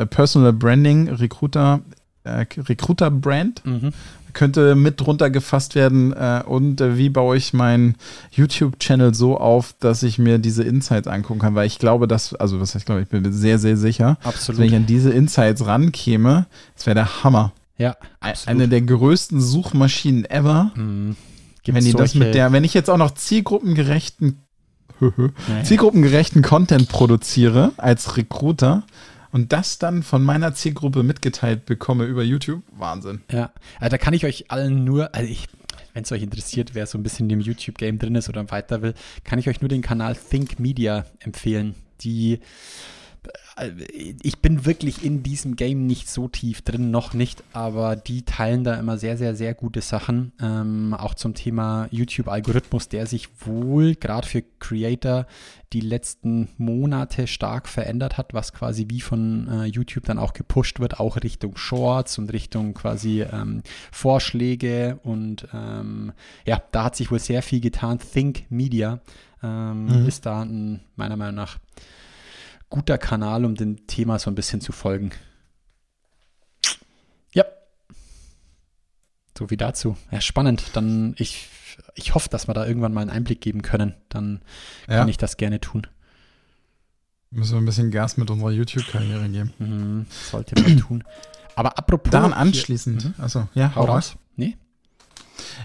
Personal 0.10 0.54
Branding, 0.54 1.08
Recruiter, 1.10 1.80
äh, 2.24 2.45
Recruiter 2.67 3.10
Brand 3.10 3.65
Mhm. 3.65 3.91
Könnte 4.33 4.75
mit 4.75 4.99
drunter 4.99 5.29
gefasst 5.29 5.75
werden. 5.75 6.13
Äh, 6.13 6.43
und 6.45 6.81
äh, 6.81 6.97
wie 6.97 7.09
baue 7.09 7.37
ich 7.37 7.53
meinen 7.53 7.95
YouTube-Channel 8.31 9.13
so 9.13 9.37
auf, 9.37 9.75
dass 9.79 10.03
ich 10.03 10.17
mir 10.17 10.39
diese 10.39 10.63
Insights 10.63 11.07
angucken 11.07 11.39
kann? 11.39 11.55
Weil 11.55 11.67
ich 11.67 11.79
glaube, 11.79 12.07
dass, 12.07 12.33
also, 12.33 12.59
was 12.59 12.69
heißt, 12.69 12.83
ich 12.83 12.85
glaube, 12.85 13.01
ich 13.01 13.07
bin 13.07 13.21
mir 13.21 13.31
sehr, 13.31 13.59
sehr 13.59 13.77
sicher, 13.77 14.17
Absolut. 14.23 14.59
wenn 14.59 14.67
ich 14.67 14.75
an 14.75 14.85
diese 14.85 15.11
Insights 15.11 15.65
rankäme, 15.65 16.47
das 16.75 16.85
wäre 16.85 16.95
der 16.95 17.23
Hammer. 17.23 17.53
ja, 17.77 17.95
absolut. 18.19 18.47
Eine 18.47 18.67
der 18.67 18.81
größten 18.81 19.41
Suchmaschinen 19.41 20.25
ever. 20.25 20.71
Mhm. 20.75 21.15
wenn 21.65 21.83
die 21.83 21.93
das 21.93 22.15
mit 22.15 22.33
der, 22.33 22.51
wenn 22.51 22.63
ich 22.63 22.73
jetzt 22.73 22.89
auch 22.89 22.97
noch 22.97 23.11
zielgruppengerechten 23.11 24.41
Ja, 25.01 25.63
zielgruppengerechten 25.63 26.41
Content 26.41 26.87
produziere 26.89 27.71
als 27.77 28.17
Recruiter 28.17 28.83
und 29.31 29.53
das 29.53 29.79
dann 29.79 30.03
von 30.03 30.23
meiner 30.23 30.53
Zielgruppe 30.53 31.03
mitgeteilt 31.03 31.65
bekomme 31.65 32.05
über 32.05 32.23
YouTube, 32.23 32.63
Wahnsinn. 32.77 33.21
Ja, 33.31 33.51
also 33.79 33.91
da 33.91 33.97
kann 33.97 34.13
ich 34.13 34.25
euch 34.25 34.51
allen 34.51 34.83
nur, 34.83 35.13
also 35.15 35.29
ich, 35.29 35.47
wenn 35.93 36.03
es 36.03 36.11
euch 36.11 36.23
interessiert, 36.23 36.75
wer 36.75 36.85
so 36.85 36.97
ein 36.97 37.03
bisschen 37.03 37.29
im 37.29 37.41
YouTube-Game 37.41 37.99
drin 37.99 38.15
ist 38.15 38.29
oder 38.29 38.49
weiter 38.51 38.81
will, 38.81 38.93
kann 39.23 39.39
ich 39.39 39.47
euch 39.47 39.61
nur 39.61 39.69
den 39.69 39.81
Kanal 39.81 40.15
Think 40.15 40.59
Media 40.59 41.05
empfehlen. 41.19 41.75
Die, 42.01 42.39
ich 44.23 44.39
bin 44.39 44.65
wirklich 44.65 45.03
in 45.03 45.21
diesem 45.21 45.55
Game 45.55 45.86
nicht 45.86 46.10
so 46.10 46.27
tief 46.27 46.62
drin, 46.63 46.89
noch 46.89 47.13
nicht, 47.13 47.43
aber 47.53 47.95
die 47.95 48.23
teilen 48.23 48.63
da 48.63 48.75
immer 48.75 48.97
sehr, 48.97 49.17
sehr, 49.17 49.36
sehr 49.36 49.53
gute 49.53 49.81
Sachen. 49.81 50.31
Ähm, 50.41 50.95
auch 50.97 51.13
zum 51.13 51.36
Thema 51.36 51.88
YouTube-Algorithmus, 51.91 52.89
der 52.89 53.05
sich 53.05 53.29
wohl 53.45 53.95
gerade 53.95 54.25
für 54.27 54.43
Creator 54.60 55.27
die 55.73 55.81
letzten 55.81 56.49
Monate 56.57 57.27
stark 57.27 57.67
verändert 57.69 58.17
hat, 58.17 58.34
was 58.34 58.53
quasi 58.53 58.88
wie 58.89 59.01
von 59.01 59.47
äh, 59.47 59.65
YouTube 59.65 60.05
dann 60.05 60.17
auch 60.17 60.34
gepusht 60.34 60.79
wird, 60.79 60.99
auch 60.99 61.17
Richtung 61.17 61.55
Shorts 61.57 62.17
und 62.17 62.34
Richtung 62.34 62.73
quasi 62.73 63.21
ähm, 63.21 63.62
Vorschläge 63.91 64.99
und 65.03 65.47
ähm, 65.53 66.12
ja, 66.45 66.62
da 66.71 66.86
hat 66.86 66.95
sich 66.95 67.12
wohl 67.12 67.19
sehr 67.19 67.41
viel 67.41 67.62
getan. 67.62 67.99
Think 67.99 68.45
Media 68.49 68.99
ähm, 69.43 69.86
Mhm. 70.01 70.07
ist 70.07 70.25
da 70.25 70.41
ein, 70.41 70.81
meiner 70.95 71.17
Meinung 71.17 71.36
nach 71.36 71.57
guter 72.71 72.97
Kanal, 72.97 73.45
um 73.45 73.53
dem 73.53 73.86
Thema 73.86 74.17
so 74.17 74.31
ein 74.31 74.36
bisschen 74.36 74.62
zu 74.62 74.71
folgen. 74.71 75.12
Ja. 77.34 77.45
So 79.38 79.49
wie 79.51 79.57
dazu. 79.57 79.95
Ja, 80.10 80.21
spannend. 80.21 80.63
Dann 80.73 81.13
ich, 81.17 81.49
ich 81.95 82.15
hoffe, 82.15 82.29
dass 82.29 82.47
wir 82.47 82.53
da 82.55 82.65
irgendwann 82.65 82.93
mal 82.93 83.01
einen 83.01 83.10
Einblick 83.12 83.41
geben 83.41 83.62
können. 83.62 83.93
Dann 84.10 84.41
Ja, 84.88 84.97
kann 84.97 85.10
ich 85.10 85.17
das 85.17 85.38
gerne 85.38 85.60
tun. 85.62 85.86
müssen 87.29 87.53
wir 87.53 87.62
ein 87.62 87.65
bisschen 87.65 87.91
Gas 87.91 88.17
mit 88.17 88.29
unserer 88.31 88.51
YouTube-Karriere 88.51 89.29
geben. 89.29 89.53
Mhm, 89.60 90.05
sollte 90.31 90.60
man 90.62 90.77
tun. 90.77 91.03
Aber 91.55 91.77
apropos. 91.77 92.10
Daran 92.12 92.31
hier- 92.31 92.38
anschließend, 92.38 93.05
Mhm. 93.05 93.13
also 93.19 93.47
ja, 93.53 93.73
Hau 93.75 93.84
raus. 93.86 94.15
Nee? 94.36 94.57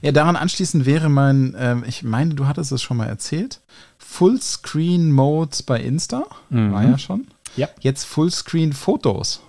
Ja, 0.03 0.13
daran 0.13 0.37
anschließend 0.37 0.87
wäre 0.87 1.09
mein, 1.09 1.55
ähm, 1.59 1.85
ich 1.87 2.03
meine, 2.03 2.35
du 2.35 2.47
hattest 2.47 2.73
es 2.73 2.83
schon 2.83 2.97
mal 2.97 3.07
erzählt, 3.07 3.61
Fullscreen-Modes 3.99 5.63
bei 5.63 5.81
Insta, 5.81 6.25
Mhm. 6.51 6.73
war 6.73 6.85
ja 6.85 6.99
schon. 6.99 7.27
Ja. 7.57 7.69
Jetzt 7.81 8.05
Fullscreen-Fotos. 8.05 9.41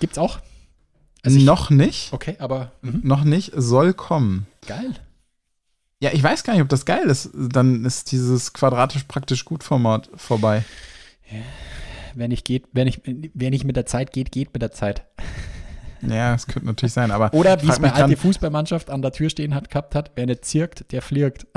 Gibt's 0.00 0.18
auch? 0.18 0.38
Also 1.22 1.38
noch 1.40 1.70
nicht, 1.70 2.12
Okay, 2.12 2.36
aber 2.38 2.70
mhm. 2.82 3.00
noch 3.02 3.24
nicht, 3.24 3.52
soll 3.56 3.92
kommen. 3.94 4.46
geil. 4.66 4.94
Ja, 5.98 6.10
ich 6.12 6.22
weiß 6.22 6.44
gar 6.44 6.52
nicht, 6.52 6.62
ob 6.62 6.68
das 6.68 6.84
geil 6.84 7.06
ist. 7.08 7.30
Dann 7.34 7.84
ist 7.86 8.12
dieses 8.12 8.52
quadratisch 8.52 9.04
praktisch 9.04 9.46
gut 9.46 9.64
Format 9.64 10.10
vorbei. 10.14 10.62
Wer 12.14 12.28
nicht 12.28 12.44
geht, 12.44 12.64
wer 12.72 12.84
nicht, 12.84 13.00
wer 13.04 13.50
nicht 13.50 13.64
mit 13.64 13.76
der 13.76 13.86
Zeit 13.86 14.12
geht, 14.12 14.30
geht 14.30 14.52
mit 14.52 14.60
der 14.62 14.72
Zeit. 14.72 15.04
Ja, 16.02 16.34
es 16.34 16.46
könnte 16.46 16.66
natürlich 16.66 16.92
sein, 16.92 17.10
aber 17.10 17.32
Oder 17.34 17.62
wie 17.62 17.68
es 17.68 17.80
meine 17.80 17.94
alte 17.94 18.16
Fußballmannschaft 18.16 18.90
an 18.90 19.02
der 19.02 19.12
Tür 19.12 19.30
stehen 19.30 19.54
hat, 19.54 19.70
gehabt 19.70 19.94
hat, 19.94 20.10
wer 20.14 20.26
nicht 20.26 20.44
zirkt, 20.44 20.90
der 20.92 21.02
fliegt. 21.02 21.46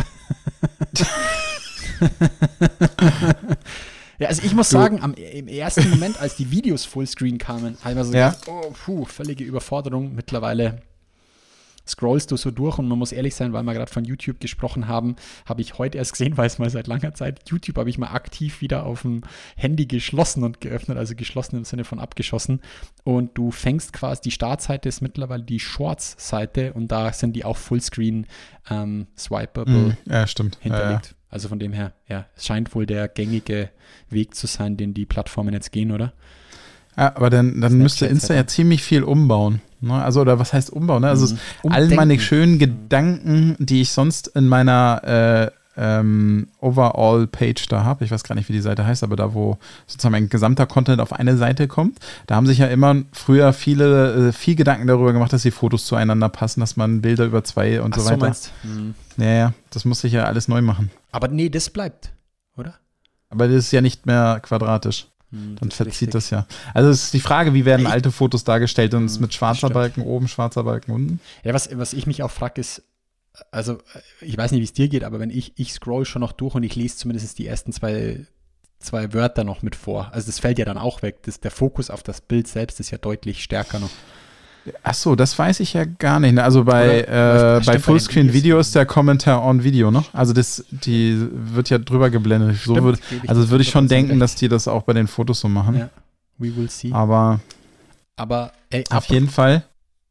ja, 4.19 4.27
also 4.27 4.41
ich 4.43 4.53
muss 4.53 4.69
Du- 4.69 4.77
sagen, 4.77 5.01
am, 5.01 5.13
im 5.13 5.47
ersten 5.47 5.89
Moment, 5.89 6.19
als 6.21 6.35
die 6.35 6.51
Videos 6.51 6.85
Fullscreen 6.85 7.37
kamen, 7.37 7.77
habe 7.81 7.91
ich 7.91 7.95
mir 7.95 8.05
so 8.05 8.13
Ja. 8.13 8.29
gedacht, 8.29 8.47
oh, 8.47 8.71
puh, 8.85 9.05
völlige 9.05 9.43
Überforderung. 9.43 10.13
Mittlerweile 10.15 10.81
scrollst 11.89 12.31
du 12.31 12.37
so 12.37 12.51
durch 12.51 12.77
und 12.77 12.87
man 12.87 12.99
muss 12.99 13.11
ehrlich 13.11 13.35
sein, 13.35 13.53
weil 13.53 13.63
wir 13.63 13.73
gerade 13.73 13.91
von 13.91 14.05
YouTube 14.05 14.39
gesprochen 14.39 14.87
haben, 14.87 15.15
habe 15.45 15.61
ich 15.61 15.77
heute 15.77 15.97
erst 15.97 16.13
gesehen, 16.13 16.37
weil 16.37 16.47
es 16.47 16.59
mal 16.59 16.69
seit 16.69 16.87
langer 16.87 17.13
Zeit, 17.13 17.49
YouTube 17.49 17.77
habe 17.77 17.89
ich 17.89 17.97
mal 17.97 18.11
aktiv 18.11 18.61
wieder 18.61 18.85
auf 18.85 19.03
dem 19.03 19.21
Handy 19.55 19.85
geschlossen 19.85 20.43
und 20.43 20.61
geöffnet, 20.61 20.97
also 20.97 21.15
geschlossen 21.15 21.55
im 21.55 21.63
Sinne 21.65 21.83
von 21.83 21.99
abgeschossen. 21.99 22.61
Und 23.03 23.37
du 23.37 23.51
fängst 23.51 23.93
quasi, 23.93 24.21
die 24.21 24.31
Startseite 24.31 24.89
ist 24.89 25.01
mittlerweile 25.01 25.43
die 25.43 25.59
Shorts-Seite 25.59 26.73
und 26.73 26.89
da 26.89 27.13
sind 27.13 27.35
die 27.35 27.45
auch 27.45 27.57
Fullscreen 27.57 28.27
ähm, 28.69 29.07
swipeable 29.17 29.69
Mhm, 29.69 29.97
ja, 30.05 30.27
stimmt. 30.27 30.57
Ja, 30.63 30.69
ja. 30.69 30.77
hinterlegt. 30.77 31.15
Also 31.29 31.47
von 31.47 31.59
dem 31.59 31.73
her, 31.73 31.93
ja, 32.07 32.25
es 32.35 32.45
scheint 32.45 32.73
wohl 32.73 32.85
der 32.85 33.07
gängige 33.07 33.69
Weg 34.09 34.33
zu 34.35 34.47
sein, 34.47 34.77
den 34.77 34.93
die 34.93 35.05
Plattformen 35.05 35.53
jetzt 35.53 35.71
gehen, 35.71 35.91
oder? 35.91 36.13
Ja, 36.97 37.15
aber 37.15 37.29
dann, 37.29 37.61
dann 37.61 37.77
müsste 37.77 38.07
Insta 38.07 38.33
ja 38.33 38.47
ziemlich 38.47 38.83
viel 38.83 39.03
umbauen. 39.03 39.61
Ne? 39.81 39.93
Also, 40.03 40.21
oder 40.21 40.39
was 40.39 40.53
heißt 40.53 40.71
umbauen? 40.71 41.01
Ne? 41.01 41.09
Also, 41.09 41.33
Mhm. 41.33 41.71
all 41.71 41.87
meine 41.89 42.19
schönen 42.19 42.59
Gedanken, 42.59 43.55
die 43.59 43.81
ich 43.81 43.91
sonst 43.91 44.27
in 44.29 44.47
meiner 44.47 45.01
äh, 45.03 45.51
ähm, 45.81 46.47
Overall-Page 46.59 47.67
da 47.69 47.83
habe, 47.85 48.03
ich 48.03 48.11
weiß 48.11 48.23
gar 48.23 48.35
nicht, 48.35 48.49
wie 48.49 48.53
die 48.53 48.59
Seite 48.59 48.85
heißt, 48.85 49.01
aber 49.03 49.15
da, 49.15 49.33
wo 49.33 49.57
sozusagen 49.87 50.11
mein 50.11 50.27
gesamter 50.27 50.65
Content 50.65 50.99
auf 50.99 51.13
eine 51.13 51.37
Seite 51.37 51.69
kommt, 51.69 51.99
da 52.27 52.35
haben 52.35 52.47
sich 52.47 52.57
ja 52.57 52.67
immer 52.67 52.95
früher 53.13 53.53
viele, 53.53 54.29
äh, 54.29 54.31
viel 54.33 54.55
Gedanken 54.55 54.87
darüber 54.87 55.13
gemacht, 55.13 55.31
dass 55.31 55.43
die 55.43 55.51
Fotos 55.51 55.85
zueinander 55.85 56.27
passen, 56.27 56.59
dass 56.59 56.75
man 56.75 57.01
Bilder 57.01 57.25
über 57.25 57.45
zwei 57.45 57.81
und 57.81 57.93
Ach 57.93 57.99
so 57.99 58.03
so 58.03 58.09
weiter. 58.09 58.25
meinst 58.25 58.51
hm. 58.63 58.93
ja, 59.17 59.31
ja, 59.31 59.53
das 59.69 59.85
muss 59.85 60.03
ich 60.03 60.11
ja 60.11 60.25
alles 60.25 60.49
neu 60.49 60.61
machen. 60.61 60.91
Aber 61.13 61.29
nee, 61.29 61.47
das 61.49 61.69
bleibt, 61.69 62.11
oder? 62.57 62.73
Aber 63.29 63.47
das 63.47 63.55
ist 63.57 63.71
ja 63.71 63.79
nicht 63.79 64.05
mehr 64.05 64.39
quadratisch. 64.41 65.07
Hm, 65.31 65.57
Dann 65.59 65.71
verzieht 65.71 66.13
das 66.13 66.29
ja. 66.31 66.47
Also 66.73 66.89
es 66.89 67.03
ist 67.05 67.13
die 67.13 67.19
Frage, 67.19 67.53
wie 67.53 67.65
werden 67.65 67.85
Ich- 67.85 67.91
alte 67.91 68.11
Fotos 68.11 68.43
dargestellt 68.43 68.93
und 68.95 69.05
es 69.05 69.15
Hm, 69.15 69.21
mit 69.21 69.33
schwarzer. 69.33 69.69
Balken 69.69 70.01
oben, 70.01 70.27
schwarzer 70.27 70.63
Balken 70.63 70.91
unten? 70.91 71.19
Ja, 71.43 71.53
was, 71.53 71.69
was 71.77 71.93
ich 71.93 72.07
mich 72.07 72.23
auch 72.23 72.31
frage, 72.31 72.59
ist, 72.61 72.83
also 73.51 73.77
ich 74.21 74.37
weiß 74.37 74.51
nicht, 74.51 74.59
wie 74.61 74.65
es 74.65 74.73
dir 74.73 74.89
geht, 74.89 75.03
aber 75.03 75.19
wenn 75.19 75.29
ich, 75.29 75.53
ich 75.55 75.71
scroll 75.73 76.05
schon 76.05 76.21
noch 76.21 76.31
durch 76.31 76.55
und 76.55 76.63
ich 76.63 76.75
lese 76.75 76.97
zumindest 76.97 77.37
die 77.37 77.45
ersten 77.47 77.71
zwei, 77.71 78.25
zwei 78.79 79.13
Wörter 79.13 79.43
noch 79.43 79.61
mit 79.61 79.75
vor. 79.75 80.09
Also 80.13 80.25
das 80.27 80.39
fällt 80.39 80.57
ja 80.57 80.65
dann 80.65 80.77
auch 80.77 81.01
weg. 81.03 81.19
Das, 81.23 81.39
der 81.39 81.51
Fokus 81.51 81.89
auf 81.89 82.01
das 82.01 82.21
Bild 82.21 82.47
selbst 82.47 82.79
ist 82.79 82.89
ja 82.91 82.97
deutlich 82.97 83.43
stärker 83.43 83.79
noch. 83.79 83.91
Ach 84.83 84.93
so, 84.93 85.15
das 85.15 85.37
weiß 85.37 85.59
ich 85.61 85.73
ja 85.73 85.85
gar 85.85 86.19
nicht. 86.19 86.33
ne? 86.33 86.43
Also 86.43 86.63
bei, 86.63 87.03
Oder- 87.03 87.57
äh, 87.57 87.59
bei 87.59 87.65
bei 87.65 87.71
den 87.73 87.81
Fullscreen-Video 87.81 88.33
Videos. 88.55 88.67
ist 88.67 88.75
der 88.75 88.85
Kommentar 88.85 89.43
on 89.43 89.63
Video, 89.63 89.91
ne? 89.91 90.03
Also 90.13 90.33
das, 90.33 90.63
die 90.71 91.27
wird 91.31 91.69
ja 91.69 91.77
drüber 91.77 92.09
geblendet. 92.09 92.57
So 92.57 92.73
Stimmt, 92.73 92.85
würd, 92.85 93.09
gebe 93.09 93.21
ich 93.25 93.29
also 93.29 93.43
dir 93.43 93.49
würde 93.51 93.61
ich 93.63 93.69
schon 93.69 93.85
100% 93.85 93.89
denken, 93.89 94.11
recht. 94.11 94.21
dass 94.21 94.35
die 94.35 94.47
das 94.49 94.67
auch 94.67 94.83
bei 94.83 94.93
den 94.93 95.07
Fotos 95.07 95.39
so 95.39 95.47
machen. 95.49 95.77
Ja, 95.77 95.89
we 96.37 96.55
will 96.55 96.69
see. 96.69 96.91
Aber 96.91 97.39
Aber 98.15 98.51
ey, 98.69 98.83
auf 98.89 99.05
jeden 99.05 99.29
Fall. 99.29 99.63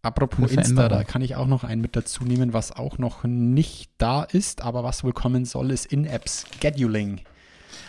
apropos 0.02 0.50
Insta, 0.50 0.88
da 0.88 1.04
kann 1.04 1.20
ich 1.22 1.36
auch 1.36 1.46
noch 1.46 1.64
einen 1.64 1.80
mit 1.82 1.94
dazu 1.96 2.24
nehmen, 2.24 2.52
was 2.52 2.72
auch 2.72 2.98
noch 2.98 3.24
nicht 3.24 3.90
da 3.98 4.22
ist, 4.22 4.62
aber 4.62 4.82
was 4.84 5.04
wohl 5.04 5.12
kommen 5.12 5.44
soll, 5.44 5.70
ist 5.70 5.86
In-App-Scheduling. 5.86 7.20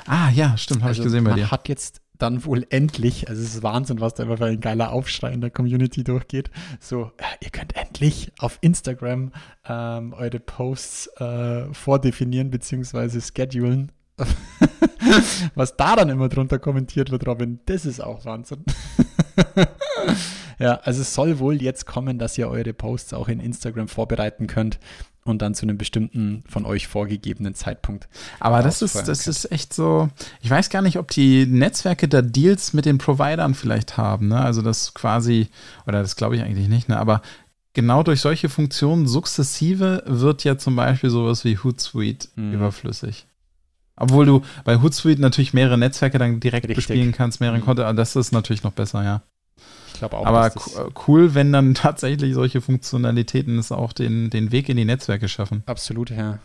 Ah 0.05 0.29
ja, 0.31 0.57
stimmt, 0.57 0.81
habe 0.83 0.91
ich 0.93 1.01
gesehen 1.01 1.23
bei 1.23 1.31
Also 1.31 1.41
man 1.41 1.47
dir. 1.49 1.51
hat 1.51 1.69
jetzt 1.69 2.01
dann 2.19 2.45
wohl 2.45 2.65
endlich, 2.69 3.27
also 3.29 3.41
es 3.41 3.55
ist 3.55 3.63
Wahnsinn, 3.63 4.01
was 4.01 4.13
da 4.13 4.23
immer 4.23 4.37
für 4.37 4.45
ein 4.45 4.59
geiler 4.59 4.91
Aufschrei 4.91 5.31
in 5.31 5.41
der 5.41 5.49
Community 5.49 6.03
durchgeht. 6.03 6.51
So, 6.79 7.11
ihr 7.41 7.49
könnt 7.49 7.75
endlich 7.75 8.31
auf 8.37 8.59
Instagram 8.61 9.31
ähm, 9.67 10.13
eure 10.13 10.39
Posts 10.39 11.07
äh, 11.17 11.73
vordefinieren 11.73 12.51
bzw. 12.51 13.19
schedulen. 13.21 13.91
was 15.55 15.77
da 15.77 15.95
dann 15.95 16.09
immer 16.09 16.27
drunter 16.27 16.59
kommentiert 16.59 17.09
wird, 17.09 17.25
Robin, 17.25 17.59
das 17.65 17.85
ist 17.85 18.01
auch 18.01 18.25
Wahnsinn. 18.25 18.65
Ja, 20.59 20.75
also 20.83 21.01
es 21.01 21.13
soll 21.13 21.39
wohl 21.39 21.61
jetzt 21.61 21.85
kommen, 21.85 22.19
dass 22.19 22.37
ihr 22.37 22.49
eure 22.49 22.73
Posts 22.73 23.13
auch 23.13 23.29
in 23.29 23.39
Instagram 23.39 23.87
vorbereiten 23.87 24.45
könnt 24.45 24.77
und 25.29 25.41
dann 25.41 25.53
zu 25.55 25.63
einem 25.63 25.77
bestimmten 25.77 26.43
von 26.47 26.65
euch 26.65 26.87
vorgegebenen 26.87 27.53
Zeitpunkt. 27.55 28.07
Aber 28.39 28.61
das 28.61 28.81
ist, 28.81 28.95
das 28.95 29.23
könnt. 29.23 29.35
ist 29.37 29.51
echt 29.51 29.73
so. 29.73 30.09
Ich 30.41 30.49
weiß 30.49 30.69
gar 30.69 30.81
nicht, 30.81 30.97
ob 30.97 31.09
die 31.11 31.45
Netzwerke 31.45 32.07
da 32.07 32.21
Deals 32.21 32.73
mit 32.73 32.85
den 32.85 32.97
Providern 32.97 33.53
vielleicht 33.53 33.97
haben. 33.97 34.27
Ne? 34.29 34.39
Also 34.39 34.61
das 34.61 34.93
quasi, 34.93 35.47
oder 35.87 36.01
das 36.01 36.15
glaube 36.15 36.35
ich 36.35 36.41
eigentlich 36.43 36.67
nicht, 36.69 36.89
ne? 36.89 36.97
aber 36.99 37.21
genau 37.73 38.03
durch 38.03 38.19
solche 38.21 38.49
Funktionen 38.49 39.07
sukzessive 39.07 40.03
wird 40.05 40.43
ja 40.43 40.57
zum 40.57 40.75
Beispiel 40.75 41.09
sowas 41.09 41.45
wie 41.45 41.57
Hootsuite 41.57 42.27
Mhm. 42.35 42.53
überflüssig. 42.53 43.25
Obwohl 43.95 44.25
du 44.25 44.41
bei 44.63 44.81
Hootsuite 44.81 45.21
natürlich 45.21 45.53
mehrere 45.53 45.77
Netzwerke 45.77 46.17
dann 46.17 46.39
direkt 46.39 46.67
Richtig. 46.67 46.87
bespielen 46.87 47.11
kannst, 47.11 47.41
mehrere 47.41 47.57
Mhm. 47.59 47.65
Konten, 47.65 47.95
das 47.97 48.15
ist 48.15 48.31
natürlich 48.31 48.63
noch 48.63 48.71
besser, 48.71 49.03
ja. 49.03 49.21
Glaube 49.99 50.17
auch, 50.17 50.25
aber 50.25 50.49
co- 50.49 50.91
cool, 51.07 51.35
wenn 51.35 51.51
dann 51.53 51.73
tatsächlich 51.75 52.33
solche 52.33 52.61
Funktionalitäten 52.61 53.59
es 53.59 53.71
auch 53.71 53.93
den, 53.93 54.29
den 54.29 54.51
Weg 54.51 54.69
in 54.69 54.77
die 54.77 54.85
Netzwerke 54.85 55.27
schaffen. 55.29 55.63
absolut, 55.65 56.09
ja. 56.09 56.39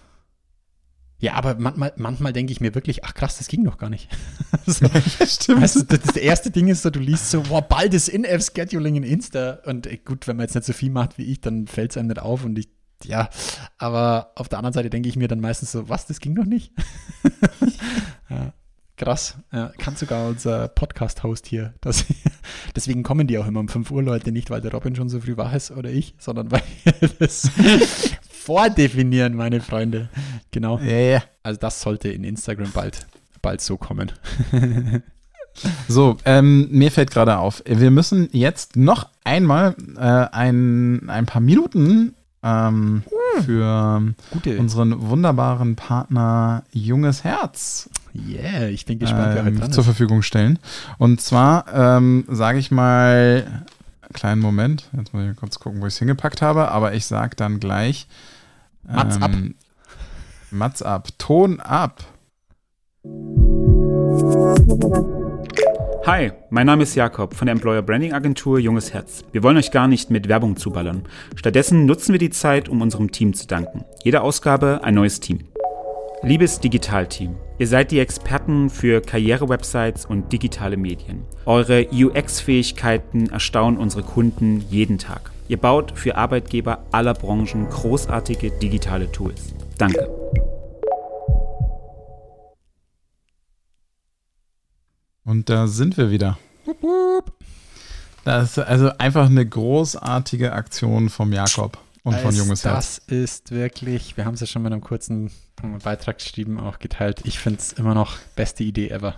Ja, 1.20 1.34
aber 1.34 1.54
manchmal, 1.58 1.92
manchmal 1.96 2.32
denke 2.34 2.52
ich 2.52 2.60
mir 2.60 2.74
wirklich, 2.74 3.04
ach 3.04 3.14
krass, 3.14 3.38
das 3.38 3.48
ging 3.48 3.64
doch 3.64 3.78
gar 3.78 3.88
nicht. 3.88 4.10
so, 4.66 4.86
Stimmt. 5.26 5.62
weißt 5.62 5.76
du, 5.76 5.82
das, 5.84 6.00
das 6.02 6.16
erste 6.16 6.50
Ding 6.50 6.68
ist 6.68 6.82
so, 6.82 6.90
du 6.90 6.98
liest 7.00 7.30
so, 7.30 7.42
boah, 7.42 7.62
bald 7.62 7.94
ist 7.94 8.08
In-App-Scheduling 8.08 8.96
in 8.96 9.04
Insta. 9.04 9.60
Und 9.64 9.86
äh, 9.86 9.96
gut, 9.96 10.26
wenn 10.26 10.36
man 10.36 10.44
jetzt 10.44 10.54
nicht 10.54 10.66
so 10.66 10.72
viel 10.74 10.90
macht 10.90 11.16
wie 11.16 11.22
ich, 11.24 11.40
dann 11.40 11.66
fällt 11.66 11.92
es 11.92 11.96
einem 11.96 12.08
nicht 12.08 12.18
auf. 12.20 12.44
Und 12.44 12.58
ich, 12.58 12.68
ja, 13.04 13.30
aber 13.78 14.32
auf 14.34 14.48
der 14.48 14.58
anderen 14.58 14.74
Seite 14.74 14.90
denke 14.90 15.08
ich 15.08 15.16
mir 15.16 15.28
dann 15.28 15.40
meistens 15.40 15.72
so, 15.72 15.88
was, 15.88 16.04
das 16.06 16.20
ging 16.20 16.34
doch 16.34 16.44
nicht? 16.44 16.72
ja, 18.28 18.52
krass. 18.96 19.38
Ja, 19.52 19.72
kann 19.78 19.96
sogar 19.96 20.28
unser 20.28 20.68
Podcast-Host 20.68 21.46
hier. 21.46 21.74
Das, 21.80 22.04
deswegen 22.76 23.02
kommen 23.02 23.26
die 23.26 23.38
auch 23.38 23.46
immer 23.46 23.60
um 23.60 23.68
5 23.68 23.90
Uhr, 23.90 24.02
Leute, 24.02 24.32
nicht 24.32 24.50
weil 24.50 24.60
der 24.60 24.72
Robin 24.72 24.94
schon 24.94 25.08
so 25.08 25.20
früh 25.20 25.36
wach 25.36 25.52
ist 25.52 25.70
oder 25.70 25.90
ich, 25.90 26.14
sondern 26.18 26.50
weil 26.50 26.62
wir 26.84 27.08
das 27.18 27.50
vordefinieren, 28.30 29.34
meine 29.34 29.60
Freunde. 29.60 30.08
Genau. 30.50 30.78
Ja, 30.78 30.98
ja. 30.98 31.22
Also 31.42 31.60
das 31.60 31.80
sollte 31.80 32.10
in 32.10 32.24
Instagram 32.24 32.70
bald, 32.72 33.06
bald 33.42 33.60
so 33.60 33.76
kommen. 33.76 34.12
So, 35.86 36.16
ähm, 36.24 36.68
mir 36.72 36.90
fällt 36.90 37.12
gerade 37.12 37.38
auf, 37.38 37.62
wir 37.64 37.92
müssen 37.92 38.28
jetzt 38.32 38.74
noch 38.74 39.08
einmal 39.22 39.76
äh, 39.96 40.00
ein, 40.00 41.08
ein 41.08 41.26
paar 41.26 41.40
Minuten 41.40 42.14
ähm, 42.44 43.02
für 43.44 44.02
Gute. 44.30 44.58
unseren 44.58 45.08
wunderbaren 45.08 45.74
Partner 45.76 46.62
Junges 46.72 47.24
Herz 47.24 47.88
Yeah, 48.14 48.68
ich 48.68 48.86
bin 48.86 49.00
gespannt, 49.00 49.34
wer 49.34 49.42
heute 49.42 49.48
ähm, 49.48 49.58
dran 49.58 49.72
zur. 49.72 49.82
Verfügung 49.82 50.22
stellen. 50.22 50.60
Und 50.98 51.20
zwar 51.20 51.66
ähm, 51.74 52.24
sage 52.28 52.58
ich 52.58 52.70
mal, 52.70 53.64
kleinen 54.12 54.40
Moment, 54.40 54.88
jetzt 54.96 55.12
muss 55.12 55.24
ich 55.24 55.36
kurz 55.36 55.58
gucken, 55.58 55.80
wo 55.80 55.86
ich 55.86 55.94
es 55.94 55.98
hingepackt 55.98 56.40
habe, 56.40 56.70
aber 56.70 56.94
ich 56.94 57.06
sage 57.06 57.34
dann 57.34 57.58
gleich 57.58 58.06
Mats 58.84 59.20
ab. 59.20 59.32
Mats 60.50 60.82
ab, 60.82 61.08
Ton 61.18 61.58
ab. 61.58 62.04
Hi, 66.06 66.32
mein 66.50 66.66
Name 66.66 66.82
ist 66.82 66.96
Jakob 66.96 67.32
von 67.32 67.46
der 67.46 67.54
Employer 67.54 67.80
Branding 67.80 68.12
Agentur 68.12 68.58
Junges 68.58 68.92
Herz. 68.92 69.24
Wir 69.32 69.42
wollen 69.42 69.56
euch 69.56 69.70
gar 69.70 69.88
nicht 69.88 70.10
mit 70.10 70.28
Werbung 70.28 70.54
zuballern. 70.58 71.04
Stattdessen 71.34 71.86
nutzen 71.86 72.12
wir 72.12 72.18
die 72.18 72.28
Zeit, 72.28 72.68
um 72.68 72.82
unserem 72.82 73.10
Team 73.10 73.32
zu 73.32 73.46
danken. 73.46 73.86
Jede 74.02 74.20
Ausgabe 74.20 74.80
ein 74.82 74.96
neues 74.96 75.20
Team. 75.20 75.48
Liebes 76.20 76.60
Digitalteam, 76.60 77.36
ihr 77.58 77.66
seid 77.66 77.90
die 77.90 78.00
Experten 78.00 78.68
für 78.68 79.00
Karrierewebsites 79.00 80.04
und 80.04 80.30
digitale 80.30 80.76
Medien. 80.76 81.24
Eure 81.46 81.86
UX-Fähigkeiten 81.90 83.30
erstaunen 83.30 83.78
unsere 83.78 84.02
Kunden 84.02 84.62
jeden 84.68 84.98
Tag. 84.98 85.30
Ihr 85.48 85.56
baut 85.56 85.92
für 85.94 86.16
Arbeitgeber 86.16 86.84
aller 86.92 87.14
Branchen 87.14 87.66
großartige 87.70 88.50
digitale 88.50 89.10
Tools. 89.10 89.54
Danke. 89.78 90.06
Und 95.24 95.48
da 95.48 95.66
sind 95.66 95.96
wir 95.96 96.10
wieder. 96.10 96.38
Das 98.24 98.50
ist 98.52 98.58
also 98.58 98.90
einfach 98.98 99.26
eine 99.26 99.46
großartige 99.46 100.52
Aktion 100.52 101.08
vom 101.10 101.32
Jakob 101.32 101.78
und 102.02 102.14
von 102.16 102.30
Es- 102.30 102.38
Junges 102.38 102.64
Herz. 102.64 103.00
Das 103.06 103.16
ist 103.18 103.50
wirklich, 103.50 104.16
wir 104.16 104.24
haben 104.24 104.34
es 104.34 104.40
ja 104.40 104.46
schon 104.46 104.62
in 104.66 104.72
einem 104.72 104.80
kurzen 104.80 105.30
Beitrag 105.82 106.18
geschrieben, 106.18 106.58
auch 106.58 106.78
geteilt. 106.78 107.20
Ich 107.24 107.38
finde 107.38 107.60
es 107.60 107.72
immer 107.72 107.94
noch 107.94 108.16
beste 108.36 108.64
Idee 108.64 108.88
ever. 108.90 109.14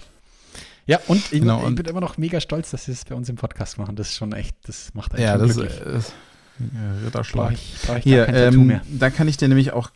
Ja, 0.87 1.01
und 1.09 1.19
ich, 1.33 1.41
Genau, 1.41 1.59
ich 1.61 1.65
und- 1.67 1.75
bin 1.77 1.87
immer 1.87 2.01
noch 2.01 2.17
mega 2.19 2.41
stolz, 2.41 2.71
dass 2.71 2.85
sie 2.85 2.93
es 2.93 3.05
bei 3.05 3.15
uns 3.15 3.29
im 3.29 3.37
Podcast 3.37 3.79
machen. 3.79 3.97
Das 3.97 4.09
ist 4.11 4.15
schon 4.17 4.33
echt, 4.33 4.57
das 4.69 4.95
macht 4.95 5.15
einen 5.15 5.23
Ja, 5.25 5.37
das 5.37 5.55
glücklich. 5.57 5.81
ist 5.81 6.13
Ritterschlag. 7.05 7.53
ich, 7.53 7.75
brauch 7.87 7.97
ich 7.97 8.05
Hier, 8.05 8.29
ähm, 8.29 8.81
da 8.91 9.11
kann 9.11 9.29
ich 9.29 9.37
dir 9.37 9.49
nämlich 9.49 9.73
auch, 9.73 9.91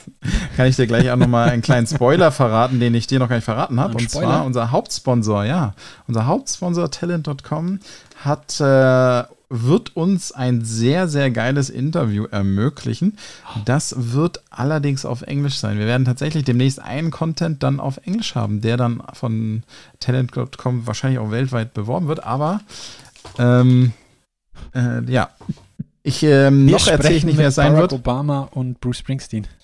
kann 0.56 0.66
ich 0.66 0.76
dir 0.76 0.86
gleich 0.86 1.10
auch 1.10 1.16
nochmal 1.16 1.50
einen 1.50 1.62
kleinen 1.62 1.86
Spoiler 1.86 2.30
verraten, 2.32 2.80
den 2.80 2.94
ich 2.94 3.06
dir 3.06 3.18
noch 3.18 3.28
gar 3.28 3.36
nicht 3.36 3.44
verraten 3.44 3.80
habe. 3.80 3.94
Und 3.94 4.02
Spoiler? 4.02 4.28
zwar 4.28 4.44
unser 4.44 4.70
Hauptsponsor, 4.70 5.44
ja, 5.44 5.74
unser 6.06 6.26
Hauptsponsor 6.26 6.90
Talent.com 6.90 7.80
hat, 8.24 8.60
äh, 8.60 9.24
wird 9.54 9.96
uns 9.96 10.32
ein 10.32 10.64
sehr, 10.64 11.08
sehr 11.08 11.30
geiles 11.30 11.68
Interview 11.68 12.24
ermöglichen. 12.24 13.18
Das 13.66 13.94
wird 13.98 14.42
allerdings 14.50 15.04
auf 15.04 15.22
Englisch 15.22 15.58
sein. 15.58 15.78
Wir 15.78 15.86
werden 15.86 16.06
tatsächlich 16.06 16.44
demnächst 16.44 16.80
einen 16.80 17.10
Content 17.10 17.62
dann 17.62 17.78
auf 17.78 18.00
Englisch 18.06 18.34
haben, 18.34 18.62
der 18.62 18.78
dann 18.78 19.02
von 19.12 19.62
Talent.com 20.00 20.86
wahrscheinlich 20.86 21.18
auch 21.18 21.30
weltweit 21.30 21.74
beworben 21.74 22.08
wird, 22.08 22.24
aber 22.24 22.60
ähm, 23.38 23.92
äh, 24.74 25.02
ja. 25.10 25.30
Ich, 26.04 26.22
ähm, 26.22 26.66
noch 26.66 26.86
erzähle 26.86 27.14
ich 27.14 27.24
nicht, 27.24 27.38
wer 27.38 27.48
es 27.48 27.54
sein 27.54 27.72
Barack 27.72 27.90
wird. 27.90 28.00
Obama 28.00 28.48
und 28.52 28.80
Bruce 28.80 28.98
Springsteen. 28.98 29.46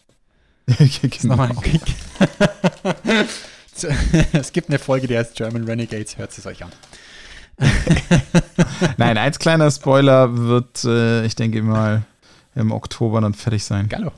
Genau. 1.01 1.49
es 4.32 4.53
gibt 4.53 4.68
eine 4.68 4.78
Folge, 4.78 5.07
die 5.07 5.16
heißt 5.16 5.34
German 5.34 5.64
Renegades. 5.64 6.18
Hört 6.18 6.36
es 6.36 6.45
euch 6.45 6.62
an. 6.62 6.70
Nein, 8.99 9.16
als 9.16 9.39
kleiner 9.39 9.70
Spoiler 9.70 10.36
wird, 10.36 10.84
äh, 10.84 11.24
ich 11.24 11.36
denke 11.36 11.62
mal, 11.62 12.03
im 12.55 12.72
Oktober 12.72 13.22
dann 13.22 13.32
fertig 13.32 13.64
sein. 13.64 13.89
Geilo. 13.89 14.12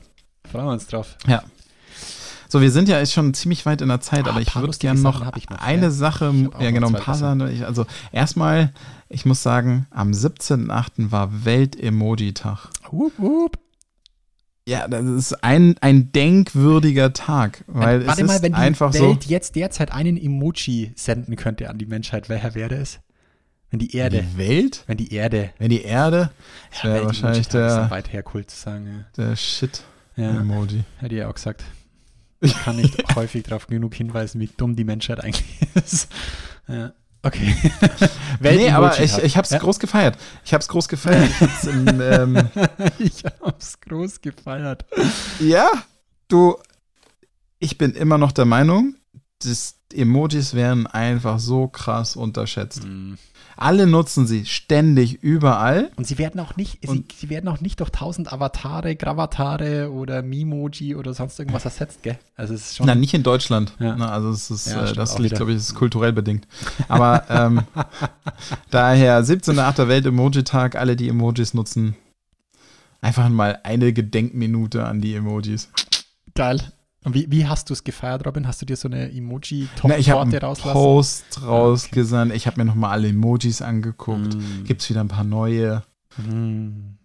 Freuen 0.51 0.65
wir 0.65 0.73
uns 0.73 0.87
drauf. 0.87 1.15
Ja. 1.25 1.41
So, 2.51 2.59
wir 2.59 2.69
sind 2.69 2.89
ja 2.89 2.99
jetzt 2.99 3.13
schon 3.13 3.33
ziemlich 3.33 3.65
weit 3.65 3.81
in 3.81 3.87
der 3.87 4.01
Zeit, 4.01 4.27
Ah, 4.27 4.31
aber 4.31 4.41
ich 4.41 4.53
würde 4.57 4.77
gerne 4.77 4.99
noch, 4.99 5.23
noch, 5.23 5.31
eine 5.61 5.83
ja. 5.83 5.89
Sache, 5.89 6.33
ja 6.59 6.71
genau, 6.71 6.87
ein 6.87 6.95
paar 6.95 7.15
Sachen. 7.15 7.41
Also 7.63 7.85
erstmal, 8.11 8.73
ich 9.07 9.25
muss 9.25 9.41
sagen, 9.41 9.87
am 9.89 10.11
17.8. 10.11 11.11
war 11.11 11.45
Welt-Emoji-Tag. 11.45 12.67
Wup, 12.91 13.13
wup. 13.17 13.57
Ja, 14.67 14.85
das 14.89 15.05
ist 15.05 15.43
ein, 15.45 15.75
ein 15.79 16.11
denkwürdiger 16.11 17.13
Tag, 17.13 17.63
weil 17.67 18.01
Äh, 18.01 18.07
Warte 18.07 18.21
es 18.23 18.27
mal, 18.27 18.35
ist 18.35 18.43
wenn 18.43 18.51
die 18.51 18.57
einfach 18.57 18.93
Welt 18.95 19.23
so. 19.23 19.29
jetzt 19.29 19.55
derzeit 19.55 19.93
einen 19.93 20.17
Emoji 20.17 20.91
senden 20.97 21.37
könnte 21.37 21.69
an 21.69 21.77
die 21.77 21.85
Menschheit, 21.85 22.27
welcher 22.27 22.53
wäre 22.53 22.75
es? 22.75 22.99
Wenn 23.69 23.79
die 23.79 23.95
Erde. 23.95 24.23
Die 24.23 24.37
Welt? 24.37 24.83
Wenn 24.87 24.97
die 24.97 25.13
Erde. 25.13 25.51
Wenn 25.57 25.69
die 25.69 25.83
Erde, 25.83 26.31
das 26.71 26.83
wäre 26.83 26.93
Welt- 26.95 27.05
wahrscheinlich 27.05 27.41
ist 27.41 27.53
der, 27.53 27.67
dann 27.77 27.91
weit 27.91 28.11
her 28.11 28.25
cool 28.33 28.45
zu 28.45 28.57
sagen. 28.57 29.05
der 29.15 29.37
Shit. 29.37 29.83
Ja, 30.17 30.31
ja 30.33 30.39
Emoji. 30.41 30.83
hätte 30.97 31.15
ich 31.15 31.19
ja 31.21 31.29
auch 31.29 31.33
gesagt. 31.35 31.63
Ich 32.41 32.53
kann 32.55 32.75
nicht 32.75 32.97
häufig 33.15 33.43
darauf 33.43 33.67
genug 33.67 33.93
hinweisen, 33.95 34.41
wie 34.41 34.47
dumm 34.57 34.75
die 34.75 34.83
Menschheit 34.83 35.23
eigentlich 35.23 35.45
ist. 35.75 36.09
Ja. 36.67 36.93
Okay. 37.23 37.55
Nee, 38.39 38.71
aber 38.71 38.99
ich, 38.99 39.15
ich 39.19 39.37
habe 39.37 39.45
es 39.45 39.51
ja? 39.51 39.59
groß 39.59 39.77
gefeiert. 39.77 40.17
Ich 40.43 40.53
habe 40.53 40.61
es 40.61 40.67
groß 40.67 40.87
gefeiert. 40.87 41.29
Ich 41.29 41.41
hab's 41.41 41.63
im, 41.65 42.01
ähm, 42.01 42.49
Ich 42.97 43.23
hab's 43.23 43.79
groß 43.79 44.21
gefeiert. 44.21 44.85
ja, 45.39 45.69
du, 46.27 46.55
ich 47.59 47.77
bin 47.77 47.91
immer 47.93 48.17
noch 48.17 48.31
der 48.31 48.45
Meinung, 48.45 48.95
dass 49.45 49.75
Emojis 49.93 50.53
werden 50.53 50.87
einfach 50.87 51.39
so 51.39 51.67
krass 51.67 52.15
unterschätzt. 52.15 52.85
Mhm. 52.85 53.17
Alle 53.57 53.85
nutzen 53.85 54.25
sie 54.25 54.45
ständig 54.45 55.21
überall. 55.21 55.91
Und 55.95 56.07
sie 56.07 56.17
werden 56.17 56.39
auch 56.39 56.55
nicht, 56.55 56.79
sie, 56.87 57.05
sie 57.15 57.29
werden 57.29 57.47
auch 57.47 57.61
nicht 57.61 57.79
durch 57.79 57.91
tausend 57.91 58.33
Avatare, 58.33 58.95
Gravatare 58.95 59.91
oder 59.91 60.23
Mimoji 60.23 60.95
oder 60.95 61.13
sonst 61.13 61.37
irgendwas 61.37 61.65
ersetzt, 61.65 62.01
gell? 62.01 62.17
Also 62.35 62.55
es 62.55 62.71
ist 62.71 62.77
schon. 62.77 62.87
Na, 62.87 62.95
nicht 62.95 63.13
in 63.13 63.23
Deutschland. 63.23 63.73
Ja. 63.79 63.95
Na, 63.95 64.11
also 64.11 64.31
es 64.31 64.49
ist, 64.49 64.67
Ja, 64.67 64.85
äh, 64.85 64.93
das 64.93 65.19
liegt, 65.19 65.35
glaube 65.35 65.51
ich, 65.51 65.57
ist 65.57 65.75
kulturell 65.75 66.13
bedingt. 66.13 66.47
Aber 66.87 67.25
ähm, 67.29 67.61
daher 68.71 69.23
17.8. 69.23 69.87
Welt-Emoji-Tag, 69.87 70.75
alle, 70.75 70.95
die 70.95 71.09
Emojis 71.09 71.53
nutzen, 71.53 71.95
einfach 73.01 73.29
mal 73.29 73.59
eine 73.63 73.93
Gedenkminute 73.93 74.85
an 74.85 75.01
die 75.01 75.13
Emojis. 75.13 75.69
geil. 76.33 76.61
Und 77.03 77.15
wie, 77.15 77.25
wie 77.31 77.47
hast 77.47 77.69
du 77.69 77.73
es 77.73 77.83
gefeiert, 77.83 78.27
Robin? 78.27 78.47
Hast 78.47 78.61
du 78.61 78.65
dir 78.65 78.75
so 78.75 78.87
eine 78.87 79.09
ich 79.97 80.13
einen 80.13 80.35
rauslassen? 80.35 80.73
Post 80.73 81.41
rausgesandt. 81.41 82.33
Ich 82.33 82.45
habe 82.45 82.59
mir 82.59 82.65
nochmal 82.65 82.91
alle 82.91 83.07
Emojis 83.07 83.63
angeguckt. 83.63 84.35
Mm. 84.35 84.65
Gibt 84.65 84.83
es 84.83 84.89
wieder 84.89 85.01
ein 85.01 85.07
paar 85.07 85.23
neue. 85.23 85.81
Mm. 86.17 86.97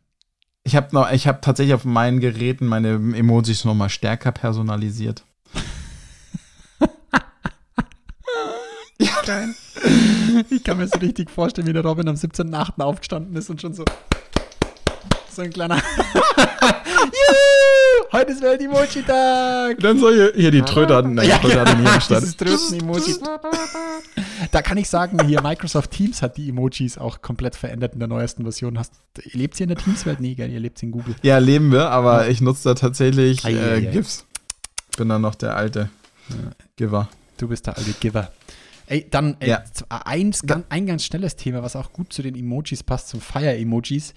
Ich 0.64 0.76
habe 0.76 1.08
ich 1.14 1.26
habe 1.26 1.40
tatsächlich 1.40 1.74
auf 1.74 1.86
meinen 1.86 2.20
Geräten 2.20 2.66
meine 2.66 2.90
Emojis 2.90 3.64
nochmal 3.64 3.88
stärker 3.88 4.32
personalisiert. 4.32 5.24
ja, 8.98 9.12
geil. 9.24 9.54
Ich 10.50 10.62
kann 10.62 10.76
mir 10.76 10.88
so 10.88 10.98
richtig 10.98 11.30
vorstellen, 11.30 11.68
wie 11.68 11.72
der 11.72 11.84
Robin 11.84 12.08
am 12.08 12.16
17.8. 12.16 12.82
aufgestanden 12.82 13.34
ist 13.36 13.48
und 13.48 13.62
schon 13.62 13.72
so. 13.72 13.84
So 15.30 15.42
ein 15.42 15.50
kleiner. 15.50 15.76
Juhu! 16.06 17.85
Heute 18.12 18.32
ist 18.32 18.42
Welt-Emoji-Tag! 18.42 19.80
Dann 19.80 19.98
soll 19.98 20.14
hier, 20.14 20.32
hier 20.34 20.50
die 20.50 20.62
Tröte 20.62 20.96
an, 20.96 21.14
nein, 21.14 21.28
die 21.28 21.46
Tröte 21.46 21.60
an 21.60 21.84
den 21.84 22.00
Stand. 22.00 22.22
Dieses 22.22 22.36
Tröten-Emoji. 22.36 23.16
Da 24.52 24.62
kann 24.62 24.78
ich 24.78 24.88
sagen, 24.88 25.26
hier 25.26 25.42
Microsoft 25.42 25.90
Teams 25.90 26.22
hat 26.22 26.36
die 26.36 26.50
Emojis 26.50 26.98
auch 26.98 27.20
komplett 27.20 27.56
verändert 27.56 27.94
in 27.94 27.98
der 27.98 28.08
neuesten 28.08 28.44
Version. 28.44 28.78
Hast, 28.78 28.92
lebt 29.32 29.58
ihr 29.58 29.64
in 29.64 29.68
der 29.68 29.78
Teams-Welt? 29.78 30.20
Nee, 30.20 30.34
gell, 30.34 30.50
ihr 30.50 30.60
lebt 30.60 30.82
in 30.82 30.92
Google. 30.92 31.16
Ja, 31.22 31.38
leben 31.38 31.72
wir, 31.72 31.90
aber 31.90 32.28
ich 32.28 32.40
nutze 32.40 32.68
da 32.68 32.74
tatsächlich 32.74 33.44
äh. 33.44 33.80
GIFs. 33.80 34.24
Bin 34.96 35.08
dann 35.08 35.22
noch 35.22 35.34
der 35.34 35.56
alte 35.56 35.90
Giver. 36.76 37.08
Du 37.38 37.48
bist 37.48 37.66
der 37.66 37.76
alte 37.76 37.92
Giver. 37.92 38.30
Ey, 38.86 39.06
dann 39.10 39.36
ey, 39.40 39.48
Ja. 39.50 39.64
z- 39.64 39.84
eins, 39.90 40.42
ganz, 40.42 40.64
ein 40.68 40.86
ganz 40.86 41.04
schnelles 41.04 41.36
Thema, 41.36 41.62
was 41.62 41.74
auch 41.76 41.92
gut 41.92 42.12
zu 42.12 42.22
den 42.22 42.34
Emojis 42.36 42.82
passt, 42.82 43.08
zum 43.08 43.20
Fire-Emojis. 43.20 44.14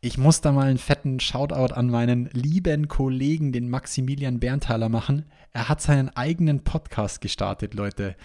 Ich 0.00 0.16
muss 0.18 0.40
da 0.40 0.52
mal 0.52 0.68
einen 0.68 0.78
fetten 0.78 1.18
Shoutout 1.20 1.74
an 1.74 1.88
meinen 1.88 2.28
lieben 2.32 2.88
Kollegen, 2.88 3.52
den 3.52 3.68
Maximilian 3.68 4.38
Berntaler, 4.40 4.88
machen. 4.88 5.26
Er 5.52 5.68
hat 5.68 5.82
seinen 5.82 6.08
eigenen 6.10 6.60
Podcast 6.64 7.20
gestartet, 7.20 7.74
Leute. 7.74 8.16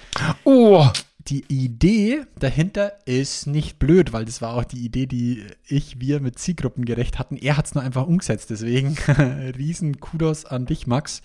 Oh, 0.43 0.87
Die 1.29 1.43
Idee 1.49 2.21
dahinter 2.39 2.93
ist 3.05 3.47
nicht 3.47 3.79
blöd, 3.79 4.13
weil 4.13 4.23
das 4.23 4.41
war 4.41 4.53
auch 4.53 4.63
die 4.63 4.85
Idee, 4.85 5.07
die 5.07 5.43
ich, 5.67 5.99
wir 5.99 6.21
mit 6.21 6.39
Zielgruppen 6.39 6.85
gerecht 6.85 7.19
hatten. 7.19 7.35
Er 7.35 7.57
hat 7.57 7.65
es 7.65 7.75
nur 7.75 7.83
einfach 7.83 8.07
umgesetzt. 8.07 8.49
Deswegen 8.49 8.95
riesen 9.57 9.99
Kudos 9.99 10.45
an 10.45 10.65
dich, 10.67 10.87
Max. 10.87 11.21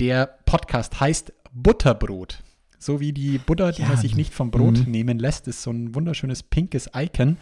Der 0.00 0.26
Podcast 0.44 0.98
heißt 0.98 1.32
Butterbrot. 1.52 2.42
So 2.78 3.00
wie 3.00 3.12
die 3.12 3.38
Butter, 3.38 3.72
die 3.72 3.82
Ja, 3.82 3.88
man 3.88 3.96
sich 3.96 4.14
nicht 4.14 4.32
vom 4.32 4.50
Brot 4.50 4.86
mhm. 4.86 4.90
nehmen 4.90 5.18
lässt, 5.18 5.48
ist 5.48 5.62
so 5.62 5.70
ein 5.70 5.94
wunderschönes 5.94 6.42
pinkes 6.42 6.90
Icon. 6.94 7.36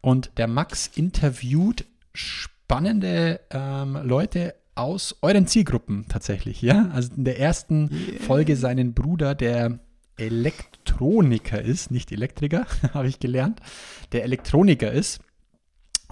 Und 0.00 0.32
der 0.36 0.48
Max 0.48 0.90
interviewt 0.94 1.86
spannende 2.12 3.40
ähm, 3.50 3.98
Leute 4.02 4.54
aus 4.74 5.16
euren 5.22 5.46
Zielgruppen 5.46 6.06
tatsächlich, 6.08 6.60
ja. 6.62 6.90
Also 6.92 7.14
in 7.14 7.24
der 7.24 7.38
ersten 7.38 7.90
Folge 8.20 8.56
seinen 8.56 8.92
Bruder, 8.92 9.34
der 9.34 9.78
Elektroniker 10.16 11.60
ist, 11.60 11.90
nicht 11.90 12.12
Elektriker, 12.12 12.66
habe 12.94 13.08
ich 13.08 13.20
gelernt, 13.20 13.60
der 14.12 14.24
Elektroniker 14.24 14.90
ist. 14.92 15.20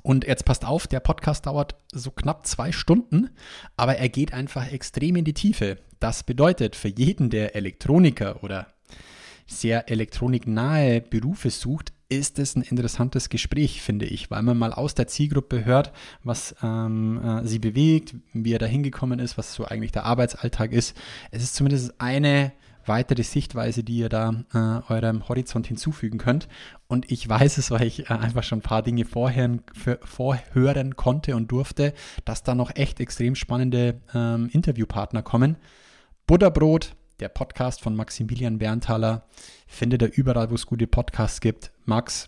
Und 0.03 0.27
jetzt 0.27 0.45
passt 0.45 0.65
auf, 0.65 0.87
der 0.87 1.01
Podcast 1.01 1.47
dauert 1.47 1.77
so 1.93 2.11
knapp 2.11 2.47
zwei 2.47 2.73
Stunden, 2.73 3.31
aber 3.77 3.97
er 3.97 4.09
geht 4.09 4.35
einfach 4.35 4.71
extrem 4.73 5.17
in 5.17 5.25
die 5.25 5.35
Tiefe. 5.35 5.79
Das 6.01 6.25
bedeutet, 6.25 6.75
für 6.75 6.89
jeden, 6.89 7.31
der 7.31 7.55
Elektroniker 7.55 8.43
oder 8.43 8.67
sehr 9.47 9.89
elektroniknahe 9.91 11.01
Berufe 11.01 11.51
sucht, 11.51 11.93
ist 12.09 12.39
es 12.39 12.57
ein 12.57 12.63
interessantes 12.63 13.29
Gespräch, 13.31 13.81
finde 13.81 14.05
ich, 14.05 14.31
weil 14.31 14.43
man 14.43 14.59
mal 14.59 14.73
aus 14.73 14.95
der 14.95 15.07
Zielgruppe 15.07 15.65
hört, 15.65 15.93
was 16.23 16.55
ähm, 16.63 17.21
äh, 17.25 17.47
sie 17.47 17.59
bewegt, 17.59 18.15
wie 18.35 18.53
er 18.53 18.59
da 18.59 18.67
hingekommen 18.67 19.19
ist, 19.19 19.39
was 19.39 19.55
so 19.55 19.65
eigentlich 19.65 19.93
der 19.93 20.05
Arbeitsalltag 20.05 20.73
ist. 20.73 20.95
Es 21.31 21.43
ist 21.43 21.55
zumindest 21.55 22.01
eine 22.01 22.53
weitere 22.87 23.23
Sichtweise, 23.23 23.85
die 23.85 23.99
ihr 23.99 24.09
da 24.09 24.45
äh, 24.53 24.93
eurem 24.93 25.29
Horizont 25.29 25.67
hinzufügen 25.67 26.19
könnt. 26.19 26.49
Und 26.89 27.11
ich 27.11 27.29
weiß 27.29 27.59
es, 27.59 27.71
weil 27.71 27.85
ich 27.85 28.11
äh, 28.11 28.15
einfach 28.15 28.43
schon 28.43 28.59
ein 28.59 28.63
paar 28.63 28.83
Dinge 28.83 29.05
vorher, 29.05 29.59
für, 29.73 29.99
vorhören 30.03 30.97
konnte 30.97 31.37
und 31.37 31.51
durfte, 31.51 31.95
dass 32.25 32.43
da 32.43 32.55
noch 32.55 32.75
echt 32.75 33.01
extrem 33.01 33.35
spannende 33.35 34.01
ähm, 34.15 34.49
Interviewpartner 34.53 35.23
kommen. 35.23 35.57
Butterbrot, 36.27 36.95
der 37.21 37.29
Podcast 37.29 37.81
von 37.81 37.97
Maximilian 37.97 38.59
Berntaler, 38.59 39.27
findet 39.67 40.03
ihr 40.03 40.13
überall, 40.13 40.51
wo 40.51 40.55
es 40.55 40.67
gute 40.67 40.87
Podcasts 40.87 41.41
gibt. 41.41 41.73
Max, 41.85 42.27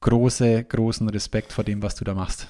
große, 0.00 0.64
großen 0.64 1.08
Respekt 1.08 1.52
vor 1.52 1.64
dem, 1.64 1.82
was 1.82 1.94
du 1.94 2.04
da 2.04 2.14
machst. 2.14 2.48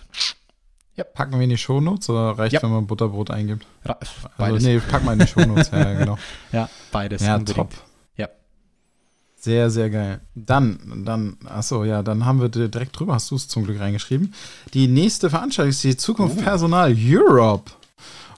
Packen 1.05 1.33
wir 1.35 1.41
in 1.43 1.51
die 1.51 1.57
Shownotes 1.59 2.09
oder 2.11 2.39
reicht, 2.39 2.55
Ja. 2.55 2.63
wenn 2.63 2.71
man 2.71 2.87
Butterbrot 2.87 3.31
eingibt? 3.31 3.67
Ra- 3.85 3.97
Also, 4.01 4.13
Beides. 4.37 4.63
nee, 4.65 4.79
packen 4.81 5.07
wir 5.07 5.13
in 5.15 5.19
die 5.21 5.27
Shownotes, 5.27 5.71
ja, 5.71 5.95
genau. 5.95 6.19
Ja, 6.53 6.69
beides. 6.93 7.23
Ja, 7.23 7.35
unbedingt. 7.37 7.57
top. 7.57 7.71
Ja. 8.17 8.29
Sehr, 9.37 9.71
sehr 9.71 9.91
geil. 9.91 10.21
Dann, 10.35 11.03
dann, 11.05 11.37
achso, 11.47 11.85
ja, 11.85 12.03
dann 12.03 12.25
haben 12.25 12.41
wir 12.41 12.49
direkt 12.49 12.99
drüber, 12.99 13.15
hast 13.15 13.31
du 13.31 13.37
es 13.37 13.47
zum 13.49 13.65
Glück 13.65 13.79
reingeschrieben. 13.81 14.35
Die 14.75 14.89
nächste 14.89 15.31
Veranstaltung 15.31 15.71
ist 15.71 15.85
die 15.85 15.97
Zukunft 15.97 16.39
Personal 16.43 16.95
Europe. 16.99 17.71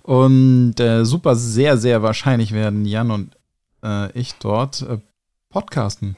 Und 0.03 0.81
äh, 0.81 1.05
super, 1.05 1.37
sehr, 1.37 1.77
sehr 1.79 2.03
wahrscheinlich 2.03 2.53
werden 2.53 2.85
Jan 2.87 3.11
und 3.11 3.37
äh, 3.85 4.11
ich 4.19 4.35
dort 4.37 4.83
äh, 4.83 4.99
podcasten. 5.51 6.17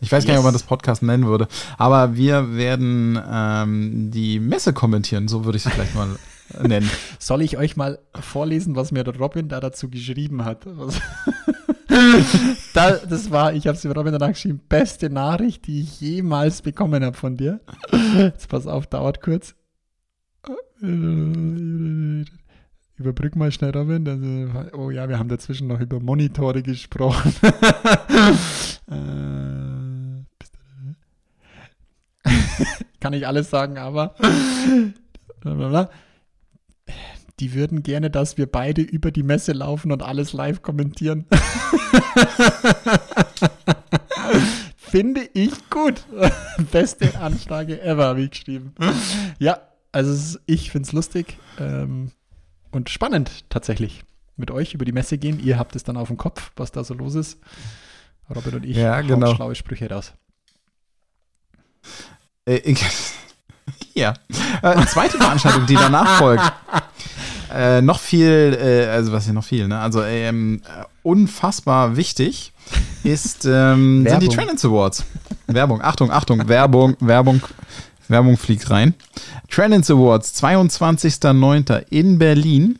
Ich 0.00 0.10
weiß 0.10 0.24
gar 0.24 0.32
nicht, 0.32 0.38
ob 0.38 0.44
man 0.44 0.54
Yes. 0.54 0.62
das 0.62 0.68
Podcast 0.68 1.02
nennen 1.02 1.26
würde, 1.26 1.48
aber 1.78 2.16
wir 2.16 2.54
werden 2.56 3.18
ähm, 3.30 4.10
die 4.10 4.40
Messe 4.40 4.72
kommentieren, 4.72 5.28
so 5.28 5.44
würde 5.44 5.58
ich 5.58 5.66
es 5.66 5.72
vielleicht 5.72 5.94
mal 5.94 6.08
nennen. 6.62 6.90
Soll 7.18 7.42
ich 7.42 7.56
euch 7.58 7.76
mal 7.76 7.98
vorlesen, 8.20 8.74
was 8.76 8.90
mir 8.92 9.04
der 9.04 9.16
Robin 9.16 9.48
da 9.48 9.60
dazu 9.60 9.88
geschrieben 9.88 10.44
hat? 10.44 10.66
Das 12.72 13.30
war, 13.30 13.52
ich 13.52 13.66
habe 13.66 13.76
es 13.76 13.84
Robin 13.84 14.12
danach 14.12 14.28
geschrieben, 14.28 14.62
beste 14.66 15.10
Nachricht, 15.10 15.66
die 15.66 15.82
ich 15.82 16.00
jemals 16.00 16.62
bekommen 16.62 17.04
habe 17.04 17.14
von 17.16 17.36
dir. 17.36 17.60
Jetzt 18.16 18.48
pass 18.48 18.66
auf, 18.66 18.86
dauert 18.86 19.20
kurz. 19.20 19.54
Überbrück 22.98 23.36
mal 23.36 23.50
schnell, 23.50 23.70
Robin. 23.70 24.04
Das, 24.04 24.18
oh 24.74 24.90
ja, 24.90 25.08
wir 25.08 25.18
haben 25.18 25.28
dazwischen 25.28 25.68
noch 25.68 25.80
über 25.80 26.00
Monitore 26.00 26.62
gesprochen. 26.62 27.34
Äh, 28.90 28.92
Kann 33.00 33.12
ich 33.14 33.26
alles 33.26 33.48
sagen, 33.48 33.78
aber 33.78 34.14
die 37.40 37.54
würden 37.54 37.82
gerne, 37.82 38.10
dass 38.10 38.36
wir 38.36 38.46
beide 38.46 38.82
über 38.82 39.10
die 39.10 39.22
Messe 39.22 39.52
laufen 39.52 39.92
und 39.92 40.02
alles 40.02 40.32
live 40.34 40.62
kommentieren. 40.62 41.24
Finde 44.76 45.22
ich 45.32 45.70
gut. 45.70 46.04
Beste 46.70 47.18
Anfrage 47.18 47.80
ever, 47.80 48.06
habe 48.06 48.22
ich 48.22 48.30
geschrieben. 48.32 48.74
Ja, 49.38 49.60
also 49.92 50.38
ich 50.46 50.70
finde 50.70 50.86
es 50.86 50.92
lustig 50.92 51.38
ähm, 51.58 52.10
und 52.72 52.90
spannend 52.90 53.44
tatsächlich. 53.48 54.02
Mit 54.36 54.50
euch 54.50 54.74
über 54.74 54.84
die 54.84 54.92
Messe 54.92 55.18
gehen. 55.18 55.38
Ihr 55.44 55.58
habt 55.58 55.76
es 55.76 55.84
dann 55.84 55.96
auf 55.96 56.08
dem 56.08 56.16
Kopf, 56.16 56.50
was 56.56 56.72
da 56.72 56.82
so 56.82 56.94
los 56.94 57.14
ist. 57.14 57.38
Robin 58.34 58.54
und 58.54 58.64
ich 58.64 58.76
Ja, 58.76 58.96
hauen 58.96 59.06
genau. 59.06 59.34
schlaue 59.34 59.54
Sprüche 59.54 59.88
raus. 59.90 60.14
Äh, 62.46 62.56
ich, 62.56 62.82
ja. 63.94 64.14
Äh, 64.62 64.86
zweite 64.86 65.18
Veranstaltung, 65.18 65.66
die 65.66 65.74
danach 65.74 66.08
folgt. 66.18 66.52
Äh, 67.52 67.82
noch 67.82 68.00
viel, 68.00 68.56
äh, 68.58 68.86
also 68.86 69.12
was 69.12 69.24
hier 69.24 69.34
noch 69.34 69.44
viel, 69.44 69.68
ne? 69.68 69.78
Also 69.78 70.02
ähm, 70.02 70.62
äh, 70.64 70.84
unfassbar 71.02 71.96
wichtig 71.96 72.52
ist 73.04 73.44
ähm, 73.44 74.06
sind 74.08 74.22
die. 74.22 74.28
Trendance 74.28 74.66
Awards. 74.66 75.04
Werbung, 75.46 75.82
Achtung, 75.82 76.10
Achtung, 76.10 76.48
Werbung, 76.48 76.96
Werbung, 77.00 77.42
Werbung 78.12 78.36
fliegt 78.36 78.70
rein. 78.70 78.94
Trendance 79.50 79.92
Awards, 79.92 80.40
22.09. 80.42 81.86
in 81.90 82.18
Berlin. 82.18 82.78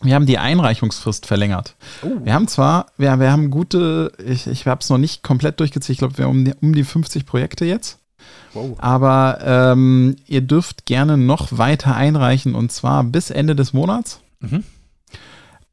Wir 0.00 0.14
haben 0.14 0.26
die 0.26 0.38
Einreichungsfrist 0.38 1.26
verlängert. 1.26 1.74
Wir 2.22 2.32
haben 2.32 2.46
zwar, 2.46 2.86
wir, 2.96 3.18
wir 3.18 3.32
haben 3.32 3.50
gute, 3.50 4.12
ich, 4.24 4.46
ich 4.46 4.66
habe 4.66 4.80
es 4.80 4.90
noch 4.90 4.98
nicht 4.98 5.22
komplett 5.22 5.58
durchgezählt, 5.58 5.94
ich 5.94 5.98
glaube, 5.98 6.18
wir 6.18 6.24
haben 6.24 6.38
um 6.38 6.44
die, 6.44 6.54
um 6.60 6.72
die 6.72 6.84
50 6.84 7.26
Projekte 7.26 7.64
jetzt. 7.64 7.98
Wow. 8.54 8.76
Aber 8.78 9.38
ähm, 9.42 10.16
ihr 10.26 10.40
dürft 10.40 10.86
gerne 10.86 11.16
noch 11.16 11.58
weiter 11.58 11.94
einreichen 11.94 12.54
und 12.54 12.72
zwar 12.72 13.04
bis 13.04 13.30
Ende 13.30 13.56
des 13.56 13.72
Monats. 13.72 14.20
Mhm. 14.40 14.64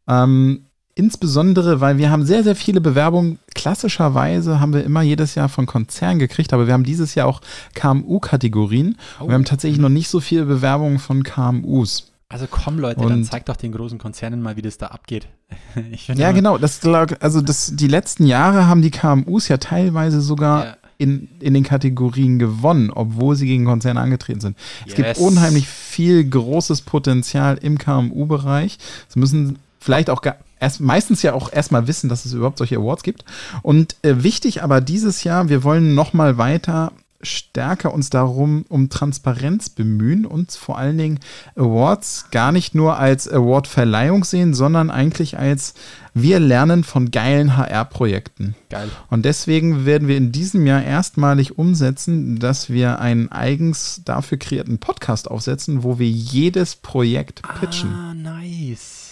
Ähm, 0.07 0.65
insbesondere, 0.95 1.81
weil 1.81 1.97
wir 1.97 2.09
haben 2.09 2.25
sehr, 2.25 2.43
sehr 2.43 2.55
viele 2.55 2.81
Bewerbungen. 2.81 3.37
Klassischerweise 3.53 4.59
haben 4.59 4.73
wir 4.73 4.83
immer 4.83 5.01
jedes 5.01 5.35
Jahr 5.35 5.49
von 5.49 5.65
Konzernen 5.65 6.19
gekriegt, 6.19 6.53
aber 6.53 6.67
wir 6.67 6.73
haben 6.73 6.83
dieses 6.85 7.15
Jahr 7.15 7.27
auch 7.27 7.41
KMU-Kategorien. 7.73 8.97
Und 9.19 9.27
wir 9.27 9.33
haben 9.35 9.45
tatsächlich 9.45 9.79
noch 9.79 9.89
nicht 9.89 10.07
so 10.09 10.19
viele 10.19 10.45
Bewerbungen 10.45 10.99
von 10.99 11.23
KMUs. 11.23 12.11
Also 12.29 12.47
komm 12.49 12.79
Leute, 12.79 13.01
dann 13.01 13.11
Und- 13.11 13.25
zeigt 13.25 13.49
doch 13.49 13.55
den 13.55 13.71
großen 13.71 13.97
Konzernen 13.99 14.41
mal, 14.41 14.55
wie 14.57 14.61
das 14.61 14.77
da 14.77 14.87
abgeht. 14.87 15.27
Ja, 16.15 16.31
genau. 16.31 16.57
Das, 16.57 16.81
also 17.19 17.41
das, 17.41 17.73
die 17.75 17.87
letzten 17.87 18.25
Jahre 18.25 18.67
haben 18.67 18.81
die 18.81 18.89
KMUs 18.91 19.47
ja 19.47 19.57
teilweise 19.57 20.21
sogar 20.21 20.65
Ja. 20.65 20.77
in, 20.97 21.27
in 21.39 21.53
den 21.53 21.63
Kategorien 21.63 22.39
gewonnen, 22.39 22.89
obwohl 22.89 23.35
sie 23.35 23.45
gegen 23.45 23.65
Konzerne 23.65 23.99
angetreten 24.01 24.39
sind. 24.39 24.57
Es 24.87 24.95
gibt 24.95 25.07
Yes. 25.09 25.17
unheimlich 25.19 25.67
viel 25.67 26.23
großes 26.27 26.81
Potenzial 26.81 27.57
im 27.61 27.77
KMU-Bereich. 27.77 28.77
Es 29.07 29.15
müssen 29.15 29.59
vielleicht 29.79 30.09
auch 30.09 30.21
gar, 30.21 30.37
erst, 30.59 30.79
meistens 30.81 31.21
ja 31.21 31.33
auch 31.33 31.51
erstmal 31.51 31.87
wissen, 31.87 32.09
dass 32.09 32.25
es 32.25 32.33
überhaupt 32.33 32.57
solche 32.57 32.77
Awards 32.77 33.03
gibt. 33.03 33.25
Und 33.61 33.95
äh, 34.01 34.23
wichtig 34.23 34.63
aber 34.63 34.81
dieses 34.81 35.23
Jahr, 35.23 35.49
wir 35.49 35.63
wollen 35.63 35.95
noch 35.95 36.13
mal 36.13 36.37
weiter 36.37 36.91
stärker 37.25 37.93
uns 37.93 38.09
darum 38.09 38.65
um 38.69 38.89
Transparenz 38.89 39.69
bemühen 39.69 40.25
und 40.25 40.51
vor 40.51 40.77
allen 40.77 40.97
Dingen 40.97 41.19
Awards 41.55 42.27
gar 42.31 42.51
nicht 42.51 42.75
nur 42.75 42.97
als 42.97 43.27
Award-Verleihung 43.27 44.23
sehen, 44.23 44.53
sondern 44.53 44.89
eigentlich 44.89 45.37
als 45.37 45.73
wir 46.13 46.39
lernen 46.39 46.83
von 46.83 47.11
geilen 47.11 47.57
HR-Projekten. 47.57 48.55
Geil. 48.69 48.89
Und 49.09 49.25
deswegen 49.25 49.85
werden 49.85 50.07
wir 50.07 50.15
in 50.15 50.31
diesem 50.31 50.65
Jahr 50.65 50.81
erstmalig 50.81 51.57
umsetzen, 51.57 52.39
dass 52.39 52.69
wir 52.69 52.99
einen 52.99 53.31
eigens 53.31 54.01
dafür 54.05 54.37
kreierten 54.37 54.77
Podcast 54.77 55.29
aufsetzen, 55.29 55.83
wo 55.83 55.99
wir 55.99 56.09
jedes 56.09 56.75
Projekt 56.75 57.41
pitchen. 57.59 57.91
Ah, 57.91 58.13
nice. 58.13 59.04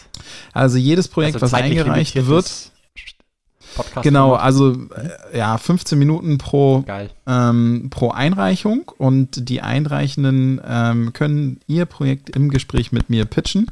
Also 0.53 0.77
jedes 0.77 1.07
Projekt, 1.07 1.41
was 1.41 1.51
zeitlich 1.51 1.79
eingereicht 1.79 2.15
wird. 2.27 2.71
Podcast 3.75 4.03
Genau, 4.03 4.33
also 4.33 4.73
äh, 4.73 5.37
ja, 5.37 5.57
15 5.57 5.97
Minuten 5.97 6.37
pro, 6.37 6.85
ähm, 7.27 7.87
pro 7.89 8.11
Einreichung 8.11 8.91
und 8.97 9.49
die 9.49 9.61
Einreichenden 9.61 10.61
ähm, 10.65 11.13
können 11.13 11.59
ihr 11.67 11.85
Projekt 11.85 12.29
im 12.29 12.49
Gespräch 12.49 12.91
mit 12.91 13.09
mir 13.09 13.25
pitchen. 13.25 13.71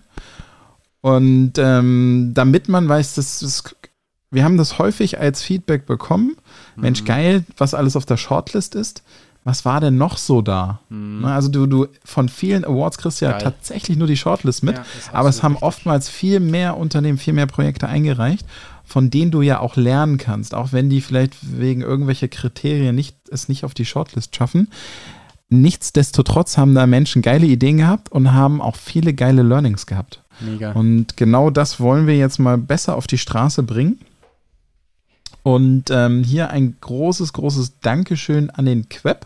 Und 1.01 1.53
ähm, 1.57 2.31
damit 2.33 2.69
man 2.69 2.87
weiß, 2.87 3.15
dass 3.15 3.39
das, 3.39 3.63
wir 4.29 4.43
haben 4.43 4.57
das 4.57 4.77
häufig 4.77 5.19
als 5.19 5.41
Feedback 5.41 5.85
bekommen. 5.85 6.37
Mensch, 6.75 7.05
geil, 7.05 7.43
was 7.57 7.73
alles 7.73 7.95
auf 7.95 8.05
der 8.05 8.17
Shortlist 8.17 8.75
ist. 8.75 9.03
Was 9.43 9.65
war 9.65 9.81
denn 9.81 9.97
noch 9.97 10.17
so 10.17 10.41
da? 10.43 10.79
Na, 10.89 11.33
Also 11.35 11.49
du, 11.49 11.65
du 11.65 11.87
von 12.05 12.29
vielen 12.29 12.63
Awards 12.63 12.97
kriegst 12.99 13.21
du 13.21 13.25
ja 13.25 13.31
Geil. 13.31 13.41
tatsächlich 13.41 13.97
nur 13.97 14.07
die 14.07 14.17
Shortlist 14.17 14.61
mit, 14.63 14.77
Ja, 14.77 14.83
aber 15.11 15.29
es 15.29 15.41
haben 15.41 15.53
richtig. 15.53 15.67
oftmals 15.67 16.09
viel 16.09 16.39
mehr 16.39 16.77
Unternehmen, 16.77 17.17
viel 17.17 17.33
mehr 17.33 17.47
Projekte 17.47 17.87
eingereicht, 17.87 18.45
von 18.85 19.09
denen 19.09 19.31
du 19.31 19.41
ja 19.41 19.59
auch 19.59 19.77
lernen 19.77 20.17
kannst, 20.19 20.53
auch 20.53 20.73
wenn 20.73 20.89
die 20.91 21.01
vielleicht 21.01 21.37
wegen 21.59 21.81
irgendwelcher 21.81 22.27
Kriterien 22.27 22.95
nicht, 22.95 23.15
es 23.31 23.49
nicht 23.49 23.63
auf 23.65 23.73
die 23.73 23.85
Shortlist 23.85 24.35
schaffen. 24.35 24.67
Nichtsdestotrotz 25.49 26.57
haben 26.57 26.75
da 26.75 26.85
Menschen 26.87 27.21
geile 27.21 27.45
Ideen 27.45 27.77
gehabt 27.77 28.11
und 28.11 28.31
haben 28.33 28.61
auch 28.61 28.75
viele 28.75 29.13
geile 29.13 29.41
Learnings 29.41 29.85
gehabt. 29.85 30.21
Mega. 30.39 30.71
Und 30.71 31.17
genau 31.17 31.49
das 31.49 31.79
wollen 31.79 32.07
wir 32.07 32.15
jetzt 32.15 32.39
mal 32.39 32.57
besser 32.57 32.95
auf 32.95 33.07
die 33.07 33.17
Straße 33.17 33.63
bringen. 33.63 33.99
Und 35.43 35.85
ähm, 35.89 36.23
hier 36.23 36.51
ein 36.51 36.77
großes, 36.79 37.33
großes 37.33 37.79
Dankeschön 37.81 38.49
an 38.51 38.65
den 38.65 38.87
Queb, 38.89 39.25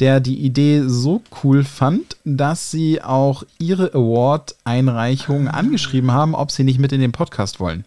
der 0.00 0.20
die 0.20 0.38
Idee 0.38 0.84
so 0.86 1.22
cool 1.42 1.64
fand, 1.64 2.16
dass 2.24 2.70
sie 2.70 3.02
auch 3.02 3.44
ihre 3.58 3.94
Award-Einreichungen 3.94 5.48
angeschrieben 5.48 6.12
haben, 6.12 6.34
ob 6.34 6.50
sie 6.50 6.64
nicht 6.64 6.78
mit 6.78 6.92
in 6.92 7.00
den 7.00 7.12
Podcast 7.12 7.60
wollen. 7.60 7.84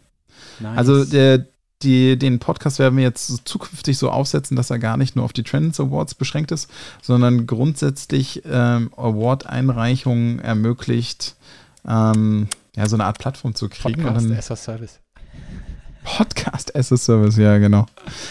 nice. 0.59 0.77
Also 0.77 1.05
der, 1.05 1.45
die, 1.81 2.17
den 2.17 2.39
Podcast 2.39 2.79
werden 2.79 2.97
wir 2.97 3.03
jetzt 3.03 3.47
zukünftig 3.47 3.97
so 3.97 4.09
aufsetzen, 4.09 4.57
dass 4.57 4.69
er 4.69 4.79
gar 4.79 4.97
nicht 4.97 5.15
nur 5.15 5.25
auf 5.25 5.33
die 5.33 5.43
Trends 5.43 5.79
Awards 5.79 6.15
beschränkt 6.15 6.51
ist, 6.51 6.69
sondern 7.01 7.47
grundsätzlich 7.47 8.43
ähm, 8.45 8.91
Award-Einreichungen 8.97 10.39
ermöglicht, 10.39 11.35
ähm, 11.87 12.47
ja, 12.75 12.87
so 12.87 12.95
eine 12.95 13.05
Art 13.05 13.19
Plattform 13.19 13.55
zu 13.55 13.69
kriegen. 13.69 14.03
Podcast 14.03 14.25
und 14.25 14.31
dann, 14.35 14.57
Service. 14.57 14.99
Podcast 16.03 16.75
as 16.75 16.91
a 16.91 16.97
Service, 16.97 17.37
ja, 17.37 17.57
genau. 17.57 17.85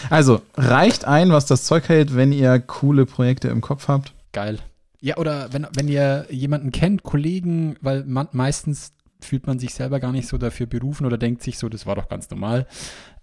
Also 0.09 0.41
reicht 0.55 1.05
ein, 1.05 1.31
was 1.31 1.45
das 1.45 1.63
Zeug 1.63 1.87
hält, 1.89 2.15
wenn 2.15 2.31
ihr 2.31 2.59
coole 2.59 3.05
Projekte 3.05 3.47
im 3.47 3.61
Kopf 3.61 3.87
habt. 3.87 4.13
Geil. 4.31 4.59
Ja, 5.01 5.17
oder 5.17 5.53
wenn, 5.53 5.67
wenn 5.73 5.87
ihr 5.87 6.25
jemanden 6.29 6.71
kennt, 6.71 7.03
Kollegen, 7.03 7.77
weil 7.81 8.03
man, 8.03 8.27
meistens 8.33 8.91
fühlt 9.21 9.47
man 9.47 9.59
sich 9.59 9.73
selber 9.73 9.99
gar 9.99 10.11
nicht 10.11 10.27
so 10.27 10.37
dafür 10.37 10.65
berufen 10.65 11.05
oder 11.05 11.17
denkt 11.17 11.43
sich 11.43 11.57
so, 11.57 11.69
das 11.69 11.85
war 11.85 11.95
doch 11.95 12.09
ganz 12.09 12.29
normal. 12.29 12.67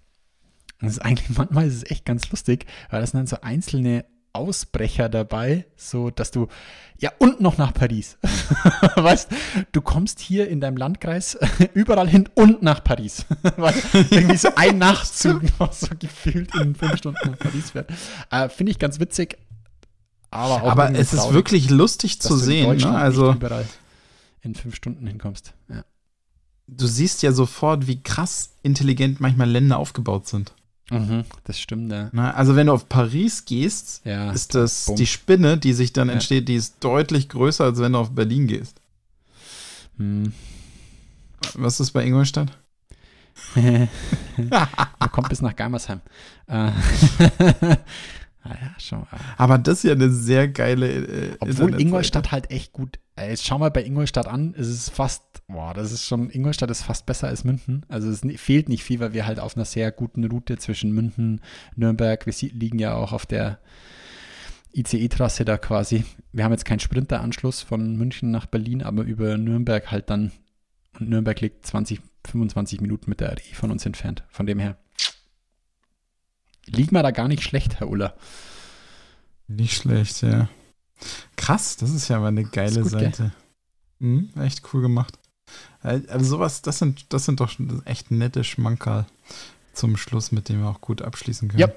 Das 0.80 0.94
ist 0.94 1.00
eigentlich, 1.00 1.36
manchmal 1.38 1.68
ist 1.68 1.76
es 1.76 1.92
echt 1.92 2.06
ganz 2.06 2.30
lustig, 2.30 2.66
weil 2.90 3.02
das 3.02 3.12
sind 3.12 3.20
dann 3.20 3.28
so 3.28 3.42
einzelne 3.42 4.06
Ausbrecher 4.38 5.10
dabei, 5.10 5.66
so 5.76 6.12
dass 6.12 6.30
du, 6.30 6.48
ja, 7.00 7.12
und 7.18 7.42
noch 7.42 7.58
nach 7.58 7.74
Paris. 7.74 8.18
weißt, 8.96 9.30
du 9.72 9.82
kommst 9.82 10.20
hier 10.20 10.48
in 10.48 10.62
deinem 10.62 10.78
Landkreis 10.78 11.38
überall 11.74 12.08
hin 12.08 12.30
und 12.36 12.62
nach 12.62 12.84
Paris. 12.84 13.26
weil 13.58 13.74
irgendwie 14.12 14.38
so 14.38 14.50
ein 14.56 14.78
Nachtzug 14.78 15.42
noch 15.60 15.74
so 15.74 15.88
gefühlt 15.98 16.54
in 16.56 16.76
fünf 16.76 16.98
Stunden 16.98 17.32
nach 17.32 17.40
Paris 17.40 17.72
fährt. 17.72 17.90
Äh, 18.30 18.50
Finde 18.50 18.72
ich 18.72 18.80
ganz 18.80 19.00
witzig. 19.00 19.38
Aber, 20.30 20.63
Aber 20.63 20.93
es 20.93 21.13
ist 21.13 21.32
wirklich 21.34 21.69
lustig 21.69 22.19
zu 22.21 22.36
sehen. 22.38 22.78
Ne? 22.78 22.89
Also 22.95 23.36
in 24.41 24.55
fünf 24.55 24.75
Stunden 24.75 25.07
hinkommst. 25.07 25.53
Ja. 25.69 25.84
du 26.67 26.86
siehst 26.88 27.21
ja 27.23 27.32
sofort, 27.32 27.88
wie 27.88 28.01
krass 28.01 28.51
intelligent 28.63 29.19
manchmal 29.19 29.49
Länder 29.49 29.78
aufgebaut 29.78 30.28
sind. 30.28 30.53
Mhm, 30.89 31.25
das 31.43 31.59
stimmt, 31.59 31.91
ja. 31.91 32.09
Na, 32.13 32.32
also 32.34 32.55
wenn 32.55 32.67
du 32.67 32.73
auf 32.73 32.88
Paris 32.88 33.43
gehst, 33.43 34.01
Ja, 34.05 34.32
ist 34.32 34.55
das 34.55 34.86
bumm. 34.86 34.95
die 34.95 35.05
Spinne, 35.07 35.57
die 35.57 35.73
sich 35.73 35.91
dann 35.91 36.07
Ja. 36.07 36.13
entsteht, 36.13 36.47
die 36.47 36.55
ist 36.55 36.75
deutlich 36.82 37.28
größer, 37.28 37.65
als 37.65 37.80
wenn 37.80 37.91
du 37.93 37.99
auf 37.99 38.11
Berlin 38.11 38.47
gehst. 38.47 38.80
Hm. 39.97 40.32
Was 41.55 41.80
ist 41.82 41.91
bei 41.91 42.05
Ingolstadt? 42.05 42.57
Man 43.55 45.11
kommt 45.11 45.28
bis 45.30 45.41
nach 45.41 45.55
Geimersheim. 45.55 45.99
Äh, 48.50 48.54
naja, 48.54 48.76
schon. 48.80 49.02
äh, 49.04 49.18
Aber 49.38 49.58
das 49.58 49.80
ist 49.80 49.84
ja 49.84 49.93
eine 49.93 50.10
sehr 50.10 50.48
geile. 50.48 50.88
Äh, 50.89 51.38
Obwohl. 51.39 51.80
Ingolstadt 51.80 52.32
halt 52.32 52.52
echt 52.52 52.74
gut. 52.74 53.00
Jetzt 53.20 53.45
schau 53.45 53.58
mal 53.58 53.72
bei 53.72 53.84
Ingolstadt 53.84 54.28
an, 54.28 54.54
es 54.58 54.68
ist 54.68 54.89
fast, 54.89 55.24
boah, 55.48 55.74
das 55.74 55.91
ist 55.91 56.06
schon, 56.06 56.30
Ingolstadt 56.30 56.70
ist 56.70 56.84
fast 56.84 57.08
besser 57.08 57.28
als 57.28 57.43
München. 57.43 57.84
Also 57.89 58.10
es 58.10 58.22
fehlt 58.39 58.70
nicht 58.70 58.84
viel, 58.84 59.00
weil 59.00 59.14
wir 59.14 59.26
halt 59.26 59.39
auf 59.39 59.56
einer 59.56 59.66
sehr 59.66 59.91
guten 59.91 60.24
Route 60.26 60.58
zwischen 60.58 60.91
München, 60.91 61.41
Nürnberg, 61.76 62.26
wir 62.28 62.34
liegen 62.52 62.78
ja 62.78 62.93
auch 62.93 63.14
auf 63.14 63.26
der 63.26 63.60
ICE-Trasse 64.76 65.45
da 65.45 65.58
quasi. 65.58 66.04
Wir 66.32 66.43
haben 66.43 66.52
jetzt 66.52 66.66
keinen 66.66 66.80
Sprinteranschluss 66.80 67.64
von 67.64 67.95
München 67.95 68.30
nach 68.30 68.45
Berlin, 68.45 68.84
aber 68.84 69.04
über 69.04 69.38
Nürnberg 69.38 69.89
halt 69.89 70.10
dann. 70.12 70.32
Und 71.00 71.10
Nürnberg 71.10 71.39
liegt 71.41 71.66
20, 71.66 72.00
25 72.28 72.82
Minuten 72.82 73.10
mit 73.10 73.20
der 73.20 73.32
RE 73.32 73.56
von 73.56 73.72
uns 73.72 73.86
entfernt. 73.86 74.24
Von 74.30 74.45
dem 74.45 74.60
her. 74.60 74.78
Liegen 76.68 76.95
wir 76.95 77.03
da 77.03 77.11
gar 77.11 77.28
nicht 77.28 77.43
schlecht, 77.43 77.80
Herr 77.80 77.89
Uller. 77.89 78.15
Nicht 79.47 79.76
schlecht, 79.76 80.22
ja. 80.22 80.49
Krass, 81.36 81.78
das 81.78 81.91
ist 81.91 82.07
ja 82.07 82.20
mal 82.20 82.28
eine 82.28 82.43
geile 82.43 82.82
gut, 82.82 82.91
Seite. 82.91 83.32
Mhm, 83.99 84.30
echt 84.39 84.61
cool 84.74 84.82
gemacht. 84.82 85.18
Also 85.82 86.26
sowas, 86.26 86.61
das 86.61 86.80
sind, 86.80 87.13
das 87.13 87.26
sind 87.26 87.39
doch 87.39 87.49
schon 87.49 87.86
echt 87.86 88.11
nette 88.11 88.43
Schmankerl 88.43 89.05
zum 89.74 89.95
Schluss, 89.95 90.32
mit 90.32 90.49
dem 90.49 90.61
wir 90.61 90.70
auch 90.70 90.82
gut 90.82 91.01
abschließen 91.01 91.47
können. 91.49 91.59
Ja, 91.59 91.70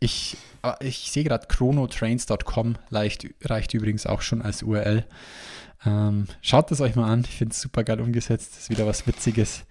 ich, 0.00 0.36
aber 0.60 0.80
ich 0.82 1.10
sehe 1.10 1.24
gerade 1.24 1.46
chronotrains.com 1.46 2.76
reicht, 2.90 3.26
reicht 3.42 3.72
übrigens 3.74 4.06
auch 4.06 4.20
schon 4.20 4.42
als 4.42 4.62
URL. 4.62 5.06
Ähm, 5.86 6.26
schaut 6.42 6.70
es 6.72 6.80
euch 6.80 6.96
mal 6.96 7.10
an. 7.10 7.24
Ich 7.28 7.36
finde 7.36 7.52
es 7.52 7.60
super 7.60 7.84
geil 7.84 8.00
umgesetzt. 8.00 8.52
Das 8.52 8.64
ist 8.64 8.70
wieder 8.70 8.86
was 8.86 9.06
Witziges, 9.06 9.64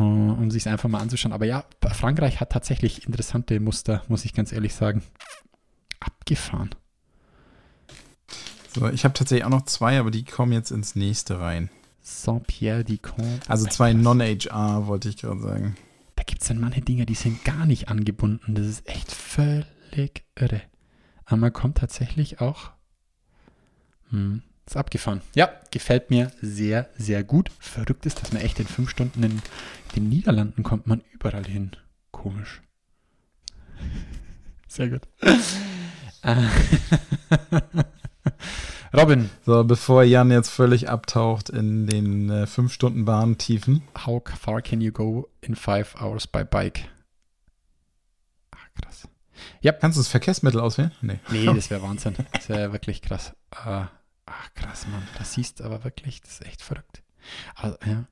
um 0.00 0.50
sich 0.50 0.68
einfach 0.68 0.88
mal 0.88 1.00
anzuschauen. 1.00 1.32
Aber 1.32 1.46
ja, 1.46 1.64
Frankreich 1.92 2.40
hat 2.40 2.50
tatsächlich 2.50 3.06
interessante 3.06 3.60
Muster, 3.60 4.02
muss 4.08 4.24
ich 4.24 4.34
ganz 4.34 4.52
ehrlich 4.52 4.74
sagen. 4.74 5.02
Abgefahren. 6.00 6.70
So, 8.74 8.88
ich 8.88 9.04
habe 9.04 9.14
tatsächlich 9.14 9.44
auch 9.44 9.50
noch 9.50 9.66
zwei, 9.66 9.98
aber 10.00 10.10
die 10.10 10.24
kommen 10.24 10.52
jetzt 10.52 10.72
ins 10.72 10.96
nächste 10.96 11.38
rein. 11.38 11.70
Saint-Pierre 12.00 12.84
Dicon. 12.84 13.40
Also 13.48 13.66
zwei 13.66 13.92
Non-HR, 13.92 14.86
wollte 14.86 15.08
ich 15.08 15.16
gerade 15.16 15.40
sagen. 15.40 15.76
Da 16.16 16.24
gibt 16.24 16.42
es 16.42 16.48
dann 16.48 16.60
manche 16.60 16.80
Dinge, 16.80 17.06
die 17.06 17.14
sind 17.14 17.44
gar 17.44 17.66
nicht 17.66 17.88
angebunden. 17.88 18.54
Das 18.54 18.66
ist 18.66 18.88
echt 18.88 19.12
völlig 19.12 20.24
irre. 20.34 20.62
Aber 21.24 21.36
man 21.36 21.52
kommt 21.52 21.78
tatsächlich 21.78 22.40
auch. 22.40 22.72
Hm, 24.10 24.42
ist 24.66 24.76
abgefahren. 24.76 25.20
Ja, 25.34 25.50
gefällt 25.70 26.10
mir 26.10 26.30
sehr, 26.40 26.88
sehr 26.96 27.22
gut. 27.24 27.50
Verrückt 27.58 28.06
ist, 28.06 28.22
dass 28.22 28.32
man 28.32 28.42
echt 28.42 28.58
in 28.60 28.66
fünf 28.66 28.90
Stunden 28.90 29.22
in 29.22 29.42
den 29.94 30.08
Niederlanden 30.08 30.62
kommt, 30.62 30.86
man 30.86 31.02
überall 31.12 31.44
hin. 31.44 31.72
Komisch. 32.10 32.62
Sehr 34.68 34.88
gut. 34.88 35.02
Äh, 36.22 36.36
Robin, 38.96 39.28
So, 39.44 39.64
bevor 39.64 40.04
Jan 40.04 40.30
jetzt 40.30 40.48
völlig 40.50 40.88
abtaucht 40.88 41.50
in 41.50 41.86
den 41.86 42.30
äh, 42.30 42.46
fünf 42.46 42.72
Stunden 42.72 43.04
Bahntiefen. 43.04 43.82
how 44.06 44.22
far 44.40 44.62
can 44.62 44.80
you 44.80 44.92
go 44.92 45.28
in 45.40 45.56
five 45.56 46.00
hours 46.00 46.26
by 46.26 46.44
bike? 46.44 46.88
Ach, 48.52 48.66
krass. 48.80 49.08
Kannst 49.80 49.98
du 49.98 50.00
das 50.00 50.08
Verkehrsmittel 50.08 50.60
auswählen? 50.60 50.92
Nee. 51.02 51.18
Nee, 51.30 51.46
das 51.46 51.68
wäre 51.70 51.82
Wahnsinn. 51.82 52.14
Das 52.32 52.48
wäre 52.48 52.72
wirklich 52.72 53.02
krass. 53.02 53.34
Äh, 53.66 53.84
ach, 54.26 54.54
krass, 54.54 54.86
Mann. 54.88 55.06
Das 55.18 55.32
siehst 55.34 55.60
du 55.60 55.64
aber 55.64 55.84
wirklich, 55.84 56.20
das 56.20 56.32
ist 56.40 56.46
echt 56.46 56.62
verrückt. 56.62 57.02
Also, 57.54 57.76
ja. 57.86 58.04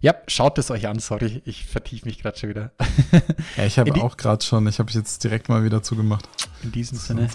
Ja, 0.00 0.14
schaut 0.28 0.58
es 0.58 0.70
euch 0.70 0.86
an, 0.86 1.00
sorry, 1.00 1.42
ich 1.44 1.66
vertiefe 1.66 2.06
mich 2.06 2.18
gerade 2.20 2.38
schon 2.38 2.50
wieder. 2.50 2.72
Ja, 3.56 3.64
ich 3.66 3.78
habe 3.78 3.92
auch 4.02 4.16
gerade 4.16 4.44
schon, 4.44 4.66
ich 4.68 4.78
habe 4.78 4.90
jetzt 4.92 5.22
direkt 5.24 5.48
mal 5.48 5.64
wieder 5.64 5.82
zugemacht. 5.82 6.28
In 6.62 6.70
diesem 6.72 6.98
Sinne, 6.98 7.28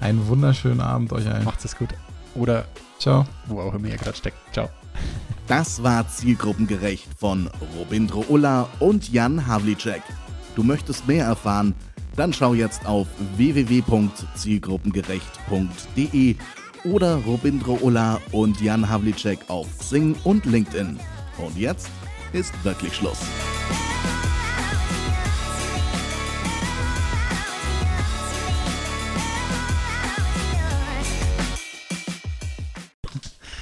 Einen 0.00 0.26
wunderschönen 0.26 0.80
Abend 0.80 1.12
euch 1.12 1.26
allen. 1.28 1.44
macht 1.44 1.64
es 1.64 1.76
gut. 1.76 1.90
Oder 2.34 2.66
Ciao. 2.98 3.26
wo 3.46 3.60
auch 3.60 3.74
immer 3.74 3.88
ihr 3.88 3.96
gerade 3.96 4.16
steckt. 4.16 4.36
Ciao. 4.52 4.70
Das 5.46 5.82
war 5.82 6.08
zielgruppengerecht 6.08 7.08
von 7.18 7.50
Robindro 7.76 8.24
Ulla 8.28 8.68
und 8.78 9.10
Jan 9.12 9.46
Havlicek. 9.46 10.02
Du 10.56 10.62
möchtest 10.62 11.06
mehr 11.06 11.26
erfahren? 11.26 11.74
Dann 12.20 12.32
schau 12.34 12.52
jetzt 12.52 12.84
auf 12.84 13.08
www.zielgruppengerecht.de 13.38 16.36
oder 16.84 17.16
Robindro 17.16 17.78
Ulla 17.80 18.20
und 18.32 18.60
Jan 18.60 18.90
Havlicek 18.90 19.48
auf 19.48 19.66
Xing 19.78 20.14
und 20.24 20.44
LinkedIn. 20.44 21.00
Und 21.38 21.56
jetzt 21.56 21.88
ist 22.34 22.52
wirklich 22.62 22.94
Schluss. 22.94 23.16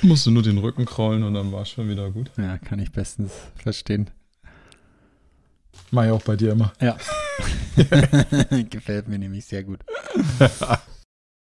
Musst 0.02 0.26
du 0.26 0.32
nur 0.32 0.42
den 0.42 0.58
Rücken 0.58 0.84
kraulen 0.84 1.22
und 1.22 1.34
dann 1.34 1.52
war 1.52 1.62
es 1.62 1.70
schon 1.70 1.88
wieder 1.88 2.10
gut. 2.10 2.32
Ja, 2.36 2.58
kann 2.58 2.80
ich 2.80 2.90
bestens 2.90 3.30
verstehen. 3.54 4.10
Mach 5.92 6.06
ich 6.06 6.10
auch 6.10 6.22
bei 6.22 6.34
dir 6.34 6.50
immer. 6.50 6.72
Ja. 6.80 6.96
Gefällt 8.70 9.08
mir 9.08 9.18
nämlich 9.18 9.44
sehr 9.44 9.62
gut. 9.62 9.80